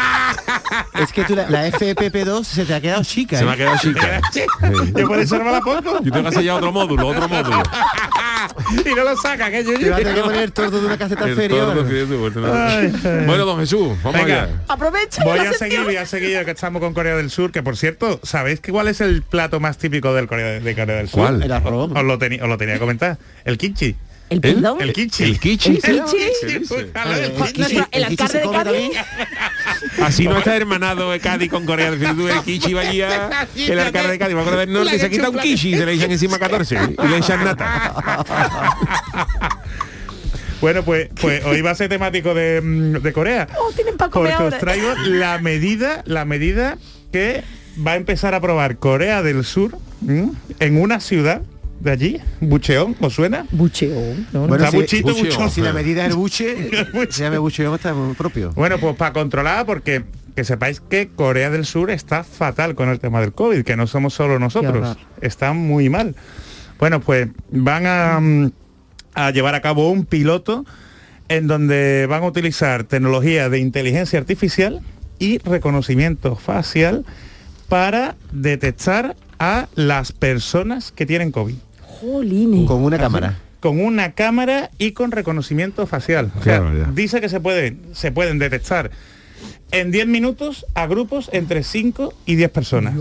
Es 0.94 1.12
que 1.12 1.24
tú 1.24 1.34
la, 1.36 1.48
la 1.48 1.68
FPP2 1.68 2.42
se 2.44 2.64
te 2.64 2.74
ha 2.74 2.80
quedado 2.80 3.02
chica. 3.04 3.38
Se 3.38 3.44
me 3.44 3.50
ha 3.52 3.54
¿eh? 3.54 3.56
quedado 3.58 3.76
chica. 3.78 4.20
Yo 4.94 5.06
por 5.06 5.18
eso 5.20 5.38
no 5.38 5.44
me 5.44 5.52
la 5.52 5.60
pongo. 5.60 6.00
Yo 6.02 6.10
tengo 6.12 6.22
que 6.22 6.28
hacer 6.28 6.42
ya 6.42 6.54
otro 6.56 6.72
módulo, 6.72 7.06
otro 7.08 7.28
módulo. 7.28 7.62
y 8.84 8.94
no 8.94 9.04
lo 9.04 9.16
saca, 9.16 9.50
que 9.50 9.64
yo 9.64 9.78
Te 9.78 9.90
vas 9.90 10.00
a 10.00 10.02
tener 10.02 10.14
que 10.14 10.20
poner 10.22 10.42
el 10.42 10.52
tordo 10.52 10.80
de 10.80 10.86
una 10.86 10.98
caseta 10.98 11.24
El 11.26 11.36
Bueno, 13.24 13.44
don 13.46 13.58
Jesús, 13.60 13.96
vamos 14.02 14.20
Venga. 14.20 14.42
allá. 14.44 14.48
Aprovecha 14.68 15.24
Voy 15.24 15.38
a 15.38 15.52
seguir, 15.52 15.80
voy 15.82 15.96
a 15.96 16.06
seguir 16.06 16.30
ya 16.30 16.44
que 16.44 16.50
estamos 16.50 16.80
con 16.80 16.92
Corea 16.94 17.16
del 17.16 17.30
Sur, 17.30 17.52
que 17.52 17.62
por 17.62 17.76
cierto, 17.76 18.20
¿sabéis 18.22 18.60
que 18.60 18.72
cuál 18.72 18.88
es 18.88 19.00
el 19.00 19.22
plato 19.22 19.60
más 19.60 19.78
típico 19.78 20.12
del 20.14 20.26
Corea, 20.26 20.60
de 20.60 20.74
Corea 20.74 20.96
del 20.96 21.08
Sur? 21.08 21.20
¿Cuál? 21.20 21.42
El 21.42 21.52
arroz. 21.52 21.90
Os 21.94 22.04
lo, 22.04 22.18
tenía, 22.18 22.42
os 22.42 22.48
lo 22.48 22.58
tenía 22.58 22.74
que 22.74 22.80
comentar. 22.80 23.16
El 23.44 23.56
kimchi. 23.58 23.96
¿El 24.28 24.40
perdón? 24.40 24.78
El 24.80 24.92
kimchi. 24.92 25.22
¿El 25.22 25.38
kichi? 25.38 25.78
¿El 25.84 25.94
el 25.94 25.98
El 25.98 26.02
kichi- 26.04 27.86
el 27.92 28.02
el 28.02 28.08
kichi 28.08 28.22
alcalde 28.22 28.28
se 28.28 28.38
de 28.38 28.44
come 28.44 28.56
Cádiz. 28.58 28.64
también. 28.64 28.92
Así 30.02 30.24
no 30.26 30.38
está 30.38 30.56
hermanado 30.56 31.12
de 31.12 31.20
Cádiz 31.20 31.48
con 31.48 31.64
Corea 31.64 31.92
del 31.92 32.00
Sur. 32.16 32.30
El 32.32 32.40
kichi 32.42 32.74
va 32.74 32.80
allí 32.80 33.02
a- 33.02 33.46
el 33.56 33.78
alcalde 33.78 34.10
de 34.10 34.18
Cádiz, 34.18 34.36
va 34.36 34.40
a 34.40 34.44
Corea 34.44 34.60
del 34.60 34.72
Norte, 34.72 34.98
se 34.98 35.10
quita 35.10 35.30
un 35.30 35.38
kichi 35.38 35.74
y 35.74 35.78
se 35.78 35.86
le 35.86 35.92
echan 35.92 36.10
encima 36.10 36.40
14 36.40 36.76
y 37.04 37.06
le 37.08 37.18
echan 37.18 37.44
nata. 37.44 38.24
Bueno, 40.60 40.82
pues, 40.82 41.08
pues 41.20 41.44
hoy 41.44 41.60
va 41.60 41.70
a 41.70 41.74
ser 41.74 41.88
temático 41.88 42.34
de, 42.34 42.60
mm, 42.60 43.02
de 43.02 43.12
Corea. 43.12 43.48
Oh, 43.58 43.72
tienen 43.72 43.96
para 43.96 44.10
comer 44.10 44.34
Porque 44.36 44.54
os 44.54 44.60
traigo 44.60 44.88
la 45.06 45.38
medida, 45.38 46.02
la 46.06 46.24
medida 46.24 46.78
que 47.12 47.42
va 47.84 47.92
a 47.92 47.96
empezar 47.96 48.34
a 48.34 48.40
probar 48.40 48.78
Corea 48.78 49.22
del 49.22 49.44
Sur 49.44 49.76
¿m? 50.06 50.32
en 50.60 50.80
una 50.80 51.00
ciudad 51.00 51.42
de 51.80 51.90
allí, 51.90 52.20
Bucheon, 52.40 52.96
¿os 53.00 53.14
suena? 53.14 53.46
Bucheón. 53.50 54.26
¿no? 54.32 54.46
Bueno, 54.46 54.70
si, 54.70 54.76
buchito, 55.02 55.12
la 55.62 55.72
medida 55.72 56.06
es 56.06 56.10
el 56.10 56.16
buche, 56.16 56.70
se 57.10 57.22
llama 57.22 57.38
buche, 57.38 57.72
está 57.74 57.92
muy 57.92 58.14
propio. 58.14 58.52
Bueno, 58.54 58.78
pues 58.78 58.96
para 58.96 59.12
controlar, 59.12 59.66
porque 59.66 60.04
que 60.34 60.44
sepáis 60.44 60.80
que 60.80 61.08
Corea 61.08 61.50
del 61.50 61.64
Sur 61.64 61.90
está 61.90 62.24
fatal 62.24 62.74
con 62.74 62.88
el 62.88 62.98
tema 62.98 63.20
del 63.20 63.32
COVID, 63.32 63.62
que 63.62 63.76
no 63.76 63.86
somos 63.86 64.14
solo 64.14 64.38
nosotros, 64.38 64.96
está 65.20 65.52
muy 65.52 65.88
mal. 65.88 66.14
Bueno, 66.78 67.00
pues 67.00 67.28
van 67.50 67.86
a, 67.86 68.20
mm, 68.20 68.52
a 69.16 69.30
llevar 69.30 69.56
a 69.56 69.60
cabo 69.62 69.90
un 69.90 70.04
piloto 70.04 70.64
en 71.28 71.48
donde 71.48 72.06
van 72.08 72.22
a 72.22 72.26
utilizar 72.26 72.84
tecnología 72.84 73.48
de 73.48 73.58
inteligencia 73.58 74.18
artificial 74.18 74.80
y 75.18 75.38
reconocimiento 75.38 76.36
facial 76.36 77.04
para 77.68 78.14
detectar 78.30 79.16
a 79.38 79.68
las 79.74 80.12
personas 80.12 80.92
que 80.92 81.06
tienen 81.06 81.32
COVID 81.32 81.56
Jolines. 81.80 82.68
Con 82.68 82.84
una 82.84 82.98
cámara. 82.98 83.38
con 83.60 83.80
una 83.80 84.12
cámara 84.12 84.70
y 84.78 84.92
con 84.92 85.10
reconocimiento 85.10 85.86
facial. 85.86 86.30
O 86.38 86.42
sea, 86.42 86.60
dice 86.92 87.20
que 87.20 87.28
se 87.28 87.40
pueden, 87.40 87.80
se 87.92 88.12
pueden 88.12 88.38
detectar 88.38 88.90
en 89.72 89.90
10 89.90 90.06
minutos 90.06 90.66
a 90.74 90.86
grupos 90.86 91.30
entre 91.32 91.62
5 91.62 92.12
y 92.26 92.36
10 92.36 92.50
personas. 92.50 92.94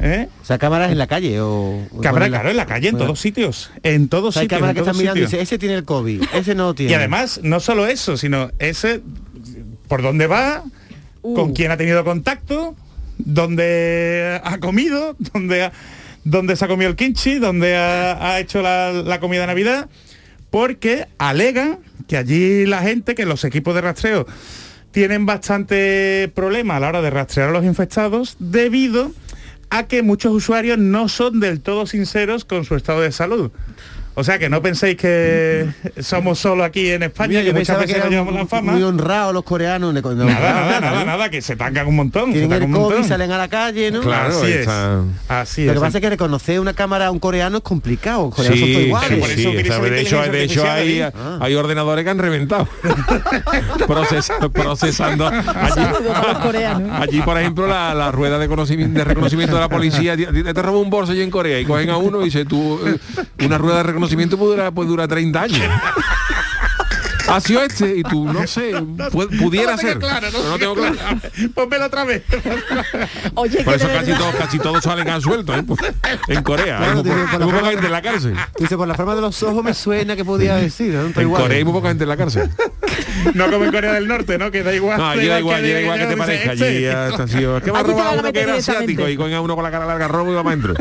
¿Eh? 0.00 0.28
O 0.42 0.44
sea, 0.44 0.58
cámaras 0.58 0.92
en 0.92 0.98
la 0.98 1.06
calle 1.06 1.40
o... 1.40 1.80
Cámara, 2.02 2.26
o 2.26 2.28
claro, 2.28 2.50
en 2.50 2.56
la 2.56 2.66
calle, 2.66 2.88
en 2.88 2.94
Bueno. 2.94 3.06
todos 3.06 3.20
sitios. 3.20 3.70
En 3.82 4.08
todos 4.08 4.28
O 4.28 4.32
sea, 4.32 4.40
hay 4.42 4.44
sitios. 4.44 4.58
cámaras 4.58 4.74
que 4.74 4.80
están 4.80 4.96
mirando 4.96 5.20
y 5.20 5.22
sitios. 5.24 5.30
dice, 5.32 5.42
ese 5.42 5.58
tiene 5.58 5.74
el 5.74 5.84
COVID, 5.84 6.22
ese 6.34 6.54
no 6.54 6.74
tiene. 6.74 6.92
Y 6.92 6.94
además, 6.94 7.40
no 7.42 7.60
solo 7.60 7.86
eso, 7.86 8.16
sino 8.16 8.50
ese 8.58 9.00
por 9.88 10.02
dónde 10.02 10.26
va, 10.26 10.62
Uh. 11.22 11.34
con 11.34 11.54
quién 11.54 11.70
ha 11.72 11.76
tenido 11.76 12.04
contacto, 12.04 12.76
dónde 13.18 14.40
ha 14.44 14.58
comido, 14.58 15.16
dónde, 15.32 15.64
ha- 15.64 15.72
dónde 16.24 16.56
se 16.56 16.64
ha 16.64 16.68
comido 16.68 16.90
el 16.90 16.96
kimchi, 16.96 17.38
dónde 17.38 17.76
ha, 17.76 18.32
ha 18.34 18.40
hecho 18.40 18.62
la, 18.62 18.92
la 18.92 19.20
comida 19.20 19.40
de 19.42 19.46
Navidad, 19.48 19.88
porque 20.50 21.06
alegan 21.18 21.78
que 22.08 22.16
allí 22.16 22.66
la 22.66 22.82
gente, 22.82 23.14
que 23.14 23.26
los 23.26 23.44
equipos 23.44 23.74
de 23.74 23.80
rastreo 23.80 24.26
tienen 24.92 25.26
bastante 25.26 26.30
problema 26.34 26.76
a 26.76 26.80
la 26.80 26.88
hora 26.88 27.02
de 27.02 27.10
rastrear 27.10 27.48
a 27.50 27.52
los 27.52 27.64
infectados 27.64 28.36
debido 28.38 29.06
a 29.06 29.10
que 29.88 30.02
muchos 30.02 30.32
usuarios 30.32 30.78
no 30.78 31.08
son 31.08 31.40
del 31.40 31.60
todo 31.60 31.86
sinceros 31.86 32.44
con 32.44 32.64
su 32.64 32.74
estado 32.76 33.00
de 33.00 33.12
salud. 33.12 33.50
O 34.18 34.24
sea, 34.24 34.38
que 34.38 34.48
no 34.48 34.62
penséis 34.62 34.96
que 34.96 35.66
somos 36.00 36.38
solo 36.38 36.64
aquí 36.64 36.88
en 36.90 37.02
España, 37.02 37.28
Mira, 37.40 37.44
que 37.44 37.52
muchas 37.52 37.78
veces 37.78 38.02
que 38.02 38.08
llevamos 38.08 38.32
la 38.34 38.46
fama. 38.46 38.72
muy 38.72 38.82
honrados 38.82 39.34
los 39.34 39.42
coreanos. 39.44 39.92
Nada, 39.92 40.14
nada, 40.14 40.80
nada, 40.80 41.00
¿no? 41.00 41.04
nada, 41.04 41.28
que 41.30 41.42
se 41.42 41.54
tancan 41.54 41.86
un 41.86 41.96
montón. 41.96 42.26
se 42.28 42.32
Tienen 42.32 42.48
tancan 42.48 42.68
el 42.70 42.74
un 42.74 42.80
COVID, 42.82 42.94
montón. 42.94 43.08
salen 43.10 43.30
a 43.30 43.36
la 43.36 43.48
calle, 43.48 43.90
¿no? 43.90 44.00
Claro, 44.00 44.38
Así 44.38 44.52
es. 44.52 44.68
Así 45.28 45.64
Lo 45.66 45.74
que 45.74 45.80
pasa 45.80 45.98
es 45.98 46.02
que 46.02 46.08
reconocer 46.08 46.58
una 46.60 46.72
cámara 46.72 47.08
a 47.08 47.10
un 47.10 47.18
coreano 47.18 47.58
es 47.58 47.62
complicado. 47.62 48.24
Los 48.26 48.34
coreanos 48.34 48.58
son 48.58 48.68
todos 48.68 48.80
Sí, 48.82 48.86
iguales. 48.86 49.10
sí, 49.10 49.16
por 49.20 49.30
eso 49.30 49.50
sí, 49.50 49.54
de 49.54 49.60
hecho, 50.00 50.22
de 50.32 50.42
hecho 50.44 50.70
hay, 50.70 51.00
ahí. 51.02 51.12
hay 51.40 51.54
ordenadores 51.54 52.02
que 52.04 52.10
han 52.10 52.18
reventado. 52.18 52.66
Procesa- 53.86 54.48
procesando 54.50 55.26
allí, 55.26 56.88
allí, 56.90 57.20
por 57.22 57.38
ejemplo, 57.38 57.66
la, 57.66 57.94
la 57.94 58.10
rueda 58.12 58.38
de 58.38 58.48
conocimiento, 58.48 58.98
de 58.98 59.04
reconocimiento 59.04 59.54
de 59.56 59.60
la 59.60 59.68
policía, 59.68 60.16
te, 60.16 60.52
roba 60.62 60.78
un 60.78 60.88
bolso 60.90 61.12
allí 61.12 61.20
en 61.22 61.30
Corea 61.30 61.60
y 61.60 61.64
cogen 61.66 61.90
a 61.90 61.96
uno 61.98 62.22
y 62.22 62.26
dice 62.26 62.44
tú, 62.44 62.80
eh, 62.86 63.44
una 63.44 63.58
rueda 63.58 63.76
de 63.78 63.82
reconocimiento 63.82 64.05
puede 64.36 64.56
durar, 64.56 64.72
puede 64.72 64.88
durar 64.88 65.08
30 65.08 65.42
años. 65.42 65.60
Ha 67.28 67.40
sido 67.40 67.62
este 67.62 67.96
y 67.96 68.02
tú, 68.02 68.24
no 68.32 68.46
sé, 68.46 68.72
pu- 68.74 69.38
pudiera 69.38 69.72
No 69.72 69.78
ser. 69.78 69.98
claro, 69.98 70.28
pero 70.30 70.44
no 70.44 70.58
tengo 70.58 70.74
claro. 70.74 70.96
Pónmelo 71.54 71.86
otra 71.86 72.04
vez. 72.04 72.22
Oye, 73.34 73.64
Por 73.64 73.74
eso 73.74 73.88
casi 73.88 74.12
todos, 74.12 74.34
casi 74.36 74.58
todos 74.58 74.84
salen 74.84 75.08
a 75.08 75.20
suelto 75.20 75.54
¿eh? 75.54 75.64
en 76.28 76.42
Corea. 76.42 76.78
Claro, 76.78 77.02
hay 77.04 77.38
muy, 77.38 77.44
muy 77.46 77.52
poca 77.54 77.70
gente 77.70 77.86
en 77.86 77.92
la 77.92 78.02
cárcel. 78.02 78.34
Dice, 78.58 78.76
por 78.76 78.86
la 78.88 78.94
forma 78.94 79.14
de 79.14 79.20
los 79.22 79.42
ojos 79.42 79.64
me 79.64 79.74
suena 79.74 80.14
que 80.16 80.24
podía 80.24 80.56
decir. 80.56 80.94
¿no? 80.94 81.06
En 81.06 81.20
igual. 81.20 81.42
Corea 81.42 81.58
hay 81.58 81.64
muy 81.64 81.72
poca 81.72 81.88
gente 81.88 82.04
en 82.04 82.08
la 82.10 82.16
cárcel. 82.16 82.50
No 83.34 83.50
como 83.50 83.64
en 83.64 83.72
Corea 83.72 83.92
del 83.94 84.06
Norte, 84.06 84.38
¿no? 84.38 84.50
Que 84.50 84.62
da 84.62 84.72
igual. 84.74 84.98
No, 84.98 85.08
allí 85.08 85.26
da 85.26 85.40
igual, 85.40 85.56
allí 85.62 85.72
da 85.72 85.80
igual 85.80 85.98
que 85.98 86.06
te 86.06 86.16
parezca. 86.16 86.50
Allí 86.52 86.84
está. 86.84 87.24
Es 87.24 87.30
que 87.64 87.70
va 87.70 87.80
a 87.80 87.82
robar 87.82 88.18
uno 88.18 88.32
que 88.32 88.40
era 88.40 88.54
asiático 88.54 89.08
y 89.08 89.16
cogen 89.16 89.34
a 89.34 89.40
uno 89.40 89.54
con 89.54 89.64
la 89.64 89.70
cara 89.70 89.86
larga 89.86 90.06
robo 90.08 90.32
y 90.32 90.34
va 90.34 90.44
para 90.44 90.54
adentro. 90.56 90.74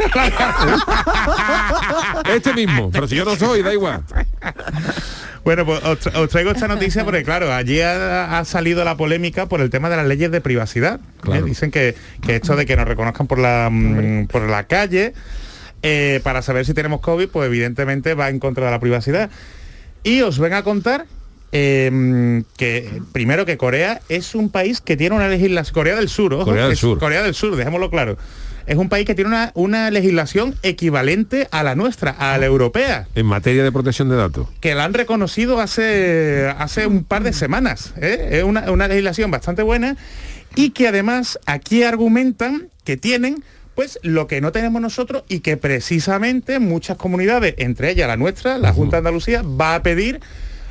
este 2.33 2.53
mismo, 2.53 2.91
pero 2.91 3.07
si 3.07 3.15
yo 3.15 3.25
no 3.25 3.35
soy, 3.35 3.61
da 3.63 3.73
igual. 3.73 4.03
Bueno, 5.45 5.65
pues 5.65 5.81
os, 5.83 5.99
tra- 6.05 6.17
os 6.19 6.29
traigo 6.29 6.51
esta 6.51 6.67
noticia 6.67 7.05
porque, 7.05 7.23
claro, 7.23 7.53
allí 7.53 7.79
ha, 7.79 8.37
ha 8.39 8.43
salido 8.45 8.83
la 8.83 8.97
polémica 8.97 9.45
por 9.45 9.61
el 9.61 9.69
tema 9.69 9.89
de 9.89 9.95
las 9.97 10.07
leyes 10.07 10.31
de 10.31 10.41
privacidad. 10.41 10.99
¿eh? 11.31 11.41
Dicen 11.45 11.69
que, 11.71 11.95
que 12.25 12.35
esto 12.37 12.55
de 12.55 12.65
que 12.65 12.75
nos 12.75 12.87
reconozcan 12.87 13.27
por 13.27 13.37
la, 13.39 13.69
mm, 13.71 14.25
por 14.27 14.41
la 14.49 14.63
calle 14.63 15.13
eh, 15.83 16.19
para 16.23 16.41
saber 16.41 16.65
si 16.65 16.73
tenemos 16.73 16.99
COVID, 16.99 17.29
pues 17.29 17.45
evidentemente 17.45 18.15
va 18.15 18.29
en 18.29 18.39
contra 18.39 18.65
de 18.65 18.71
la 18.71 18.79
privacidad. 18.79 19.29
Y 20.03 20.21
os 20.21 20.39
ven 20.39 20.53
a 20.53 20.63
contar 20.63 21.05
eh, 21.57 22.43
que 22.57 23.01
primero 23.13 23.45
que 23.45 23.55
Corea 23.57 24.01
es 24.09 24.35
un 24.35 24.49
país 24.49 24.81
que 24.81 24.97
tiene 24.97 25.15
una 25.15 25.29
legislación, 25.29 25.73
Corea 25.73 25.95
del 25.95 26.09
Sur, 26.09 26.33
ojo, 26.33 26.45
Corea 26.45 26.67
del 26.67 26.75
Sur. 26.75 26.99
Corea 26.99 27.23
del 27.23 27.33
Sur, 27.33 27.55
dejémoslo 27.55 27.89
claro. 27.89 28.17
Es 28.67 28.75
un 28.77 28.89
país 28.89 29.05
que 29.05 29.13
tiene 29.15 29.29
una, 29.29 29.51
una 29.53 29.89
legislación 29.91 30.55
equivalente 30.63 31.47
a 31.51 31.61
la 31.63 31.75
nuestra, 31.75 32.11
a 32.11 32.37
la 32.39 32.45
europea 32.47 33.07
En 33.15 33.27
materia 33.27 33.63
de 33.63 33.71
protección 33.71 34.09
de 34.09 34.15
datos. 34.15 34.47
que 34.59 34.73
la 34.75 34.83
han 34.83 34.93
reconocido 34.93 35.59
hace, 35.61 36.51
hace 36.57 36.87
un 36.87 37.03
par 37.03 37.23
de 37.23 37.31
semanas. 37.31 37.93
¿eh? 38.01 38.29
Es 38.31 38.43
una, 38.43 38.71
una 38.71 38.87
legislación 38.87 39.29
bastante 39.31 39.61
buena 39.61 39.95
y 40.55 40.71
que 40.71 40.87
además 40.87 41.39
aquí 41.45 41.83
argumentan 41.83 42.69
que 42.83 42.97
tienen 42.97 43.43
pues 43.75 43.99
lo 44.03 44.25
que 44.27 44.41
no 44.41 44.51
tenemos 44.51 44.81
nosotros 44.81 45.23
y 45.29 45.39
que 45.41 45.57
precisamente 45.57 46.59
muchas 46.59 46.97
comunidades, 46.97 47.55
entre 47.57 47.91
ellas 47.91 48.07
la 48.07 48.17
nuestra, 48.17 48.57
la 48.57 48.73
Junta 48.73 48.95
de 48.95 48.99
Andalucía, 48.99 49.41
va 49.43 49.75
a 49.75 49.83
pedir 49.83 50.21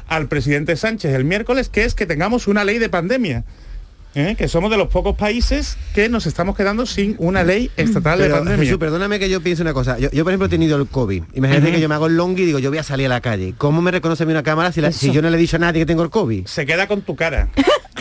al 0.09 0.28
presidente 0.28 0.76
Sánchez 0.76 1.14
el 1.14 1.24
miércoles, 1.24 1.68
que 1.68 1.84
es 1.84 1.94
que 1.94 2.07
tengamos 2.07 2.46
una 2.46 2.64
ley 2.64 2.78
de 2.78 2.88
pandemia. 2.88 3.44
¿eh? 4.16 4.36
Que 4.38 4.46
somos 4.46 4.70
de 4.70 4.76
los 4.76 4.88
pocos 4.88 5.16
países 5.16 5.76
que 5.92 6.09
nos 6.09 6.26
estamos 6.26 6.57
quedando 6.57 6.86
sin 6.86 7.16
una 7.18 7.42
ley 7.42 7.70
estatal 7.76 8.18
de 8.20 8.30
pandemia. 8.30 8.64
Jesús, 8.64 8.78
perdóname 8.78 9.18
que 9.18 9.28
yo 9.28 9.40
piense 9.42 9.62
una 9.62 9.72
cosa. 9.74 9.98
Yo, 9.98 10.09
yo, 10.12 10.22
por 10.24 10.32
ejemplo, 10.32 10.46
he 10.46 10.50
tenido 10.50 10.76
el 10.76 10.86
COVID. 10.86 11.24
Imagínate 11.34 11.66
Ujú. 11.66 11.74
que 11.74 11.80
yo 11.80 11.88
me 11.88 11.94
hago 11.96 12.07
el 12.07 12.16
long 12.16 12.38
y 12.38 12.44
digo, 12.44 12.61
yo 12.61 12.70
voy 12.70 12.78
a 12.78 12.84
salir 12.84 13.07
a 13.07 13.09
la 13.09 13.20
calle. 13.20 13.55
¿Cómo 13.59 13.82
me 13.82 13.90
reconoce 13.90 14.22
a 14.22 14.26
mí 14.26 14.32
una 14.32 14.42
cámara 14.44 14.70
si, 14.70 14.80
la- 14.80 14.92
si 14.92 15.11
yo 15.11 15.20
no 15.20 15.30
le 15.30 15.36
he 15.36 15.40
dicho 15.40 15.57
a 15.57 15.59
nadie 15.59 15.80
que 15.80 15.86
tengo 15.86 16.02
el 16.05 16.11
COVID? 16.11 16.46
Se 16.46 16.64
queda 16.64 16.86
con 16.86 17.02
tu 17.02 17.16
cara. 17.16 17.48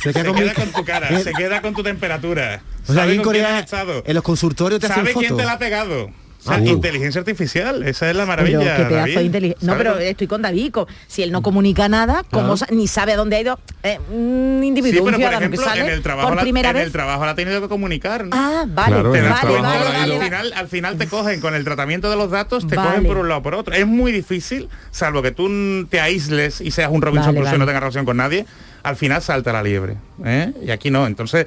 Se 0.03 0.13
Se 0.13 0.13
queda 0.13 0.25
con 0.25 0.35
mi 0.35 0.41
queda 0.41 0.53
con 0.53 0.71
tu 0.71 0.85
cara, 0.85 1.19
se 1.23 1.31
queda 1.33 1.61
con 1.61 1.73
tu 1.73 1.81
temperatura. 1.81 2.61
O 2.83 2.93
sea, 2.93 2.95
Sabe 3.03 3.15
en 3.15 3.21
Corea, 3.23 3.65
en 4.05 4.13
los 4.13 4.23
consultorios 4.23 4.79
te 4.81 4.87
hacen 4.87 5.05
¿Sabe 5.05 5.13
quién 5.15 5.35
te 5.37 5.45
la 5.45 5.53
ha 5.53 5.57
pegado? 5.59 6.11
Sea, 6.43 6.57
uh. 6.57 6.65
inteligencia 6.65 7.19
artificial, 7.19 7.83
esa 7.83 8.09
es 8.09 8.15
la 8.15 8.25
maravilla. 8.25 8.59
Pero 8.59 8.75
qué 8.75 8.83
pedazo 8.83 8.95
David. 8.95 9.15
de 9.17 9.23
inteligencia. 9.23 9.71
No, 9.71 9.77
pero 9.77 9.97
estoy 9.97 10.27
con 10.27 10.41
Davico. 10.41 10.87
Si 11.07 11.23
él 11.23 11.31
no 11.31 11.41
comunica 11.41 11.87
nada, 11.87 12.23
¿cómo 12.29 12.55
Claro. 12.55 12.57
sa- 12.57 12.67
ni 12.71 12.87
sabe 12.87 13.13
a 13.13 13.15
dónde 13.17 13.37
ha 13.37 13.41
ido 13.41 13.59
eh, 13.83 13.99
un 14.11 14.59
Sí, 14.61 14.67
individuo, 14.67 15.05
pero 15.05 15.17
un 15.17 15.23
por 15.23 15.33
ejemplo, 15.33 15.59
que 15.61 15.65
sale 15.69 15.81
en 15.81 15.89
el 15.89 16.01
trabajo, 16.01 16.27
por 16.29 16.35
la, 16.37 16.41
primera 16.43 16.69
en 16.69 16.75
vez? 16.75 16.85
el 16.85 16.91
trabajo 16.91 17.25
la 17.25 17.31
ha 17.31 17.35
tenido 17.35 17.61
que 17.61 17.67
comunicar. 17.69 18.25
¿no? 18.25 18.31
Ah, 18.33 18.65
vale, 18.67 18.95
al, 18.95 20.19
final, 20.21 20.53
al 20.53 20.67
final 20.67 20.97
te 20.97 21.07
cogen 21.07 21.39
con 21.39 21.55
el 21.55 21.63
tratamiento 21.63 22.09
de 22.09 22.15
los 22.17 22.29
datos, 22.31 22.67
te 22.67 22.75
Vale. 22.75 22.89
cogen 22.89 23.05
por 23.05 23.17
un 23.17 23.27
lado 23.29 23.39
o 23.39 23.43
por 23.43 23.55
otro. 23.55 23.73
Es 23.73 23.87
muy 23.87 24.11
difícil, 24.11 24.69
salvo 24.91 25.21
que 25.21 25.31
tú 25.31 25.85
te 25.89 25.99
aísles 25.99 26.61
y 26.61 26.71
seas 26.71 26.89
un 26.91 27.01
Robinson 27.01 27.27
Vale, 27.33 27.39
Crusoe 27.39 27.55
y 27.55 27.59
no 27.59 27.65
tengas 27.65 27.81
relación 27.81 28.05
con 28.05 28.17
nadie, 28.17 28.45
al 28.83 28.95
final 28.95 29.21
salta 29.21 29.53
la 29.53 29.63
liebre. 29.63 29.97
¿eh? 30.25 30.51
Y 30.65 30.71
aquí 30.71 30.91
no. 30.91 31.07
Entonces, 31.07 31.45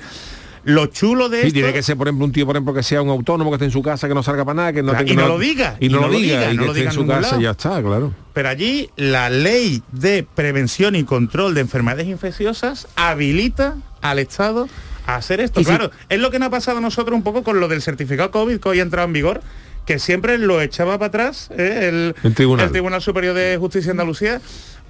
lo 0.66 0.86
chulo 0.86 1.28
de 1.28 1.40
Sí, 1.40 1.46
esto... 1.48 1.54
tiene 1.54 1.72
que 1.72 1.82
ser, 1.82 1.96
por 1.96 2.06
ejemplo, 2.08 2.24
un 2.26 2.32
tío, 2.32 2.44
por 2.44 2.54
ejemplo, 2.56 2.74
que 2.74 2.82
sea 2.82 3.00
un 3.00 3.08
autónomo 3.08 3.50
que 3.50 3.54
esté 3.54 3.64
en 3.64 3.70
su 3.70 3.82
casa, 3.82 4.06
que 4.08 4.14
no 4.14 4.22
salga 4.22 4.44
para 4.44 4.54
nada, 4.56 4.72
que 4.72 4.82
no 4.82 4.90
Claro, 4.92 5.06
tenga- 5.06 5.12
y 5.12 5.16
no 5.16 5.28
lo 5.28 5.38
diga, 5.38 5.76
Y 5.80 5.88
no, 5.88 6.00
lo 6.02 6.10
diga, 6.10 6.50
y 6.52 6.56
no 6.56 6.62
que 6.62 6.66
lo 6.66 6.72
esté 6.72 6.80
diga 6.80 6.90
en 6.90 6.94
su 6.94 7.06
casa 7.06 7.36
y 7.38 7.42
ya 7.44 7.50
está, 7.52 7.82
claro. 7.82 8.12
Pero 8.34 8.48
allí 8.48 8.90
la 8.96 9.30
ley 9.30 9.82
de 9.92 10.22
prevención 10.34 10.94
y 10.94 11.04
control 11.04 11.54
de 11.54 11.62
enfermedades 11.62 12.06
infecciosas 12.08 12.88
habilita 12.96 13.76
al 14.02 14.18
Estado 14.18 14.68
a 15.06 15.16
hacer 15.16 15.40
esto. 15.40 15.60
Y 15.60 15.64
si- 15.64 15.70
Claro, 15.70 15.90
es 16.08 16.18
lo 16.20 16.30
que 16.30 16.38
nos 16.38 16.48
ha 16.48 16.50
pasado 16.50 16.78
a 16.78 16.80
nosotros 16.80 17.16
un 17.16 17.22
poco 17.22 17.42
con 17.42 17.60
lo 17.60 17.68
del 17.68 17.80
certificado 17.80 18.30
COVID 18.30 18.58
que 18.58 18.68
hoy 18.68 18.80
ha 18.80 18.82
entrado 18.82 19.06
en 19.06 19.12
vigor, 19.12 19.40
que 19.86 20.00
siempre 20.00 20.36
lo 20.36 20.60
echaba 20.60 20.98
para 20.98 21.06
atrás 21.10 21.48
¿eh? 21.56 21.88
el, 21.88 22.14
El 22.24 22.34
tribunal. 22.34 22.66
el 22.66 22.72
Tribunal 22.72 23.00
Superior 23.00 23.34
de 23.36 23.56
Justicia 23.56 23.86
de 23.86 23.90
Andalucía 23.92 24.40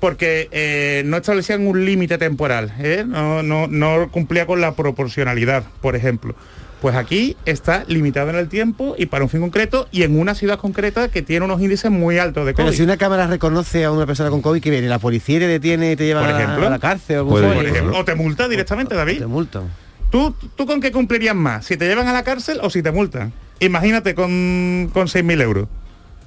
porque 0.01 0.49
eh, 0.53 1.03
no 1.07 1.17
establecían 1.17 1.67
un 1.67 1.85
límite 1.85 2.19
temporal, 2.19 2.73
¿eh? 2.79 3.05
no, 3.07 3.43
no, 3.43 3.67
no 3.67 4.11
cumplía 4.11 4.47
con 4.47 4.61
la 4.61 4.75
proporcionalidad, 4.75 5.65
por 5.81 5.97
ejemplo. 5.97 6.35
Pues 6.81 6.95
aquí 6.95 7.37
está 7.47 7.85
limitado 7.89 8.29
en 8.29 8.37
el 8.37 8.49
tiempo 8.49 8.95
y 8.99 9.07
para 9.07 9.25
un 9.25 9.31
fin 9.31 9.41
concreto 9.41 9.89
y 9.91 10.03
en 10.03 10.19
una 10.19 10.35
ciudad 10.35 10.59
concreta 10.59 11.09
que 11.09 11.23
tiene 11.23 11.47
unos 11.47 11.61
índices 11.61 11.91
muy 11.91 12.19
altos 12.19 12.45
de 12.45 12.53
COVID. 12.53 12.65
Pero 12.65 12.77
si 12.77 12.83
una 12.83 12.99
cámara 12.99 13.27
reconoce 13.27 13.85
a 13.85 13.91
una 13.91 14.05
persona 14.05 14.29
con 14.29 14.43
COVID 14.43 14.61
que 14.61 14.71
viene, 14.71 14.87
la 14.87 14.99
policía 14.99 15.39
te 15.39 15.47
detiene 15.47 15.93
y 15.93 15.97
te 15.97 16.05
lleva 16.05 16.31
ejemplo. 16.31 16.67
a 16.67 16.71
la 16.71 16.79
cárcel 16.79 17.17
o 17.17 17.21
algún 17.21 17.33
Puede. 17.33 17.55
Por 17.55 17.67
ejemplo, 17.67 17.99
o 17.99 18.05
te 18.05 18.15
multa 18.15 18.47
directamente, 18.47 18.95
David. 18.95 19.19
Te 19.21 19.27
multan. 19.27 19.65
¿Tú, 20.11 20.35
¿Tú 20.55 20.67
con 20.67 20.81
qué 20.81 20.93
cumplirías 20.93 21.35
más? 21.35 21.65
¿Si 21.65 21.79
te 21.79 21.87
llevan 21.87 22.09
a 22.09 22.13
la 22.13 22.23
cárcel 22.23 22.59
o 22.63 22.69
si 22.69 22.83
te 22.83 22.93
multan? 22.93 23.33
Imagínate 23.59 24.15
con, 24.15 24.91
con 24.93 25.07
6.000 25.07 25.43
euros. 25.43 25.69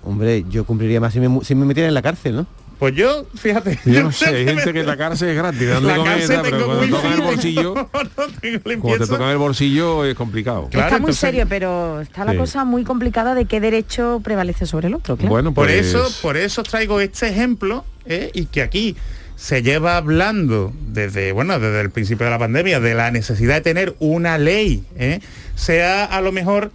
Hombre, 0.03 0.45
yo 0.49 0.65
cumpliría 0.65 0.99
más 0.99 1.13
si 1.13 1.19
me, 1.19 1.43
si 1.43 1.53
me 1.53 1.65
metieran 1.65 1.89
en 1.89 1.93
la 1.93 2.01
cárcel, 2.01 2.35
¿no? 2.35 2.47
Pues 2.79 2.95
yo, 2.95 3.25
fíjate. 3.35 3.77
Yo 3.85 4.03
no 4.03 4.11
sé, 4.13 4.27
hay 4.27 4.45
gente 4.45 4.71
que 4.71 4.83
la 4.83 4.95
cárcel 4.95 5.29
es 5.29 5.35
gratis, 5.35 5.67
dando 5.67 5.89
La 5.89 6.01
cárcel 6.03 6.27
tal, 6.29 6.41
pero 6.43 6.57
tengo 6.57 6.65
cuando 6.77 6.95
tocan 6.97 7.13
el 7.13 7.21
bolsillo, 7.21 7.73
no 7.93 8.27
tengo 8.41 8.81
cuando 8.81 9.05
te 9.05 9.11
tocan 9.11 9.29
el 9.29 9.37
bolsillo 9.37 10.05
es 10.05 10.15
complicado. 10.15 10.69
Claro, 10.71 10.87
está 10.87 10.97
muy 10.99 11.09
entonces- 11.09 11.19
serio, 11.19 11.45
pero 11.49 11.99
está 12.01 12.23
la 12.25 12.31
Sí. 12.31 12.37
cosa 12.37 12.63
muy 12.63 12.83
complicada 12.85 13.35
de 13.35 13.45
qué 13.45 13.59
derecho 13.59 14.21
prevalece 14.23 14.65
sobre 14.65 14.87
el 14.87 14.93
otro, 14.95 15.17
claro. 15.17 15.29
Bueno, 15.29 15.53
Por 15.53 15.67
pues, 15.67 15.87
eso, 15.87 16.07
por 16.21 16.37
eso 16.37 16.63
traigo 16.63 17.01
este 17.01 17.27
ejemplo 17.27 17.83
¿eh? 18.05 18.31
y 18.33 18.45
que 18.45 18.61
aquí 18.61 18.95
se 19.35 19.61
lleva 19.61 19.95
hablando 19.97 20.73
desde 20.87 21.31
bueno 21.31 21.59
desde 21.59 21.79
el 21.81 21.91
principio 21.91 22.25
de 22.25 22.31
la 22.31 22.39
pandemia 22.39 22.79
de 22.81 22.93
la 22.93 23.09
necesidad 23.11 23.55
de 23.55 23.61
tener 23.61 23.95
una 23.99 24.37
ley, 24.37 24.83
¿eh? 24.97 25.19
sea 25.55 26.05
a 26.05 26.21
lo 26.21 26.31
mejor 26.31 26.71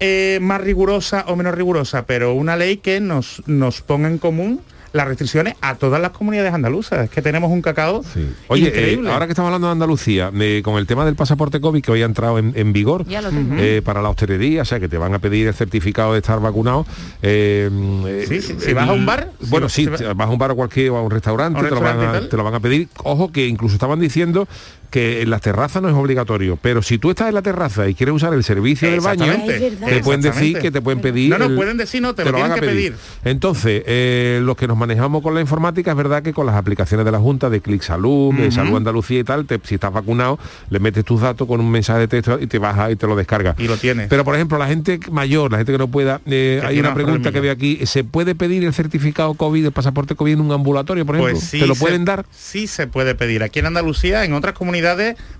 eh, 0.00 0.38
más 0.42 0.60
rigurosa 0.60 1.24
o 1.28 1.36
menos 1.36 1.54
rigurosa, 1.54 2.04
pero 2.06 2.34
una 2.34 2.56
ley 2.56 2.76
que 2.78 3.00
nos 3.00 3.42
nos 3.46 3.80
ponga 3.82 4.08
en 4.08 4.18
común 4.18 4.60
las 4.96 5.06
restricciones 5.06 5.54
a 5.60 5.76
todas 5.76 6.00
las 6.00 6.10
comunidades 6.10 6.52
andaluzas. 6.52 7.04
Es 7.04 7.10
que 7.10 7.22
tenemos 7.22 7.50
un 7.50 7.62
cacao 7.62 8.02
Oye, 8.48 8.64
eh, 8.64 8.68
increíble. 8.68 9.12
ahora 9.12 9.26
que 9.26 9.32
estamos 9.32 9.48
hablando 9.48 9.68
de 9.68 9.72
Andalucía, 9.72 10.30
con 10.62 10.76
el 10.78 10.86
tema 10.86 11.04
del 11.04 11.14
pasaporte 11.16 11.60
COVID 11.60 11.82
que 11.82 11.92
hoy 11.92 12.02
ha 12.02 12.06
entrado 12.06 12.38
en, 12.38 12.52
en 12.56 12.72
vigor 12.72 13.04
Ya 13.06 13.20
lo 13.22 13.30
tengo. 13.30 13.54
eh, 13.58 13.82
para 13.84 14.02
la 14.02 14.08
hostelería, 14.10 14.62
o 14.62 14.64
sea, 14.64 14.80
que 14.80 14.88
te 14.88 14.98
van 14.98 15.14
a 15.14 15.18
pedir 15.18 15.46
el 15.48 15.54
certificado 15.54 16.12
de 16.12 16.18
estar 16.18 16.40
vacunado. 16.40 16.86
eh, 17.22 18.24
Sí, 18.28 18.40
sí, 18.40 18.54
si 18.58 18.72
vas 18.72 18.88
a 18.88 18.92
un 18.92 19.06
bar, 19.06 19.30
Bueno, 19.48 19.68
si 19.68 19.84
sí, 19.84 19.88
vas- 19.90 20.00
te 20.00 20.12
vas 20.12 20.26
a 20.28 20.30
un 20.30 20.38
bar 20.38 20.50
o 20.52 20.56
cualquier 20.56 20.90
o 20.90 20.96
a 20.96 21.02
un 21.02 21.10
restaurante, 21.10 21.58
A 21.58 21.62
un 21.62 21.68
te, 21.68 21.74
lo 21.74 21.80
van 21.80 22.00
a, 22.00 22.28
te 22.28 22.36
lo 22.36 22.44
van 22.44 22.54
a 22.54 22.60
pedir. 22.60 22.88
Ojo 23.04 23.30
que 23.32 23.46
incluso 23.46 23.74
estaban 23.74 24.00
diciendo 24.00 24.48
que 24.90 25.22
en 25.22 25.30
las 25.30 25.40
terrazas 25.40 25.82
no 25.82 25.88
es 25.88 25.94
obligatorio, 25.94 26.58
pero 26.60 26.82
si 26.82 26.98
tú 26.98 27.10
estás 27.10 27.28
en 27.28 27.34
la 27.34 27.42
terraza 27.42 27.88
y 27.88 27.94
quieres 27.94 28.14
usar 28.14 28.32
el 28.34 28.44
servicio 28.44 28.90
del 28.90 29.00
baño, 29.00 29.26
te 29.46 30.00
pueden 30.02 30.20
decir 30.20 30.58
que 30.58 30.70
te 30.70 30.80
pueden 30.80 31.00
pedir. 31.00 31.30
No, 31.30 31.38
no, 31.38 31.46
el- 31.46 31.54
pueden 31.56 31.76
decir 31.76 32.02
no, 32.02 32.14
te, 32.14 32.24
lo, 32.24 32.32
van 32.32 32.52
tienen 32.54 32.60
que 32.60 32.66
pedir. 32.66 32.94
entonces, 33.24 33.82
eh, 33.86 34.40
los 34.42 34.56
que 34.56 34.66
nos 34.66 34.76
manejamos 34.76 35.22
con 35.22 35.34
la 35.34 35.40
informática, 35.40 35.90
es 35.90 35.96
verdad 35.96 36.22
que 36.22 36.32
con 36.32 36.46
las 36.46 36.54
aplicaciones 36.56 37.04
de 37.04 37.12
la 37.12 37.18
Junta, 37.18 37.50
de 37.50 37.60
Clic 37.60 37.82
Salud, 37.82 38.34
de. 38.34 38.50
Salud 38.50 38.76
Andalucía 38.76 39.20
y 39.20 39.24
tal, 39.24 39.44
te- 39.46 39.60
si 39.64 39.74
estás 39.74 39.92
vacunado, 39.92 40.38
le 40.70 40.78
metes 40.78 41.04
tus 41.04 41.20
datos 41.20 41.46
con 41.46 41.60
un 41.60 41.70
mensaje 41.70 42.00
de 42.00 42.08
texto 42.08 42.38
y 42.40 42.46
te 42.46 42.58
baja 42.58 42.90
y 42.90 42.96
te 42.96 43.06
lo 43.06 43.16
descarga. 43.16 43.54
Y 43.58 43.66
lo 43.68 43.76
tienes. 43.76 44.08
Pero, 44.08 44.24
por 44.24 44.34
ejemplo, 44.34 44.56
la 44.58 44.66
gente 44.66 44.98
mayor, 45.10 45.50
la 45.50 45.58
gente 45.58 45.72
que 45.72 45.78
no 45.78 45.88
pueda, 45.88 46.20
eh, 46.26 46.60
hay 46.64 46.78
una 46.78 46.94
pregunta 46.94 47.32
que 47.32 47.40
veo 47.40 47.52
aquí, 47.52 47.80
¿se 47.86 48.04
puede 48.04 48.34
pedir 48.34 48.64
el 48.64 48.72
certificado 48.72 49.34
COVID, 49.34 49.66
el 49.66 49.72
pasaporte 49.72 50.14
COVID 50.14 50.32
en 50.34 50.40
un 50.40 50.52
ambulatorio, 50.52 51.04
por 51.04 51.16
ejemplo? 51.16 51.34
Pues 51.34 51.44
sí, 51.48 51.58
¿Te 51.60 51.66
lo 51.66 51.74
se- 51.74 51.80
pueden 51.80 52.04
dar? 52.04 52.24
Sí 52.34 52.66
se 52.66 52.86
puede 52.86 53.14
pedir. 53.14 53.42
Aquí 53.42 53.58
en 53.58 53.66
Andalucía, 53.66 54.24
en 54.24 54.32
otras 54.32 54.54
comunidades, 54.54 54.75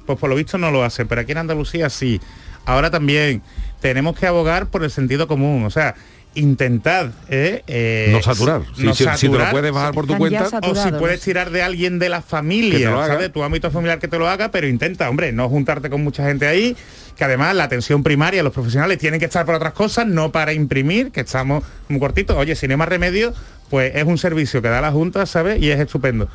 pues 0.06 0.18
por 0.18 0.28
lo 0.30 0.36
visto 0.36 0.58
no 0.58 0.70
lo 0.70 0.84
hacen, 0.84 1.06
pero 1.08 1.20
aquí 1.20 1.32
en 1.32 1.38
Andalucía 1.38 1.90
sí. 1.90 2.20
Ahora 2.64 2.90
también 2.90 3.42
tenemos 3.80 4.18
que 4.18 4.26
abogar 4.26 4.66
por 4.66 4.82
el 4.84 4.90
sentido 4.90 5.28
común, 5.28 5.64
o 5.64 5.70
sea, 5.70 5.94
intentad 6.34 7.10
eh, 7.30 7.62
eh, 7.66 8.08
No 8.12 8.22
saturar. 8.22 8.62
Si- 8.76 8.82
no 8.84 8.94
si- 8.94 8.98
si 8.98 9.04
te 9.04 9.10
lo 9.10 9.16
saturar, 9.16 9.50
puedes 9.52 9.72
bajar 9.72 9.94
por 9.94 10.06
tu 10.06 10.16
cuenta, 10.18 10.48
o 10.62 10.74
si 10.74 10.90
puedes 10.92 11.20
tirar 11.20 11.50
de 11.50 11.62
alguien 11.62 11.98
de 11.98 12.08
la 12.08 12.18
Que 12.18 12.22
te 12.24 12.28
familia, 12.28 12.90
lo 12.90 13.00
haga. 13.00 13.14
¿sabes? 13.14 13.32
Tu 13.32 13.42
ámbito 13.42 13.70
familiar 13.70 13.98
que 13.98 14.08
te 14.08 14.18
lo 14.18 14.28
haga, 14.28 14.50
pero 14.50 14.66
intenta, 14.66 15.08
hombre, 15.08 15.32
no 15.32 15.48
juntarte 15.48 15.88
con 15.88 16.02
mucha 16.04 16.24
gente 16.26 16.46
ahí, 16.46 16.76
que 17.16 17.24
además 17.24 17.54
la 17.56 17.64
atención 17.64 18.02
primaria, 18.02 18.42
los 18.42 18.52
profesionales 18.52 18.98
tienen 18.98 19.18
que 19.18 19.26
estar 19.26 19.46
para 19.46 19.56
otras 19.56 19.72
cosas, 19.72 20.06
no 20.06 20.30
para 20.32 20.52
imprimir, 20.52 21.10
que 21.10 21.20
estamos 21.20 21.64
muy 21.88 21.98
cortitos. 22.00 22.36
Oye, 22.36 22.54
si 22.54 22.66
no 22.68 22.74
hay 22.74 22.78
más 22.78 22.88
remedio, 22.88 23.32
pues 23.70 23.94
es 23.96 24.04
un 24.04 24.18
servicio 24.18 24.60
que 24.60 24.68
da 24.68 24.80
la 24.82 24.92
Junta, 24.92 25.24
¿sabes? 25.24 25.62
Y 25.62 25.70
es 25.70 25.80
estupendo. 25.80 26.28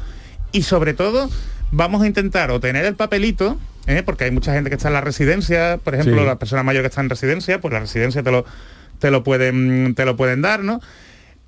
Y 0.52 0.64
sobre 0.64 0.94
todo, 0.96 1.30
vamos 1.72 2.02
a 2.02 2.08
intentar 2.08 2.52
obtener 2.52 2.86
el 2.86 2.96
papelito, 2.96 3.58
¿eh? 3.88 4.04
porque 4.06 4.26
hay 4.26 4.32
mucha 4.32 4.54
gente 4.54 4.70
que 4.70 4.76
está 4.76 4.90
en 4.90 4.94
la 4.96 5.02
residencia, 5.02 5.80
por 5.84 5.96
ejemplo, 5.96 6.20
Sí. 6.22 6.26
las 6.26 6.38
personas 6.38 6.66
mayores 6.66 6.84
que 6.90 6.92
están 6.92 7.06
en 7.06 7.10
residencia, 7.10 7.60
pues 7.62 7.74
la 7.74 7.80
residencia 7.80 8.22
te 8.24 8.32
lo, 8.32 8.46
te 9.00 9.10
lo 9.12 9.24
pueden, 9.24 9.96
te 9.96 10.06
lo 10.06 10.16
pueden 10.16 10.42
dar, 10.42 10.64
¿no? 10.64 10.82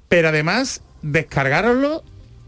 pero 0.10 0.30
además 0.30 0.82
descargarlo 1.02 2.04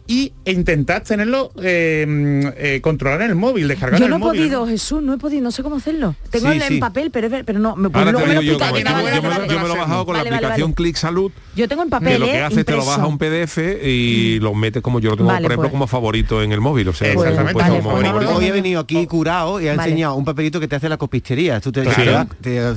y 0.07 0.33
e 0.45 0.51
intentar 0.51 1.01
tenerlo 1.03 1.51
eh, 1.63 2.05
mm, 2.07 2.47
eh, 2.57 2.79
controlar 2.81 3.21
en 3.23 3.29
el 3.31 3.35
móvil, 3.35 3.67
descargar 3.67 3.99
Yo 3.99 4.07
no 4.07 4.17
el 4.17 4.21
he 4.21 4.25
móvil. 4.25 4.41
podido, 4.41 4.67
Jesús, 4.67 5.01
no 5.01 5.13
he 5.13 5.17
podido, 5.17 5.41
no 5.41 5.51
sé 5.51 5.63
cómo 5.63 5.77
hacerlo. 5.77 6.15
Tengo 6.29 6.51
Sí, 6.51 6.57
el 6.57 6.61
sí. 6.63 6.73
en 6.75 6.79
papel, 6.79 7.09
pero, 7.11 7.27
pero 7.43 7.57
no, 7.59 7.75
me, 7.75 7.89
Ahora 7.91 8.11
luego 8.11 8.27
me 8.27 8.35
lo 8.35 8.41
yo, 8.43 8.53
yo, 8.53 8.59
yo 8.59 8.73
me, 8.75 8.83
lo- 8.83 9.45
yo 9.47 9.59
me 9.59 9.67
lo 9.67 9.73
he 9.73 9.77
bajado 9.77 10.05
con 10.05 10.15
Vale, 10.15 10.29
la 10.29 10.37
aplicación 10.37 10.67
vale. 10.71 10.75
Click 10.75 10.95
Salud. 10.95 11.31
Yo 11.55 11.67
tengo 11.67 11.81
en 11.81 11.87
que 11.89 11.91
papel, 11.91 12.19
lo 12.19 12.25
que 12.27 12.35
¿eh? 12.35 12.41
hace 12.43 12.63
te 12.63 12.71
lo 12.73 12.85
baja 12.85 13.07
un 13.07 13.17
PDF 13.17 13.57
y 13.83 14.39
lo 14.41 14.53
metes 14.53 14.83
como 14.83 14.99
yo 14.99 15.09
lo 15.11 15.17
tengo, 15.17 15.29
Vale, 15.29 15.41
por 15.43 15.51
ejemplo, 15.53 15.69
pues. 15.69 15.71
como 15.71 15.87
favorito 15.87 16.43
en 16.43 16.51
el 16.51 16.61
móvil. 16.61 16.87
O 16.89 16.93
sea, 16.93 17.11
Pues, 17.13 17.31
he 17.31 17.35
puesto 17.41 17.57
vale, 17.57 17.77
como 17.79 17.91
pues, 17.91 18.05
favorito. 18.05 18.31
no 18.31 18.37
Hoy 18.37 18.45
he 18.45 18.51
venido 18.51 18.81
aquí 18.81 19.05
curado 19.07 19.59
y 19.59 19.67
ha 19.69 19.75
Vale. 19.75 19.89
enseñado 19.89 20.15
un 20.15 20.25
papelito 20.25 20.59
que 20.59 20.67
te 20.67 20.75
hace 20.75 20.87
la 20.87 20.97
copistería. 20.97 21.59
Tú 21.61 21.71
te, 21.71 21.83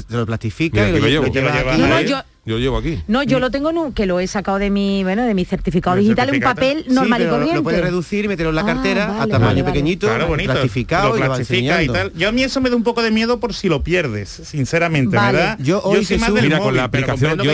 lo 0.09 0.26
plastifica 0.26 0.83
Mira, 0.87 0.97
y 0.99 1.01
Lo 1.01 1.09
llevas 1.09 1.29
aquí. 1.29 2.12
Yo, 2.49 2.55
Yo 2.57 2.59
llevo 2.59 2.79
aquí. 2.79 2.99
No, 3.09 3.23
yo 3.23 3.39
lo 3.41 3.51
tengo 3.51 3.71
en 3.71 3.79
un, 3.79 3.93
que 3.93 4.07
lo 4.07 4.21
he 4.21 4.27
sacado 4.27 4.59
de 4.59 4.71
mi, 4.71 5.03
bueno, 5.05 5.25
de 5.27 5.35
mi 5.35 5.45
certificado 5.45 5.97
¿El 5.97 6.03
digital, 6.05 6.29
un 6.29 6.35
certificado? 6.41 6.55
papel 6.55 6.85
Sí, 6.89 6.95
normal 6.95 7.21
y 7.21 7.25
lo- 7.25 7.31
corriente. 7.31 7.55
Lo 7.57 7.63
puedes 7.63 7.81
reducir 7.83 8.25
y 8.25 8.29
meterlo 8.29 8.51
en 8.51 8.57
la 8.57 8.63
Ah, 8.63 8.67
cartera 8.67 9.07
vale, 9.09 9.19
a 9.19 9.27
tamaño 9.27 9.39
vale, 9.47 9.63
vale. 9.63 9.65
pequeñito, 9.75 10.07
Claro, 10.07 10.27
bonito. 10.29 10.53
plastificado 10.53 11.09
lo 11.11 11.17
y 11.17 11.19
plastifica 11.21 11.79
tal. 11.93 12.13
Yo 12.15 12.29
a 12.29 12.33
mí 12.33 12.43
eso 12.43 12.61
me 12.61 12.71
da 12.71 12.77
un 12.77 12.83
poco 12.83 13.03
de 13.03 13.11
miedo 13.11 13.39
por 13.39 13.53
si 13.55 13.69
lo 13.69 13.83
pierdes, 13.83 14.29
sinceramente, 14.45 15.15
Vale. 15.17 15.37
¿verdad? 15.39 15.59
Yo 15.61 15.81
hoy, 15.83 16.05
soy 16.05 16.19
más 16.19 16.33
del 16.33 16.45
Mira, 16.45 16.57
con 16.59 16.67
móvil, 16.69 16.77
la 16.79 16.91
pero 16.91 17.05
aplicación, 17.13 17.39
yo, 17.43 17.51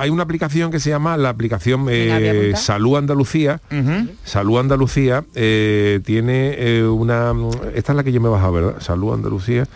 hay 0.00 0.08
yo 0.08 0.12
una 0.12 0.22
aplicación 0.24 0.70
que 0.72 0.80
se 0.80 0.90
llama 0.90 1.16
la 1.16 1.28
aplicación 1.28 1.86
eh. 1.88 2.52
Salud 2.56 2.96
Andalucía. 2.96 3.60
Salud 4.24 4.58
Andalucía 4.58 5.24
eh, 5.34 6.00
tiene 6.04 6.54
eh, 6.58 6.82
una... 6.84 7.32
Esta 7.74 7.92
es 7.92 7.96
la 7.96 8.02
que 8.04 8.12
yo 8.12 8.20
me 8.20 8.28
he 8.28 8.30
bajado, 8.32 8.52
¿verdad? 8.52 8.74
Salud 8.80 9.14
Andalucía. 9.14 9.66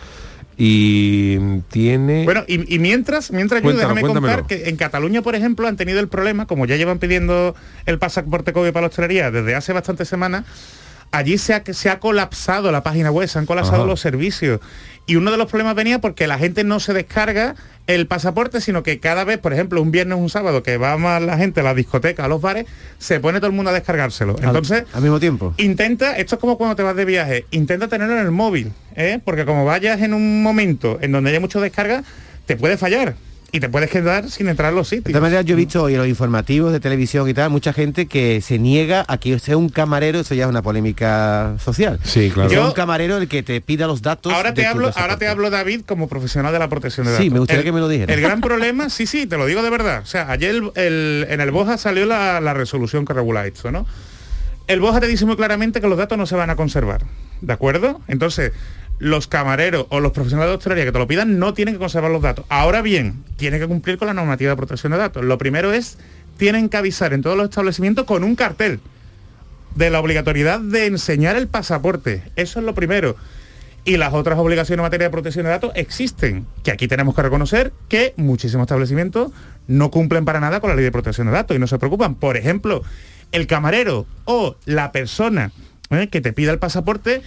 Y 0.57 1.37
tiene... 1.69 2.23
Bueno, 2.25 2.43
y, 2.47 2.73
y 2.73 2.79
mientras, 2.79 3.31
mientras 3.31 3.61
yo 3.61 3.73
déjame 3.73 4.01
cuéntamelo. 4.01 4.37
contar 4.37 4.47
que 4.47 4.69
en 4.69 4.75
Cataluña, 4.75 5.21
por 5.21 5.35
ejemplo, 5.35 5.67
han 5.67 5.77
tenido 5.77 5.99
el 5.99 6.07
problema, 6.07 6.47
como 6.47 6.65
ya 6.65 6.75
llevan 6.77 6.97
pidiendo 6.97 7.55
el 7.85 7.99
pasaporte 7.99 8.53
COVID 8.53 8.71
para 8.71 8.81
la 8.81 8.87
hostelería 8.87 9.29
desde 9.29 9.53
hace 9.53 9.71
bastantes 9.73 10.07
semanas, 10.07 10.45
allí 11.11 11.37
se 11.37 11.53
ha, 11.53 11.63
se 11.65 11.89
ha 11.89 11.99
colapsado 11.99 12.71
la 12.71 12.83
página 12.83 13.11
web, 13.11 13.27
se 13.27 13.39
han 13.39 13.45
colapsado 13.45 13.83
Ajá. 13.83 13.87
los 13.87 13.99
servicios. 13.99 14.59
Y 15.05 15.15
uno 15.15 15.31
de 15.31 15.37
los 15.37 15.47
problemas 15.47 15.75
venía 15.75 15.99
porque 15.99 16.27
la 16.27 16.37
gente 16.37 16.65
no 16.65 16.81
se 16.81 16.93
descarga 16.93 17.55
el 17.87 18.07
pasaporte, 18.07 18.59
sino 18.59 18.83
que 18.83 18.99
cada 18.99 19.23
vez, 19.23 19.37
por 19.37 19.53
ejemplo, 19.53 19.81
un 19.81 19.89
viernes 19.89 20.17
o 20.17 20.19
un 20.19 20.29
sábado 20.29 20.63
que 20.63 20.77
va 20.77 20.97
más 20.97 21.21
la 21.21 21.37
gente 21.37 21.61
a 21.61 21.63
la 21.63 21.73
discoteca, 21.73 22.25
a 22.25 22.27
los 22.27 22.41
bares, 22.41 22.65
se 22.97 23.21
pone 23.21 23.39
todo 23.39 23.47
el 23.47 23.55
mundo 23.55 23.71
a 23.71 23.73
descargárselo. 23.73 24.35
Entonces, 24.41 24.83
al 24.93 25.01
mismo 25.01 25.19
tiempo. 25.21 25.53
Intenta, 25.57 26.17
esto 26.17 26.35
es 26.35 26.41
como 26.41 26.57
cuando 26.57 26.75
te 26.75 26.83
vas 26.83 26.95
de 26.95 27.05
viaje, 27.05 27.45
intenta 27.51 27.87
tenerlo 27.87 28.15
en 28.15 28.25
el 28.25 28.31
móvil, 28.31 28.73
¿eh? 28.95 29.19
porque 29.23 29.45
como 29.45 29.63
vayas 29.63 30.01
en 30.01 30.13
un 30.13 30.43
momento 30.43 30.97
en 31.01 31.13
donde 31.13 31.29
haya 31.29 31.39
mucho 31.39 31.61
descarga, 31.61 32.03
te 32.45 32.57
puede 32.57 32.75
fallar 32.77 33.15
y 33.57 33.59
te 33.59 33.69
puedes 33.69 33.89
quedar 33.89 34.29
sin 34.29 34.47
entrar 34.47 34.69
a 34.71 34.75
los 34.75 34.89
De 34.89 34.97
sitios. 34.97 35.11
todas 35.11 35.21
maneras, 35.23 35.45
yo 35.45 35.53
he 35.53 35.57
visto 35.57 35.83
hoy 35.83 35.93
en 35.93 35.99
los 35.99 36.07
informativos 36.07 36.71
de 36.71 36.79
televisión 36.79 37.27
y 37.27 37.33
tal, 37.33 37.49
mucha 37.49 37.73
gente 37.73 38.05
que 38.05 38.39
se 38.41 38.59
niega 38.59 39.03
a 39.07 39.17
que 39.17 39.37
sea 39.39 39.57
un 39.57 39.69
camarero, 39.69 40.19
eso 40.19 40.35
ya 40.35 40.43
es 40.43 40.49
una 40.49 40.61
polémica 40.61 41.55
social. 41.63 41.99
Sí, 42.03 42.29
claro. 42.33 42.49
Yo- 42.51 42.65
un 42.67 42.71
camarero 42.73 43.17
el 43.17 43.27
que 43.27 43.43
te 43.43 43.59
pida 43.61 43.87
los 43.87 44.01
datos. 44.01 44.31
Ahora 44.33 44.51
de 44.51 44.61
te 44.61 44.67
hablo, 44.67 44.91
ahora 44.95 45.17
te 45.17 45.27
hablo 45.27 45.49
David 45.49 45.81
como 45.85 46.07
profesional 46.07 46.53
de 46.53 46.59
la 46.59 46.69
protección 46.69 47.05
de 47.07 47.11
Sí, 47.13 47.17
datos. 47.23 47.33
me 47.33 47.39
gustaría 47.39 47.59
El- 47.61 47.65
que 47.65 47.71
me 47.71 47.79
lo 47.79 47.87
dijera. 47.89 48.13
El 48.13 48.21
gran 48.21 48.41
problema, 48.41 48.89
sí, 48.89 49.05
sí, 49.07 49.25
te 49.25 49.37
lo 49.37 49.45
digo 49.45 49.63
de 49.63 49.69
verdad. 49.69 50.01
O 50.03 50.05
sea, 50.05 50.31
ayer 50.31 50.51
el- 50.55 50.71
el- 50.75 51.27
en 51.29 51.41
el 51.41 51.51
Boja 51.51 51.77
salió 51.77 52.05
la, 52.05 52.39
la 52.39 52.53
resolución 52.53 53.05
que 53.05 53.13
regula 53.13 53.45
esto, 53.47 53.71
¿no? 53.71 53.85
El 54.67 54.79
Boja 54.81 54.99
te 54.99 55.07
dice 55.07 55.25
muy 55.25 55.35
claramente 55.37 55.79
que 55.81 55.87
los 55.87 55.97
datos 55.97 56.17
no 56.17 56.25
se 56.25 56.35
van 56.35 56.49
a 56.49 56.55
conservar, 56.55 57.01
¿de 57.41 57.53
acuerdo? 57.53 58.01
Entonces, 58.07 58.51
los 58.99 59.27
camareros 59.27 59.85
o 59.89 59.99
los 59.99 60.11
profesionales 60.11 60.51
de 60.51 60.57
hostelería 60.57 60.85
que 60.85 60.91
te 60.91 60.99
lo 60.99 61.07
pidan 61.07 61.39
no 61.39 61.53
tienen 61.53 61.75
que 61.75 61.79
conservar 61.79 62.11
los 62.11 62.21
datos. 62.21 62.45
Ahora 62.49 62.81
bien, 62.81 63.23
tienen 63.37 63.59
que 63.59 63.67
cumplir 63.67 63.97
con 63.97 64.07
la 64.07 64.13
normativa 64.13 64.51
de 64.51 64.57
protección 64.57 64.91
de 64.91 64.97
datos. 64.97 65.23
Lo 65.23 65.37
primero 65.37 65.73
es, 65.73 65.97
tienen 66.37 66.69
que 66.69 66.77
avisar 66.77 67.13
en 67.13 67.21
todos 67.21 67.37
los 67.37 67.49
establecimientos 67.49 68.05
con 68.05 68.23
un 68.23 68.35
cartel 68.35 68.79
de 69.75 69.89
la 69.89 69.99
obligatoriedad 69.99 70.59
de 70.59 70.87
enseñar 70.87 71.35
el 71.35 71.47
pasaporte. 71.47 72.23
Eso 72.35 72.59
es 72.59 72.65
lo 72.65 72.73
primero. 72.73 73.15
Y 73.85 73.97
las 73.97 74.13
otras 74.13 74.37
obligaciones 74.37 74.79
en 74.79 74.83
materia 74.83 75.07
de 75.07 75.11
protección 75.11 75.45
de 75.45 75.51
datos 75.51 75.71
existen, 75.75 76.45
que 76.63 76.71
aquí 76.71 76.87
tenemos 76.89 77.15
que 77.15 77.21
reconocer 77.21 77.71
que 77.87 78.13
muchísimos 78.17 78.65
establecimientos 78.65 79.31
no 79.67 79.91
cumplen 79.91 80.25
para 80.25 80.41
nada 80.41 80.59
con 80.59 80.69
la 80.69 80.75
ley 80.75 80.83
de 80.83 80.91
protección 80.91 81.27
de 81.27 81.33
datos 81.33 81.55
y 81.55 81.59
no 81.59 81.67
se 81.67 81.77
preocupan. 81.77 82.15
Por 82.15 82.35
ejemplo, 82.35 82.83
el 83.31 83.47
camarero 83.47 84.05
o 84.25 84.57
la 84.65 84.91
persona 84.91 85.51
¿eh? 85.89 86.09
que 86.09 86.19
te 86.19 86.33
pida 86.33 86.51
el 86.51 86.59
pasaporte 86.59 87.21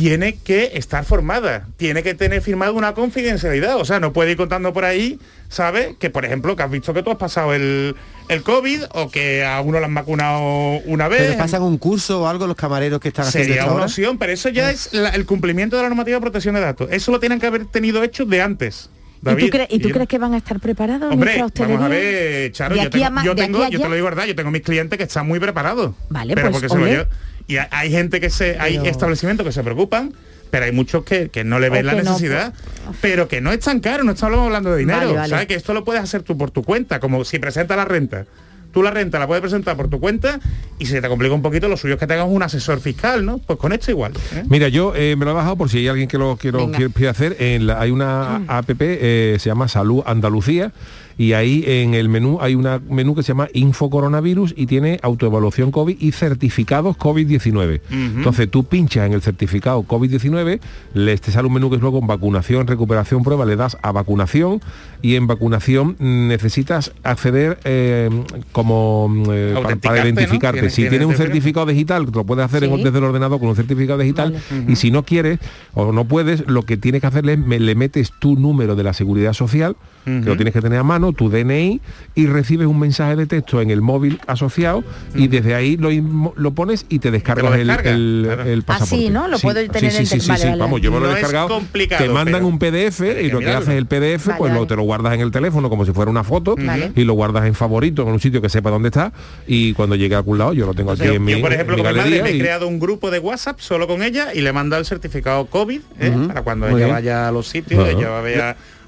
tiene 0.00 0.36
que 0.42 0.70
estar 0.74 1.04
formada, 1.04 1.66
tiene 1.76 2.02
que 2.02 2.14
tener 2.14 2.40
firmado 2.40 2.72
una 2.72 2.94
confidencialidad, 2.94 3.76
o 3.76 3.84
sea, 3.84 4.00
no 4.00 4.14
puede 4.14 4.30
ir 4.30 4.38
contando 4.38 4.72
por 4.72 4.86
ahí, 4.86 5.18
¿sabes? 5.50 5.90
Que 5.98 6.08
por 6.08 6.24
ejemplo, 6.24 6.56
que 6.56 6.62
has 6.62 6.70
visto 6.70 6.94
que 6.94 7.02
tú 7.02 7.10
has 7.10 7.18
pasado 7.18 7.52
el, 7.52 7.94
el 8.30 8.42
COVID 8.42 8.84
o 8.94 9.10
que 9.10 9.44
a 9.44 9.60
uno 9.60 9.78
lo 9.78 9.84
han 9.84 9.94
vacunado 9.94 10.40
una 10.86 11.06
vez. 11.08 11.20
Pero 11.20 11.36
pasan 11.38 11.62
un 11.62 11.76
curso 11.76 12.22
o 12.22 12.26
algo 12.26 12.46
los 12.46 12.56
camareros 12.56 12.98
que 12.98 13.08
están 13.08 13.26
haciendo 13.26 13.48
Sería 13.54 13.70
una 13.70 13.84
opción, 13.84 14.16
pero 14.16 14.32
eso 14.32 14.48
ya 14.48 14.70
es 14.70 14.88
la- 14.94 15.10
el 15.10 15.26
cumplimiento 15.26 15.76
de 15.76 15.82
la 15.82 15.90
normativa 15.90 16.16
de 16.16 16.20
protección 16.22 16.54
de 16.54 16.62
datos. 16.62 16.88
Eso 16.90 17.10
lo 17.12 17.20
tienen 17.20 17.38
que 17.38 17.46
haber 17.46 17.66
tenido 17.66 18.02
hecho 18.02 18.24
de 18.24 18.40
antes. 18.40 18.88
¿Y 19.22 19.26
David. 19.26 19.44
tú, 19.44 19.50
crees, 19.50 19.68
¿y 19.70 19.78
tú 19.80 19.90
crees 19.90 20.08
que 20.08 20.16
van 20.16 20.32
a 20.32 20.38
estar 20.38 20.58
preparados 20.60 21.12
Hombre, 21.12 21.44
vamos 21.58 21.82
a 21.82 21.88
ver, 21.88 22.52
Charo, 22.52 22.74
yo 22.74 22.88
tengo, 22.88 23.04
a 23.18 23.22
yo, 23.22 23.34
tengo- 23.34 23.68
te 23.68 23.78
lo 23.78 23.94
digo 23.94 24.06
verdad, 24.06 24.24
yo 24.24 24.34
tengo 24.34 24.50
mis 24.50 24.62
clientes 24.62 24.96
que 24.96 25.04
están 25.04 25.26
muy 25.28 25.38
preparados. 25.38 25.94
Vale, 26.08 26.34
pero 26.34 26.50
pues, 26.50 26.62
porque 26.62 26.68
se 26.70 26.78
lo 26.96 27.06
Y 27.50 27.56
hay- 27.58 27.66
hay 27.70 27.90
gente 27.90 28.20
que 28.20 28.30
se, 28.30 28.58
hay 28.58 28.78
Pero- 28.78 28.90
establecimientos 28.90 29.44
que 29.46 29.52
se 29.52 29.62
preocupan, 29.62 30.12
pero 30.50 30.64
hay 30.64 30.72
muchos 30.72 31.04
que, 31.04 31.28
que 31.28 31.44
no 31.44 31.58
le 31.58 31.68
ven 31.70 31.84
O 31.86 31.92
la 31.92 32.02
no, 32.02 32.02
necesidad, 32.10 32.52
pero 33.00 33.28
que 33.28 33.40
no 33.40 33.52
es 33.52 33.60
tan 33.60 33.80
caro, 33.80 34.04
no 34.04 34.12
estamos 34.12 34.38
hablando 34.38 34.72
de 34.72 34.78
dinero. 34.78 35.00
Vale, 35.00 35.12
vale. 35.14 35.28
¿Sabes? 35.28 35.46
Que 35.46 35.54
esto 35.54 35.74
lo 35.74 35.84
puedes 35.84 36.02
hacer 36.02 36.22
tú 36.22 36.36
por 36.38 36.50
tu 36.50 36.62
cuenta, 36.64 37.00
como 37.00 37.24
si 37.24 37.38
presentas 37.38 37.76
la 37.76 37.84
renta. 37.84 38.26
Tú 38.72 38.84
la 38.84 38.92
renta 38.92 39.18
la 39.18 39.26
puedes 39.26 39.40
presentar 39.40 39.76
por 39.76 39.88
tu 39.90 39.98
cuenta 39.98 40.38
y 40.78 40.86
si 40.86 41.00
te 41.00 41.08
complica 41.08 41.34
un 41.34 41.42
poquito, 41.42 41.66
lo 41.68 41.76
suyo 41.76 41.94
es 41.94 42.00
que 42.00 42.06
tengas 42.06 42.28
un 42.28 42.40
asesor 42.40 42.78
fiscal, 42.80 43.24
¿no? 43.26 43.38
Pues 43.38 43.58
con 43.58 43.72
esto 43.72 43.90
igual. 43.90 44.12
¿eh? 44.32 44.44
Mira, 44.48 44.68
yo 44.68 44.92
eh, 44.94 45.16
me 45.16 45.24
lo 45.24 45.32
he 45.32 45.34
bajado 45.34 45.56
por 45.56 45.68
si 45.68 45.78
hay 45.78 45.88
alguien 45.88 46.06
que 46.08 46.18
lo 46.18 46.36
quiero 46.36 46.70
quiere, 46.70 47.08
hacer. 47.08 47.36
En 47.40 47.66
la- 47.66 47.80
hay 47.80 47.90
una 47.90 48.36
app, 48.46 48.70
eh, 48.78 49.36
se 49.40 49.48
llama 49.50 49.66
Salud 49.66 50.04
Andalucía, 50.06 50.70
y 51.18 51.32
ahí 51.34 51.64
en 51.66 51.94
el 51.94 52.08
menú 52.08 52.38
hay 52.40 52.54
un 52.54 52.66
menú 52.88 53.14
que 53.14 53.22
se 53.22 53.28
llama 53.28 53.48
Info 53.52 53.90
Coronavirus 53.90 54.54
y 54.56 54.66
tiene 54.66 54.98
autoevaluación 55.02 55.70
COVID 55.70 55.96
y 56.00 56.12
certificados 56.12 56.96
COVID-19. 56.96 57.80
Ujú. 57.80 58.18
Entonces 58.18 58.50
tú 58.50 58.64
pinchas 58.64 59.06
en 59.06 59.12
el 59.12 59.22
certificado 59.22 59.82
COVID-19, 59.82 60.60
le 60.94 61.18
te 61.18 61.30
sale 61.32 61.46
un 61.48 61.54
menú 61.54 61.68
que 61.70 61.76
es 61.76 61.82
luego 61.82 62.00
vacunación, 62.00 62.66
recuperación, 62.66 63.22
prueba, 63.22 63.44
le 63.44 63.56
das 63.56 63.76
a 63.82 63.92
vacunación 63.92 64.60
y 65.02 65.14
en 65.16 65.26
vacunación 65.26 65.96
necesitas 65.98 66.92
acceder 67.02 67.58
eh, 67.64 68.08
como 68.52 69.08
mm, 69.08 69.22
eh, 69.32 69.54
pa- 69.54 69.76
para, 69.76 70.04
identificarte. 70.08 70.70
Si 70.70 70.76
tienes 70.82 70.90
tienes 70.90 71.08
un 71.08 71.14
certificado 71.16 71.66
digital, 71.66 72.06
lo 72.12 72.24
puedes 72.24 72.44
hacer 72.44 72.64
en- 72.64 72.82
desde 72.82 72.98
el 72.98 73.04
ordenador 73.04 73.38
con 73.40 73.48
un 73.48 73.56
certificado 73.56 73.98
digital 74.00 74.36
y 74.68 74.76
si 74.76 74.90
no 74.90 75.02
quieres 75.04 75.38
o 75.74 75.92
no 75.92 76.04
puedes, 76.04 76.46
lo 76.48 76.62
que 76.62 76.76
tienes 76.76 77.00
que 77.00 77.06
hacerle 77.06 77.34
es 77.34 77.38
me- 77.38 77.60
le 77.60 77.74
metes 77.74 78.12
tu 78.18 78.36
número 78.36 78.76
de 78.76 78.82
la 78.84 78.92
seguridad 78.92 79.32
social, 79.32 79.76
que 80.04 80.10
lo 80.24 80.34
tienes 80.36 80.52
que 80.54 80.60
tener 80.60 80.78
a 80.78 80.82
mano, 80.82 81.12
tu 81.12 81.28
DNI, 81.28 81.80
y 82.14 82.26
recibes 82.26 82.66
un 82.66 82.78
mensaje 82.80 83.16
de 83.16 83.26
texto 83.26 83.60
en 83.60 83.70
el 83.70 83.80
móvil 83.82 84.18
asociado 84.26 84.82
y 85.14 85.28
desde 85.28 85.54
ahí 85.54 85.76
lo, 85.76 85.90
lo 86.36 86.50
pones 86.52 86.86
y 86.88 86.98
te 86.98 87.10
descargas 87.10 87.54
el, 87.54 87.66
descarga, 87.68 87.90
el- 87.90 88.22
claro. 88.24 88.42
el 88.44 88.62
pasaporte. 88.62 88.94
Así, 88.96 89.10
¿no? 89.10 89.28
Lo 89.28 89.38
Sí, 89.38 89.42
puedo 89.46 89.60
sí, 89.60 89.68
tener 89.68 89.92
sí, 89.92 89.98
en 89.98 90.06
sí, 90.06 90.20
sí, 90.20 90.28
vale, 90.28 90.40
sí, 90.42 90.48
vale. 90.48 90.60
vamos, 90.60 90.80
yo 90.80 90.90
me 90.90 91.00
lo 91.00 91.06
he 91.06 91.08
es 91.10 91.14
descargado, 91.16 91.48
complicado, 91.48 92.02
te 92.04 92.10
mandan 92.10 92.34
pero 92.34 92.46
un 92.46 92.58
PDF 92.58 93.00
y 93.00 93.28
lo 93.30 93.38
que 93.38 93.44
mirarlo. 93.46 93.58
haces 93.60 93.74
el 93.74 93.86
PDF, 93.86 94.26
Vale, 94.26 94.38
pues 94.38 94.52
lo, 94.54 94.66
te 94.66 94.76
lo 94.76 94.82
guardas 94.82 95.14
en 95.14 95.20
el 95.20 95.30
teléfono 95.30 95.68
como 95.70 95.84
si 95.84 95.92
fuera 95.92 96.10
una 96.10 96.24
foto 96.24 96.56
y 96.94 97.04
lo 97.04 97.12
guardas 97.14 97.46
en 97.46 97.54
favorito, 97.54 98.02
en 98.02 98.08
un 98.08 98.20
sitio 98.20 98.40
que 98.42 98.48
sepa 98.48 98.70
dónde 98.70 98.88
está 98.88 99.12
y 99.46 99.72
cuando 99.74 99.96
llegue 99.96 100.14
a 100.14 100.18
algún 100.18 100.38
lado 100.38 100.52
yo 100.52 100.66
lo 100.66 100.74
tengo 100.74 100.92
aquí 100.92 101.04
Yo, 101.04 101.12
en 101.14 101.24
mi, 101.24 101.32
yo, 101.32 101.40
por 101.40 101.52
ejemplo, 101.52 101.76
mi 101.76 101.82
con 101.82 101.92
mi 101.92 101.98
madre 101.98 102.22
me 102.22 102.30
he 102.30 102.36
y- 102.36 102.38
creado 102.40 102.66
un 102.68 102.80
grupo 102.80 103.10
de 103.10 103.18
WhatsApp 103.18 103.60
solo 103.60 103.86
con 103.86 104.02
ella 104.02 104.34
y 104.34 104.40
le 104.40 104.52
manda 104.52 104.76
el 104.78 104.84
certificado 104.86 105.46
COVID 105.46 105.80
¿eh? 105.98 106.12
Para 106.26 106.42
cuando 106.42 106.68
ella 106.68 106.86
vaya 106.88 107.28
a 107.28 107.32
los 107.32 107.46
sitios, 107.48 107.86
ella 107.88 108.08
va 108.10 108.18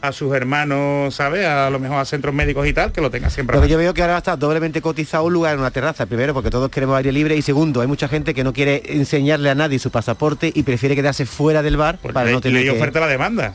a 0.03 0.13
sus 0.13 0.35
hermanos, 0.35 1.15
¿sabes? 1.15 1.47
A 1.47 1.71
lo 1.71 1.79
mejor 1.79 1.99
a 1.99 2.05
centros 2.05 2.35
médicos 2.35 2.67
y 2.67 2.73
tal, 2.73 2.91
que 2.93 3.01
lo 3.01 3.11
tenga 3.11 3.31
siempre. 3.31 3.55
que 3.55 3.61
mano. 3.61 3.71
yo 3.71 3.79
veo 3.79 3.95
que 3.95 4.03
ahora 4.03 4.19
está 4.19 4.37
doblemente 4.37 4.83
cotizado 4.83 5.25
un 5.25 5.33
lugar 5.33 5.55
en 5.55 5.61
una 5.61 5.71
terraza, 5.71 6.07
primero 6.07 6.35
porque 6.35 6.51
todos 6.51 6.69
queremos 6.71 6.97
aire 6.97 7.13
libre 7.13 7.37
y 7.37 7.43
segundo, 7.43 7.81
hay 7.81 7.87
mucha 7.87 8.09
gente 8.09 8.35
que 8.35 8.43
no 8.45 8.53
quiere 8.53 8.83
enseñarle 8.87 9.49
a 9.49 9.55
nadie 9.55 9.79
su 9.79 9.91
pasaporte 9.91 10.51
y 10.55 10.65
prefiere 10.65 10.97
quedarse 10.97 11.25
fuera 11.25 11.63
del 11.63 11.77
bar 11.77 11.99
para 11.99 12.25
ley- 12.25 12.35
no 12.35 12.41
tener 12.41 12.57
ley 12.63 12.65
que... 12.65 12.71
oferta 12.77 12.99
la 13.01 13.07
demanda. 13.07 13.55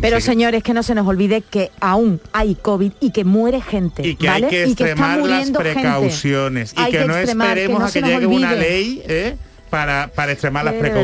Pero 0.00 0.20
señores, 0.20 0.62
que 0.62 0.72
no 0.72 0.84
se 0.84 0.94
nos 0.94 1.04
olvide 1.08 1.42
que 1.42 1.72
aún 1.80 2.20
hay 2.32 2.54
COVID 2.54 2.92
y 3.00 3.10
que 3.10 3.24
muere 3.24 3.60
gente. 3.60 4.06
Y 4.06 4.14
que 4.14 4.28
¿vale? 4.28 4.46
hay 4.46 4.50
que 4.50 4.66
y 4.68 4.74
que 4.76 4.84
extremar 4.84 5.18
las 5.18 5.28
muriendo 5.28 5.58
precauciones 5.58 6.72
gente. 6.72 6.88
y 6.88 6.92
que, 6.92 7.04
no 7.04 7.16
extremar, 7.16 7.58
esperemos 7.58 7.80
no 7.80 7.86
a 7.86 7.90
que 7.90 8.02
llegue 8.02 8.26
una 8.26 8.52
ley 8.52 9.02
¿eh? 9.08 9.36
para, 9.68 10.08
para 10.14 10.30
extremar 10.30 10.64
las 10.64 10.74
Sí, 10.74 10.80
verdad. 10.80 11.00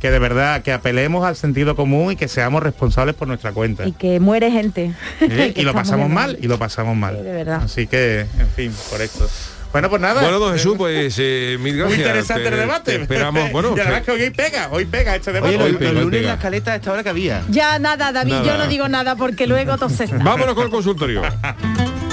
Que 0.00 0.10
de 0.12 0.18
verdad, 0.20 0.62
que 0.62 0.72
apelemos 0.72 1.24
al 1.26 1.34
sentido 1.34 1.74
común 1.74 2.12
y 2.12 2.16
que 2.16 2.28
seamos 2.28 2.62
responsables 2.62 3.16
por 3.16 3.26
nuestra 3.26 3.50
cuenta. 3.52 3.84
Y 3.86 3.92
que 3.92 4.20
muere 4.20 4.50
gente. 4.50 4.92
y 5.20 5.62
lo 5.62 5.70
está 5.70 5.72
pasamos 5.72 6.08
mal, 6.08 6.38
y 6.40 6.46
lo 6.46 6.56
pasamos 6.58 6.96
mal. 6.96 7.16
de 7.24 7.32
verdad. 7.32 7.62
Así 7.64 7.86
que, 7.88 8.20
en 8.38 8.48
fin, 8.54 8.72
por 8.90 9.00
esto. 9.00 9.28
Bueno, 9.72 9.90
pues 9.90 10.00
nada. 10.00 10.22
Bueno, 10.22 10.38
don 10.38 10.52
Jesús, 10.54 10.76
pues 10.78 11.16
eh, 11.18 11.58
mil 11.60 11.76
gracias. 11.76 11.98
Muy 11.98 12.06
interesante 12.06 12.42
Te- 12.44 12.48
el 12.48 12.60
debate. 12.60 12.96
te 12.96 13.02
esperamos, 13.02 13.50
bueno, 13.52 13.72
y 13.74 13.76
la 13.76 13.84
verdad 13.84 14.02
te- 14.04 14.12
es 14.12 14.18
que 14.18 14.24
hoy 14.24 14.30
pega, 14.30 14.68
hoy 14.70 14.84
pega 14.86 15.16
este 15.16 15.32
debate. 15.32 15.56
Oye, 15.56 15.64
Hoy 15.64 15.72
los, 15.72 15.78
pega, 15.78 15.90
hoy 15.90 15.96
lunes 15.96 16.18
pega. 16.20 16.28
la 16.28 16.34
escaleta 16.36 16.72
a 16.72 16.76
esta 16.76 16.92
hora 16.92 17.02
que 17.02 17.08
había. 17.10 17.42
Ya 17.50 17.78
nada, 17.78 18.12
David, 18.12 18.32
Nada. 18.32 18.46
yo 18.46 18.56
no 18.56 18.66
digo 18.68 18.88
nada 18.88 19.16
porque 19.16 19.46
luego 19.46 19.76
toses. 19.78 20.10
Vámonos 20.22 20.54
con 20.54 20.64
el 20.64 20.70
consultorio. 20.70 21.22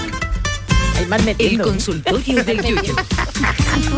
El 1.38 1.62
consultorio 1.62 2.43
del 2.43 2.62
Yuyo. 2.66 2.96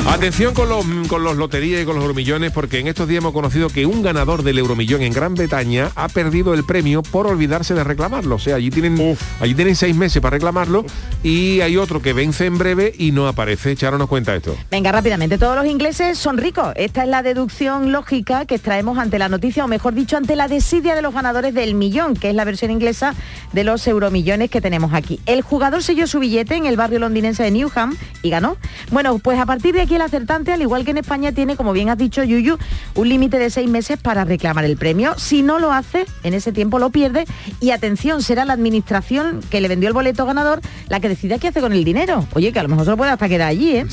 Atención 0.07 0.53
con 0.53 0.69
los, 0.69 0.85
con 1.07 1.23
los 1.23 1.37
loterías 1.37 1.81
y 1.81 1.85
con 1.85 1.95
los 1.95 2.03
euromillones, 2.03 2.51
porque 2.51 2.79
en 2.79 2.87
estos 2.87 3.07
días 3.07 3.21
hemos 3.21 3.33
conocido 3.33 3.69
que 3.69 3.85
un 3.85 4.01
ganador 4.01 4.41
del 4.43 4.57
euromillón 4.57 5.01
en 5.01 5.13
Gran 5.13 5.35
Bretaña 5.35 5.91
ha 5.95 6.07
perdido 6.07 6.53
el 6.53 6.63
premio 6.63 7.03
por 7.03 7.27
olvidarse 7.27 7.73
de 7.73 7.83
reclamarlo. 7.83 8.35
O 8.35 8.39
sea, 8.39 8.55
allí 8.55 8.69
tienen, 8.69 9.17
allí 9.39 9.53
tienen 9.53 9.75
seis 9.75 9.95
meses 9.95 10.21
para 10.21 10.35
reclamarlo 10.35 10.85
y 11.23 11.61
hay 11.61 11.77
otro 11.77 12.01
que 12.01 12.13
vence 12.13 12.45
en 12.45 12.57
breve 12.57 12.93
y 12.97 13.11
no 13.11 13.27
aparece. 13.27 13.75
Charo 13.75 13.97
nos 13.97 14.07
cuenta 14.07 14.35
esto. 14.35 14.55
Venga, 14.71 14.91
rápidamente, 14.91 15.37
todos 15.37 15.55
los 15.55 15.65
ingleses 15.65 16.17
son 16.17 16.37
ricos. 16.37 16.73
Esta 16.75 17.03
es 17.03 17.09
la 17.09 17.21
deducción 17.21 17.91
lógica 17.91 18.45
que 18.45 18.55
extraemos 18.55 18.97
ante 18.97 19.19
la 19.19 19.29
noticia, 19.29 19.65
o 19.65 19.67
mejor 19.67 19.93
dicho, 19.93 20.17
ante 20.17 20.35
la 20.35 20.47
desidia 20.47 20.95
de 20.95 21.01
los 21.01 21.13
ganadores 21.13 21.53
del 21.53 21.75
millón, 21.75 22.15
que 22.15 22.29
es 22.29 22.35
la 22.35 22.45
versión 22.45 22.71
inglesa 22.71 23.13
de 23.53 23.63
los 23.63 23.85
euromillones 23.87 24.49
que 24.49 24.61
tenemos 24.61 24.93
aquí. 24.93 25.19
El 25.25 25.41
jugador 25.41 25.83
selló 25.83 26.07
su 26.07 26.19
billete 26.19 26.55
en 26.55 26.65
el 26.65 26.77
barrio 26.87 26.99
londinense 26.99 27.43
de 27.43 27.51
Newham 27.51 27.97
y 28.23 28.29
ganó. 28.29 28.55
Bueno, 28.91 29.19
pues 29.19 29.37
a 29.39 29.45
partir 29.45 29.75
de 29.75 29.81
aquí 29.81 29.95
el 29.95 30.01
acertante, 30.01 30.53
al 30.53 30.61
igual 30.61 30.85
que 30.85 30.91
en 30.91 30.97
España, 30.97 31.33
tiene, 31.33 31.57
como 31.57 31.73
bien 31.73 31.89
has 31.89 31.97
dicho, 31.97 32.23
Yuyu, 32.23 32.57
un 32.95 33.09
límite 33.09 33.37
de 33.37 33.49
seis 33.49 33.69
meses 33.69 33.99
para 33.99 34.23
reclamar 34.23 34.63
el 34.63 34.77
premio. 34.77 35.13
Si 35.17 35.41
no 35.41 35.59
lo 35.59 35.73
hace, 35.73 36.05
en 36.23 36.33
ese 36.33 36.53
tiempo 36.53 36.79
lo 36.79 36.89
pierde 36.89 37.25
y 37.59 37.71
atención, 37.71 38.21
será 38.21 38.45
la 38.45 38.53
administración 38.53 39.41
que 39.49 39.59
le 39.59 39.67
vendió 39.67 39.89
el 39.89 39.93
boleto 39.93 40.25
ganador 40.25 40.61
la 40.87 41.01
que 41.01 41.09
decida 41.09 41.39
qué 41.39 41.49
hace 41.49 41.59
con 41.59 41.73
el 41.73 41.83
dinero. 41.83 42.25
Oye, 42.35 42.53
que 42.53 42.59
a 42.59 42.63
lo 42.63 42.69
mejor 42.69 42.85
se 42.85 42.91
lo 42.91 42.97
puede 42.97 43.11
hasta 43.11 43.27
quedar 43.27 43.49
allí, 43.49 43.75
¿eh? 43.75 43.85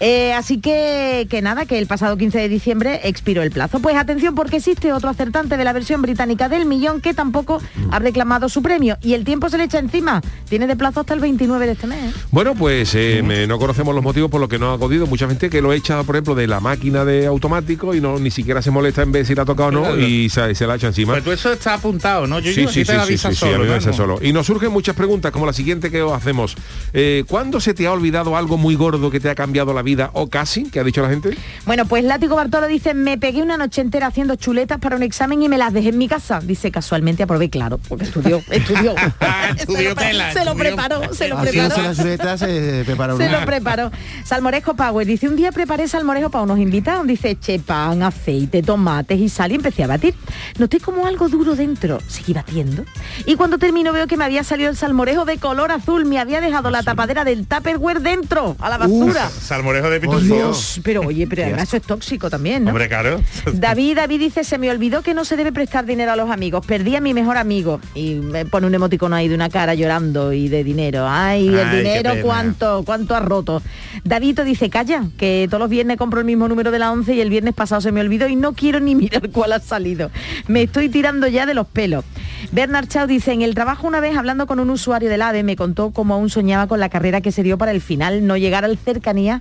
Eh, 0.00 0.32
así 0.32 0.58
que, 0.58 1.26
que 1.28 1.42
nada, 1.42 1.66
que 1.66 1.78
el 1.78 1.86
pasado 1.86 2.16
15 2.16 2.38
de 2.38 2.48
diciembre 2.48 3.00
expiró 3.04 3.42
el 3.42 3.50
plazo. 3.50 3.80
Pues 3.80 3.96
atención 3.96 4.34
porque 4.34 4.56
existe 4.56 4.90
otro 4.94 5.10
acertante 5.10 5.58
de 5.58 5.64
la 5.64 5.74
versión 5.74 6.00
británica 6.00 6.48
del 6.48 6.64
millón 6.64 7.02
que 7.02 7.12
tampoco 7.12 7.60
ha 7.90 7.98
reclamado 7.98 8.48
su 8.48 8.62
premio 8.62 8.96
y 9.02 9.12
el 9.12 9.24
tiempo 9.24 9.50
se 9.50 9.58
le 9.58 9.64
echa 9.64 9.78
encima. 9.78 10.22
Tiene 10.48 10.66
de 10.66 10.76
plazo 10.76 11.00
hasta 11.00 11.12
el 11.12 11.20
29 11.20 11.66
de 11.66 11.72
este 11.72 11.86
mes. 11.86 12.14
¿eh? 12.14 12.18
Bueno, 12.30 12.54
pues 12.54 12.94
eh, 12.94 13.22
me- 13.24 13.46
no 13.46 13.58
conocemos 13.58 13.94
los 13.94 14.02
motivos 14.02 14.30
por 14.30 14.40
los 14.40 14.48
que 14.48 14.58
no 14.58 14.70
ha 14.70 14.74
acudido. 14.74 15.06
Mucha 15.06 15.26
gente 15.28 15.50
que 15.50 15.60
lo 15.60 15.72
echa, 15.72 16.02
por 16.02 16.16
ejemplo, 16.16 16.34
de 16.34 16.46
la 16.46 16.60
máquina 16.60 17.04
de 17.04 17.26
automático 17.26 17.94
y 17.94 18.00
no 18.00 18.18
ni 18.18 18.30
siquiera 18.30 18.62
se 18.62 18.70
molesta 18.70 19.02
en 19.02 19.12
ver 19.12 19.26
si 19.26 19.34
la 19.34 19.42
ha 19.42 19.44
tocado 19.44 19.68
o 19.68 19.72
no 19.72 19.82
Claro. 19.82 20.00
y 20.00 20.28
se, 20.30 20.54
se 20.54 20.66
la 20.66 20.76
echa 20.76 20.86
encima. 20.86 21.12
Pero 21.14 21.24
tú 21.24 21.32
eso 21.32 21.52
está 21.52 21.74
apuntado, 21.74 22.26
¿no? 22.26 22.38
Yo 22.38 22.52
Sí, 22.52 22.62
yo 22.62 22.68
sí, 22.68 22.84
sí, 22.84 23.18
sí, 23.18 23.26
a 23.28 23.32
solo, 23.34 23.58
mí 23.58 23.64
me 23.66 23.74
avisa 23.74 23.90
¿no? 23.90 23.96
solo. 23.96 24.18
Y 24.22 24.32
nos 24.32 24.46
surgen 24.46 24.70
muchas 24.72 24.94
preguntas, 24.96 25.30
como 25.32 25.46
la 25.46 25.52
siguiente 25.52 25.90
que 25.90 26.02
os 26.02 26.12
hacemos. 26.12 26.54
Eh, 26.92 27.24
¿Cuándo 27.28 27.60
se 27.60 27.74
te 27.74 27.86
ha 27.86 27.92
olvidado 27.92 28.36
algo 28.36 28.56
muy 28.56 28.74
gordo 28.76 29.10
que 29.10 29.20
te 29.20 29.28
ha 29.28 29.34
cambiado 29.34 29.74
la 29.74 29.82
vida 29.82 30.10
o 30.14 30.28
casi, 30.28 30.64
que 30.70 30.80
ha 30.80 30.84
dicho 30.84 31.02
la 31.02 31.08
gente? 31.10 31.36
Bueno, 31.66 31.84
pues 31.86 32.04
Látigo 32.04 32.36
Bartolo 32.36 32.66
dice, 32.66 32.94
me 32.94 33.18
pegué 33.18 33.42
una 33.42 33.56
noche 33.56 33.80
entera 33.82 34.06
haciendo 34.06 34.36
chuletas 34.36 34.78
para 34.80 34.96
un 34.96 35.02
examen 35.02 35.42
y 35.42 35.48
me 35.48 35.58
las 35.58 35.72
dejé 35.72 35.90
en 35.90 35.98
mi 35.98 36.08
casa. 36.08 36.40
Dice, 36.40 36.70
casualmente 36.70 37.22
aprobé, 37.22 37.50
claro, 37.50 37.78
porque 37.88 38.04
estudió, 38.04 38.42
estudió. 38.50 38.94
Estudió 39.56 39.94
tela, 39.94 40.32
se 40.32 40.44
lo 40.44 40.54
preparó, 40.54 41.12
se 41.14 41.28
lo 41.28 41.40
preparó. 41.40 41.74
Se 42.16 42.82
prepara 42.84 43.16
Se 43.16 43.26
una. 43.28 43.40
lo 43.40 43.46
preparó. 43.46 43.90
Salmorejo 44.24 44.74
Power 44.74 45.06
dice, 45.06 45.28
un 45.28 45.36
día 45.36 45.52
preparé 45.52 45.88
salmorejo 45.88 46.30
para 46.30 46.44
unos 46.44 46.58
invitados. 46.58 47.06
Dice, 47.06 47.30
eché 47.30 47.58
pan, 47.58 48.02
aceite, 48.02 48.62
tomates 48.62 49.18
y 49.18 49.28
sal 49.28 49.52
y 49.52 49.56
empecé 49.56 49.84
a 49.84 49.86
batir. 49.86 50.14
Noté 50.58 50.80
como 50.80 51.06
algo 51.06 51.28
duro 51.28 51.54
dentro. 51.54 51.98
Seguí 52.08 52.32
batiendo. 52.32 52.84
Y 53.26 53.36
cuando 53.36 53.58
termino 53.58 53.92
veo 53.92 54.06
que 54.06 54.16
me 54.16 54.24
había 54.24 54.44
salido 54.44 54.70
el 54.70 54.76
salmorejo 54.76 55.24
de 55.24 55.38
color 55.38 55.70
azul. 55.72 56.04
Me 56.04 56.18
había 56.18 56.40
dejado 56.40 56.70
la 56.70 56.82
tapadera 56.82 57.24
del 57.24 57.46
Tupperware 57.46 58.00
dentro, 58.00 58.56
a 58.60 58.68
la 58.68 58.78
basura. 58.78 59.26
Uf, 59.26 59.42
salmorejo 59.42 59.88
de 59.90 59.98
Oh, 59.98 60.00
pitufo. 60.00 60.20
Dios, 60.34 60.80
pero 60.82 61.02
oye, 61.02 61.26
pero 61.26 61.44
además 61.44 61.64
eso 61.68 61.76
es 61.76 61.82
tóxico 61.84 62.28
también, 62.28 62.64
¿no? 62.64 62.70
Hombre, 62.70 62.88
claro. 62.88 63.20
David, 63.52 63.96
David 63.96 64.18
dice, 64.20 64.42
se 64.44 64.58
me 64.58 64.70
olvidó 64.70 65.02
que 65.02 65.14
no 65.14 65.24
se 65.24 65.36
debe 65.36 65.52
prestar 65.52 65.84
dinero 65.86 66.12
a 66.12 66.16
los 66.16 66.30
amigos. 66.30 66.64
Perdí 66.66 66.96
a 66.96 67.00
mi 67.00 67.14
mejor 67.14 67.36
amigo. 67.36 67.80
Y 67.94 68.14
me 68.14 68.44
pone 68.46 68.66
un 68.66 68.74
emoticono 68.74 69.14
ahí 69.16 69.28
de 69.28 69.34
una 69.34 69.48
cara 69.48 69.74
llorando 69.74 70.32
y 70.32 70.48
de 70.48 70.64
dinero. 70.64 71.06
Ay, 71.08 71.48
el 71.48 71.58
Ay, 71.58 71.64
qué 71.70 71.76
dinero, 71.78 72.01
pena. 72.10 72.22
cuánto, 72.22 72.82
cuánto 72.84 73.14
ha 73.14 73.20
roto. 73.20 73.62
David 74.04 74.40
dice, 74.42 74.70
calla, 74.70 75.04
que 75.16 75.46
todos 75.48 75.60
los 75.60 75.70
viernes 75.70 75.96
compro 75.96 76.20
el 76.20 76.26
mismo 76.26 76.48
número 76.48 76.70
de 76.70 76.78
la 76.78 76.92
11 76.92 77.14
y 77.14 77.20
el 77.20 77.30
viernes 77.30 77.54
pasado 77.54 77.80
se 77.80 77.92
me 77.92 78.00
olvidó 78.00 78.28
y 78.28 78.36
no 78.36 78.52
quiero 78.52 78.80
ni 78.80 78.94
mirar 78.96 79.30
cuál 79.30 79.52
ha 79.52 79.60
salido. 79.60 80.10
Me 80.48 80.62
estoy 80.62 80.88
tirando 80.88 81.26
ya 81.28 81.46
de 81.46 81.54
los 81.54 81.66
pelos. 81.66 82.04
Bernard 82.50 82.88
Chao 82.88 83.06
dice, 83.06 83.32
en 83.32 83.42
el 83.42 83.54
trabajo 83.54 83.86
una 83.86 84.00
vez 84.00 84.16
hablando 84.16 84.46
con 84.46 84.60
un 84.60 84.70
usuario 84.70 85.08
del 85.08 85.22
AVE 85.22 85.42
me 85.42 85.56
contó 85.56 85.90
cómo 85.90 86.14
aún 86.14 86.28
soñaba 86.28 86.66
con 86.66 86.80
la 86.80 86.88
carrera 86.88 87.20
que 87.20 87.32
se 87.32 87.42
dio 87.42 87.56
para 87.56 87.70
el 87.70 87.80
final 87.80 88.26
no 88.26 88.36
llegar 88.36 88.64
al 88.64 88.76
cercanía 88.76 89.40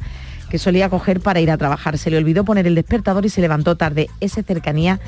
que 0.51 0.59
solía 0.59 0.89
coger 0.89 1.21
para 1.21 1.39
ir 1.39 1.49
a 1.49 1.57
trabajar. 1.57 1.97
Se 1.97 2.11
le 2.11 2.17
olvidó 2.17 2.43
poner 2.43 2.67
el 2.67 2.75
despertador 2.75 3.25
y 3.25 3.29
se 3.29 3.39
levantó 3.39 3.77
tarde. 3.77 4.09
Ese 4.19 4.43
cercanía, 4.43 4.99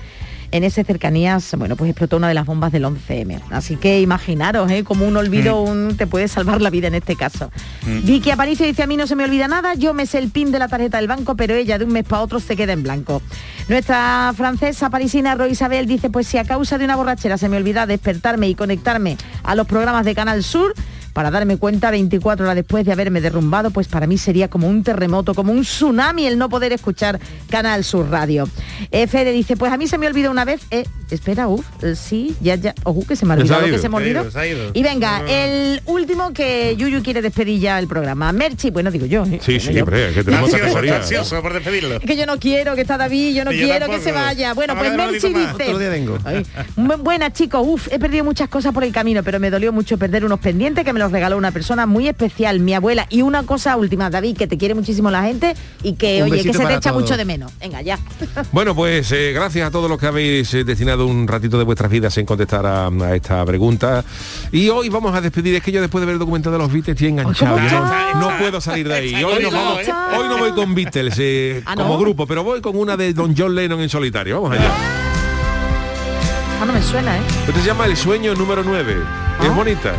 en 0.54 0.64
ese 0.64 0.84
cercanías, 0.84 1.56
bueno, 1.58 1.76
pues 1.76 1.89
explotó 1.89 2.18
una 2.18 2.28
de 2.28 2.36
las 2.36 2.45
bombas 2.45 2.72
del 2.72 2.86
11M. 2.86 3.41
Así 3.49 3.76
que 3.76 3.99
imaginaros, 4.01 4.70
¿eh? 4.72 4.84
como 4.84 5.06
un 5.08 5.18
olvido 5.18 5.60
un- 5.62 5.97
te 5.97 6.06
puede 6.08 6.28
salvar 6.28 6.62
la 6.62 6.70
vida 6.70 6.88
en 6.88 6.95
este 6.95 7.16
caso. 7.16 7.51
Mm. 7.88 8.06
Vicky 8.06 8.30
Aparicio 8.32 8.66
dice, 8.66 8.84
a 8.84 8.88
mí 8.88 8.95
no 8.95 9.08
se 9.08 9.16
me 9.16 9.24
olvida 9.26 9.47
nada, 9.47 9.74
yo 9.74 9.93
me 9.95 10.06
sé 10.06 10.20
el 10.20 10.30
pin 10.30 10.51
de 10.51 10.60
la 10.60 10.68
tarjeta 10.68 10.97
del 10.97 11.08
banco, 11.08 11.36
pero 11.36 11.56
ella 11.56 11.78
de 11.80 11.86
un 11.86 11.91
mes 11.91 12.04
para 12.06 12.22
otro 12.22 12.39
se 12.39 12.56
queda 12.56 12.72
en 12.74 12.84
blanco. 12.84 13.22
Nuestra 13.68 14.32
francesa 14.38 14.89
parisina 14.89 15.36
Roy 15.36 15.51
Isabel 15.51 15.88
dice, 15.88 16.10
pues 16.10 16.28
si 16.28 16.38
a 16.38 16.43
causa 16.43 16.78
de 16.78 16.86
una 16.86 16.95
borrachera 16.95 17.38
se 17.38 17.49
me 17.49 17.58
olvida 17.58 17.86
despertarme 17.88 18.47
y 18.47 18.56
conectarme 18.56 19.18
a 19.43 19.56
los 19.56 19.66
programas 19.68 20.06
de 20.06 20.14
Canal 20.14 20.43
Sur, 20.43 20.74
para 21.14 21.32
darme 21.32 21.57
cuenta 21.57 21.91
24 21.91 22.45
horas 22.45 22.55
después 22.55 22.86
de 22.86 22.91
haberme 22.91 23.22
derrumbado, 23.22 23.72
pues 23.72 23.88
para 23.88 24.07
mí 24.07 24.18
sería 24.18 24.47
como 24.49 24.68
un 24.68 24.84
terremoto, 24.84 25.34
como 25.34 25.51
un 25.53 25.61
tsunami 25.61 26.26
el 26.26 26.38
no 26.38 26.49
poder 26.49 26.74
escuchar 26.74 27.20
Canal 27.49 27.84
Sur 27.84 28.09
Radio. 28.09 28.49
Eh, 28.91 29.07
Fede 29.07 29.32
dice, 29.32 29.55
pues 29.55 29.72
a 29.72 29.78
mí 29.78 29.88
se 29.88 29.97
me 29.97 30.07
olvidó 30.07 30.32
una 30.32 30.43
vez, 30.45 30.61
eh, 30.72 30.84
espera, 31.11 31.47
uff, 31.47 31.66
eh, 31.84 31.95
sí, 31.95 32.36
ya, 32.41 32.55
ya, 32.55 32.74
ojo, 32.84 33.03
que 33.07 33.16
se 33.16 33.26
me 33.26 33.34
ha 33.34 33.38
olvidado 33.38 33.66
que 33.66 33.78
se 33.78 33.89
me 33.89 33.97
olvidó. 33.97 34.22
ido, 34.24 34.32
se 34.32 34.39
ha 34.39 34.47
ido. 34.47 34.72
Y 34.74 34.82
venga, 34.84 35.22
el 35.30 35.82
último 35.86 36.34
que 36.34 36.76
Yuyu 36.78 37.03
quiere 37.03 37.22
despedir 37.22 37.59
ya 37.59 37.78
el 37.80 37.88
programa. 37.88 38.32
Merchi, 38.32 38.72
bueno, 38.72 38.89
digo 38.91 39.05
yo. 39.05 39.24
¿eh? 39.26 39.39
Sí, 39.41 39.59
sí, 39.59 39.74
yo. 39.74 39.84
hombre, 39.84 40.11
que 40.14 40.24
tenemos 40.24 40.45
Ansioso, 40.49 40.64
categoría. 40.64 40.95
ansioso 40.97 41.41
por 41.41 41.53
despedirlo. 41.53 41.99
Que 41.99 42.16
yo 42.18 42.26
no 42.26 42.39
quiero, 42.39 42.76
que 42.76 42.82
está 42.82 42.97
David, 42.97 43.36
yo 43.36 43.45
no 43.45 43.51
yo 43.51 43.66
quiero 43.66 43.88
que 43.88 43.99
se 43.99 44.11
vaya. 44.11 44.53
Bueno, 44.53 44.76
pues 44.78 44.95
Merchi 44.95 45.28
dice... 45.30 45.64
Otro 45.64 45.80
día 45.80 45.89
vengo. 45.89 46.18
Ay, 46.26 46.45
mu- 46.76 46.97
buena 46.97 47.32
chicos, 47.32 47.61
uf, 47.66 47.88
he 47.91 47.99
perdido 47.99 48.24
muchas 48.24 48.49
cosas 48.49 48.74
por 48.74 48.84
el 48.84 48.91
camino, 48.91 49.22
pero 49.24 49.39
me 49.39 49.49
dolió 49.49 49.72
mucho 49.72 49.97
perder 49.97 50.26
unos 50.26 50.39
pendientes 50.39 50.84
que 50.84 50.93
me 50.93 51.03
los 51.04 51.12
regaló 51.12 51.38
una 51.38 51.51
persona 51.51 51.86
muy 51.86 52.08
especial, 52.08 52.60
mi 52.60 52.74
abuela. 52.74 53.06
Y 53.10 53.22
una 53.22 53.43
cosa 53.43 53.76
última, 53.78 54.10
David, 54.10 54.38
que 54.38 54.47
te 54.47 54.58
quiere 54.58 54.74
muchísimo 54.74 55.12
la 55.12 55.24
gente 55.24 55.56
y 55.84 55.93
que, 55.93 56.24
Un 56.24 56.32
oye, 56.32 56.43
que 56.43 56.54
se 56.54 56.66
te 56.66 56.74
echa 56.74 56.89
todos. 56.91 57.01
mucho 57.04 57.18
de 57.18 57.26
menos. 57.26 57.51
Venga, 57.60 57.82
ya. 57.82 57.97
Bueno, 58.51 58.76
pues 58.76 59.12
eh, 59.12 59.32
gracias 59.34 59.68
a 59.68 59.72
todos 59.72 59.89
los 59.89 59.99
que 59.99 60.08
habéis 60.08 60.54
eh, 60.54 60.64
destinado 60.64 61.06
un 61.06 61.28
ratito 61.28 61.58
de 61.58 61.64
vuestras 61.64 61.89
vidas 61.91 62.18
en 62.18 62.26
contestar 62.26 62.66
a, 62.66 62.88
a 62.88 63.16
esta 63.16 63.43
pregunta. 63.45 64.04
Y 64.51 64.70
hoy 64.70 64.89
vamos 64.89 65.14
a 65.16 65.22
despedir, 65.22 65.56
es 65.56 65.64
que 65.64 65.72
yo 65.72 65.82
después 65.82 66.01
de 66.01 66.06
ver 66.06 66.14
el 66.14 66.20
documental 66.20 66.51
de 66.51 66.58
los 66.60 66.72
Beatles 66.72 66.95
estoy 66.95 67.08
enganchado. 67.10 67.56
¿Cómo 67.56 67.68
Yo 67.70 68.20
no, 68.20 68.38
puedo 68.38 68.62
salir 68.62 68.88
de 68.88 68.93
ahí. 68.95 69.24
Hoy 69.24 69.41
no, 69.43 69.51
vamos- 69.51 69.80
hoy 70.18 70.28
no 70.30 70.38
voy 70.38 70.51
con 70.51 70.74
Beatles 70.76 71.16
eh, 71.20 71.62
¿Ah, 71.66 71.76
como 71.76 71.97
grupo, 71.97 72.26
pero 72.28 72.43
voy 72.43 72.62
con 72.62 72.76
una 72.78 72.95
de 72.97 73.14
Don 73.14 73.36
John 73.38 73.54
Lennon 73.56 73.82
en 73.82 73.89
solitario. 73.89 74.41
Vamos 74.41 74.58
allá. 74.58 74.72
Ah, 76.62 76.66
no 76.66 76.74
me 76.74 76.82
suena, 76.82 77.18
¿eh? 77.18 77.22
Esto 77.47 77.60
se 77.60 77.66
llama 77.68 77.86
El 77.86 77.97
sueño 77.97 78.34
número 78.36 78.64
9. 78.64 78.95
Ah. 79.06 79.38
Es 79.45 79.56
bonita. 79.56 79.93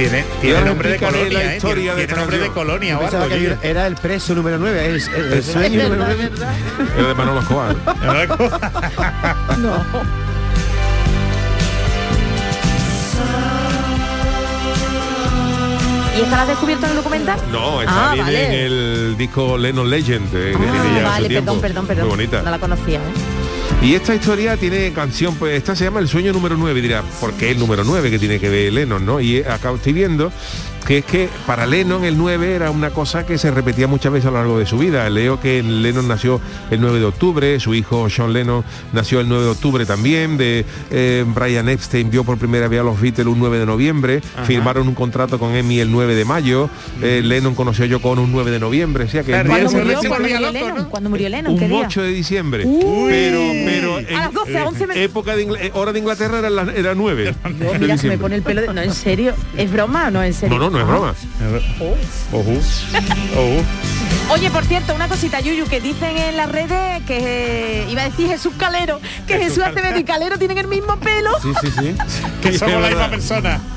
Tiene, 0.00 0.24
tiene 0.40 0.60
nombre 0.62 0.88
de 0.92 0.98
colonia, 0.98 1.38
la 1.38 1.52
¿eh? 1.52 1.56
historia 1.56 1.82
Tiene, 1.94 2.00
de 2.00 2.06
tiene 2.06 2.20
nombre 2.20 2.38
de 2.38 2.48
colonia 2.48 2.98
o 2.98 3.06
algo. 3.06 3.56
era 3.62 3.86
el 3.86 3.96
preso 3.96 4.34
número 4.34 4.56
9, 4.58 4.86
el, 4.86 4.94
el- 4.94 5.32
el 5.34 5.42
sueño 5.44 5.82
Es 5.82 5.88
número 5.90 5.90
verdad, 6.06 6.06
9. 6.16 6.24
es 6.24 6.30
verdad. 6.30 6.54
Es 6.98 7.06
de 7.06 7.14
Manolo 7.14 7.40
Escobar. 7.40 7.76
No. 9.58 9.84
¿Y 16.16 16.22
esta 16.22 16.36
la 16.36 16.42
has 16.42 16.48
descubierto 16.48 16.84
en 16.86 16.90
el 16.90 16.96
documental? 16.98 17.40
No, 17.50 17.80
está 17.80 18.10
Ah, 18.10 18.14
bien 18.14 18.26
vale. 18.26 18.44
en 18.44 18.52
el 18.72 19.16
disco 19.16 19.56
Lennon 19.56 19.88
Legend. 19.88 20.26
eh, 20.34 20.54
que 20.58 20.66
Ah, 20.66 20.72
tiene 20.82 20.94
ya 20.94 21.00
su 21.00 21.06
vale, 21.12 21.28
perdón, 21.30 21.60
perdón, 21.60 21.86
perdón. 21.86 22.04
Muy 22.08 22.16
bonita. 22.16 22.42
No 22.42 22.50
la 22.50 22.58
conocía, 22.58 22.98
¿eh? 22.98 23.12
Y 23.82 23.94
esta 23.94 24.14
historia 24.14 24.56
tiene 24.56 24.92
canción, 24.92 25.34
pues 25.36 25.56
esta 25.56 25.74
se 25.74 25.84
llama 25.84 26.00
El 26.00 26.08
sueño 26.08 26.32
número 26.32 26.56
9, 26.56 26.82
dirá, 26.82 27.02
¿por 27.20 27.32
qué 27.34 27.52
el 27.52 27.58
número 27.58 27.82
9 27.82 28.10
que 28.10 28.18
tiene 28.18 28.38
que 28.38 28.50
ver 28.50 28.72
Lennon, 28.72 29.04
no? 29.06 29.20
Y 29.20 29.38
acá 29.38 29.72
estoy 29.72 29.94
viendo 29.94 30.30
que 30.86 30.98
es 30.98 31.04
que 31.04 31.28
para 31.46 31.66
Lennon 31.66 32.04
el 32.04 32.16
9 32.18 32.54
era 32.54 32.70
una 32.70 32.90
cosa 32.90 33.24
que 33.24 33.38
se 33.38 33.50
repetía 33.50 33.86
muchas 33.86 34.12
veces 34.12 34.26
a 34.26 34.30
lo 34.32 34.38
largo 34.38 34.58
de 34.58 34.66
su 34.66 34.78
vida. 34.78 35.08
Leo 35.08 35.38
que 35.40 35.62
Lennon 35.62 36.08
nació 36.08 36.40
el 36.70 36.80
9 36.80 36.98
de 36.98 37.04
octubre, 37.04 37.60
su 37.60 37.74
hijo 37.74 38.08
Sean 38.10 38.32
Lennon 38.32 38.64
nació 38.92 39.20
el 39.20 39.28
9 39.28 39.44
de 39.44 39.50
octubre 39.50 39.86
también, 39.86 40.36
de 40.36 40.64
eh, 40.90 41.24
Brian 41.28 41.68
Epstein 41.68 42.10
vio 42.10 42.24
por 42.24 42.38
primera 42.38 42.66
vez 42.68 42.80
a 42.80 42.82
los 42.82 43.00
Beatles 43.00 43.26
un 43.28 43.38
9 43.38 43.58
de 43.58 43.66
noviembre, 43.66 44.20
Ajá. 44.34 44.44
firmaron 44.46 44.88
un 44.88 44.94
contrato 44.94 45.38
con 45.38 45.54
Emmy 45.54 45.78
el 45.80 45.90
9 45.92 46.14
de 46.14 46.24
mayo, 46.24 46.68
eh, 47.02 47.20
Lennon 47.24 47.54
conoció 47.54 47.84
a 47.84 47.88
Yoko 47.88 48.10
Ono 48.10 48.22
un 48.22 48.32
9 48.32 48.50
de 48.50 48.58
noviembre, 48.58 49.04
o 49.04 49.08
sea 49.08 49.22
que... 49.22 49.30
Claro, 49.32 49.42
el 49.42 49.46
y 49.46 49.50
¿Cuándo 49.50 49.68
eso 49.70 50.08
murió, 50.08 50.20
murió 50.20 50.40
loco, 50.40 50.52
Lennon? 50.52 50.74
¿no? 50.78 50.88
¿Cuándo 50.90 51.10
murió 51.10 51.28
Lennon? 51.28 51.58
¿Qué 51.58 51.64
un 51.66 51.70
día? 51.70 51.86
8 51.86 52.02
de 52.02 52.08
diciembre. 52.08 52.64
Uy. 52.66 53.10
pero, 53.10 53.40
pero 53.64 53.98
en 54.00 54.16
A 54.16 54.20
las 54.24 54.32
12, 54.32 54.58
a 54.58 54.64
11 54.66 54.86
me- 54.86 55.04
época 55.04 55.36
de 55.36 55.46
Ingl- 55.46 55.58
eh, 55.60 55.70
hora 55.74 55.92
de 55.92 55.98
Inglaterra 56.00 56.38
era, 56.40 56.50
la- 56.50 56.72
era 56.74 56.94
9. 56.94 57.34
No, 57.60 57.72
de 57.72 57.78
mira, 57.78 57.96
se 57.96 58.08
me 58.08 58.18
pone 58.18 58.36
el 58.36 58.42
pelo 58.42 58.62
de... 58.62 58.72
No, 58.74 58.80
en 58.82 58.92
serio. 58.94 59.34
¿Es 59.56 59.70
broma 59.70 60.08
o 60.08 60.10
no 60.10 60.22
en 60.22 60.32
serio? 60.34 60.56
No, 60.58 60.64
no, 60.64 60.69
Nuk 60.70 60.80
e 60.80 60.84
provoj. 60.84 61.14
Oh. 61.80 61.96
Oh. 62.32 62.58
Ohu. 63.40 63.64
Oye, 64.32 64.48
por 64.50 64.64
cierto, 64.64 64.94
una 64.94 65.08
cosita, 65.08 65.40
Yuyu, 65.40 65.66
que 65.66 65.80
dicen 65.80 66.16
en 66.16 66.36
las 66.36 66.50
redes 66.50 67.02
que 67.06 67.86
iba 67.90 68.02
a 68.02 68.04
decir 68.04 68.28
Jesús 68.28 68.52
Calero, 68.56 69.00
que 69.26 69.34
Jesús 69.34 69.50
Jesús 69.50 69.64
Acevedo 69.64 69.98
y 69.98 70.04
Calero 70.04 70.38
tienen 70.38 70.58
el 70.58 70.68
mismo 70.68 70.96
pelo. 71.00 71.30
Sí, 71.42 71.52
sí, 71.60 71.72
sí. 71.76 71.94
Que 72.40 72.56
somos 72.56 72.80
la 72.80 72.88
misma 72.88 73.10
persona. 73.10 73.60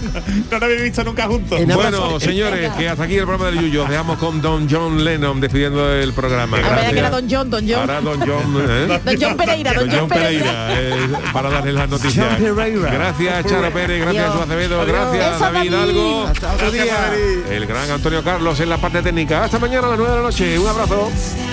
No 0.52 0.60
nos 0.60 0.64
habéis 0.64 0.82
visto 0.84 1.04
nunca 1.04 1.26
juntos. 1.26 1.60
Bueno, 1.66 2.20
señores, 2.20 2.72
que 2.74 2.88
hasta 2.88 3.04
aquí 3.06 3.16
el 3.16 3.26
programa 3.26 3.48
del 3.48 3.62
Yuyo. 3.62 3.84
Os 3.84 3.90
Dejamos 3.90 4.20
con 4.20 4.42
Don 4.42 4.68
John 4.70 5.04
Lennon 5.04 5.42
despidiendo 5.42 5.92
el 5.92 6.14
programa. 6.14 6.58
Ah, 6.58 6.70
verdad 6.70 6.90
que 6.92 7.00
era. 7.00 7.10
Don 7.10 7.28
John, 7.30 7.50
Don 7.50 7.68
John. 7.68 7.80
Ahora 7.80 8.02
Don 8.02 8.20
John, 8.20 8.66
¿eh? 8.70 9.00
Don 9.04 9.16
John 9.20 9.38
Pereira, 9.38 9.74
Don, 9.74 9.90
Don 9.90 10.00
John 10.00 10.10
Pereira, 10.10 10.68
eh, 10.80 11.08
para 11.34 11.50
darles 11.50 11.74
las 11.74 11.90
noticias. 11.90 12.28
John 12.40 12.56
Pereira. 12.56 12.92
Gracias, 12.92 13.46
Charo 13.46 13.72
Pérez, 13.74 14.02
gracias. 14.02 14.26
Jesús 14.26 14.42
Acevedo, 14.42 14.82
Adiós. 14.82 14.98
gracias, 14.98 15.36
Eso, 15.36 15.40
David 15.40 15.72
David. 15.72 15.90
Algo. 15.90 16.24
Hasta 16.28 16.54
otro 16.54 16.72
Gracias, 16.72 16.84
día. 16.84 17.02
David. 17.10 17.52
El 17.52 17.66
gran 17.66 17.92
Antonio 17.92 18.24
Carlos 18.24 18.60
en 18.60 18.70
la 18.70 18.78
parte 18.78 19.02
técnica. 19.02 19.44
Hasta 19.46 19.60
mañana 19.60 19.88
a 19.88 19.90
las 19.92 19.98
9 20.00 20.12
de 20.14 20.18
la 20.20 20.24
noche. 20.24 20.43
Un 20.44 20.68
abrazo. 20.68 21.53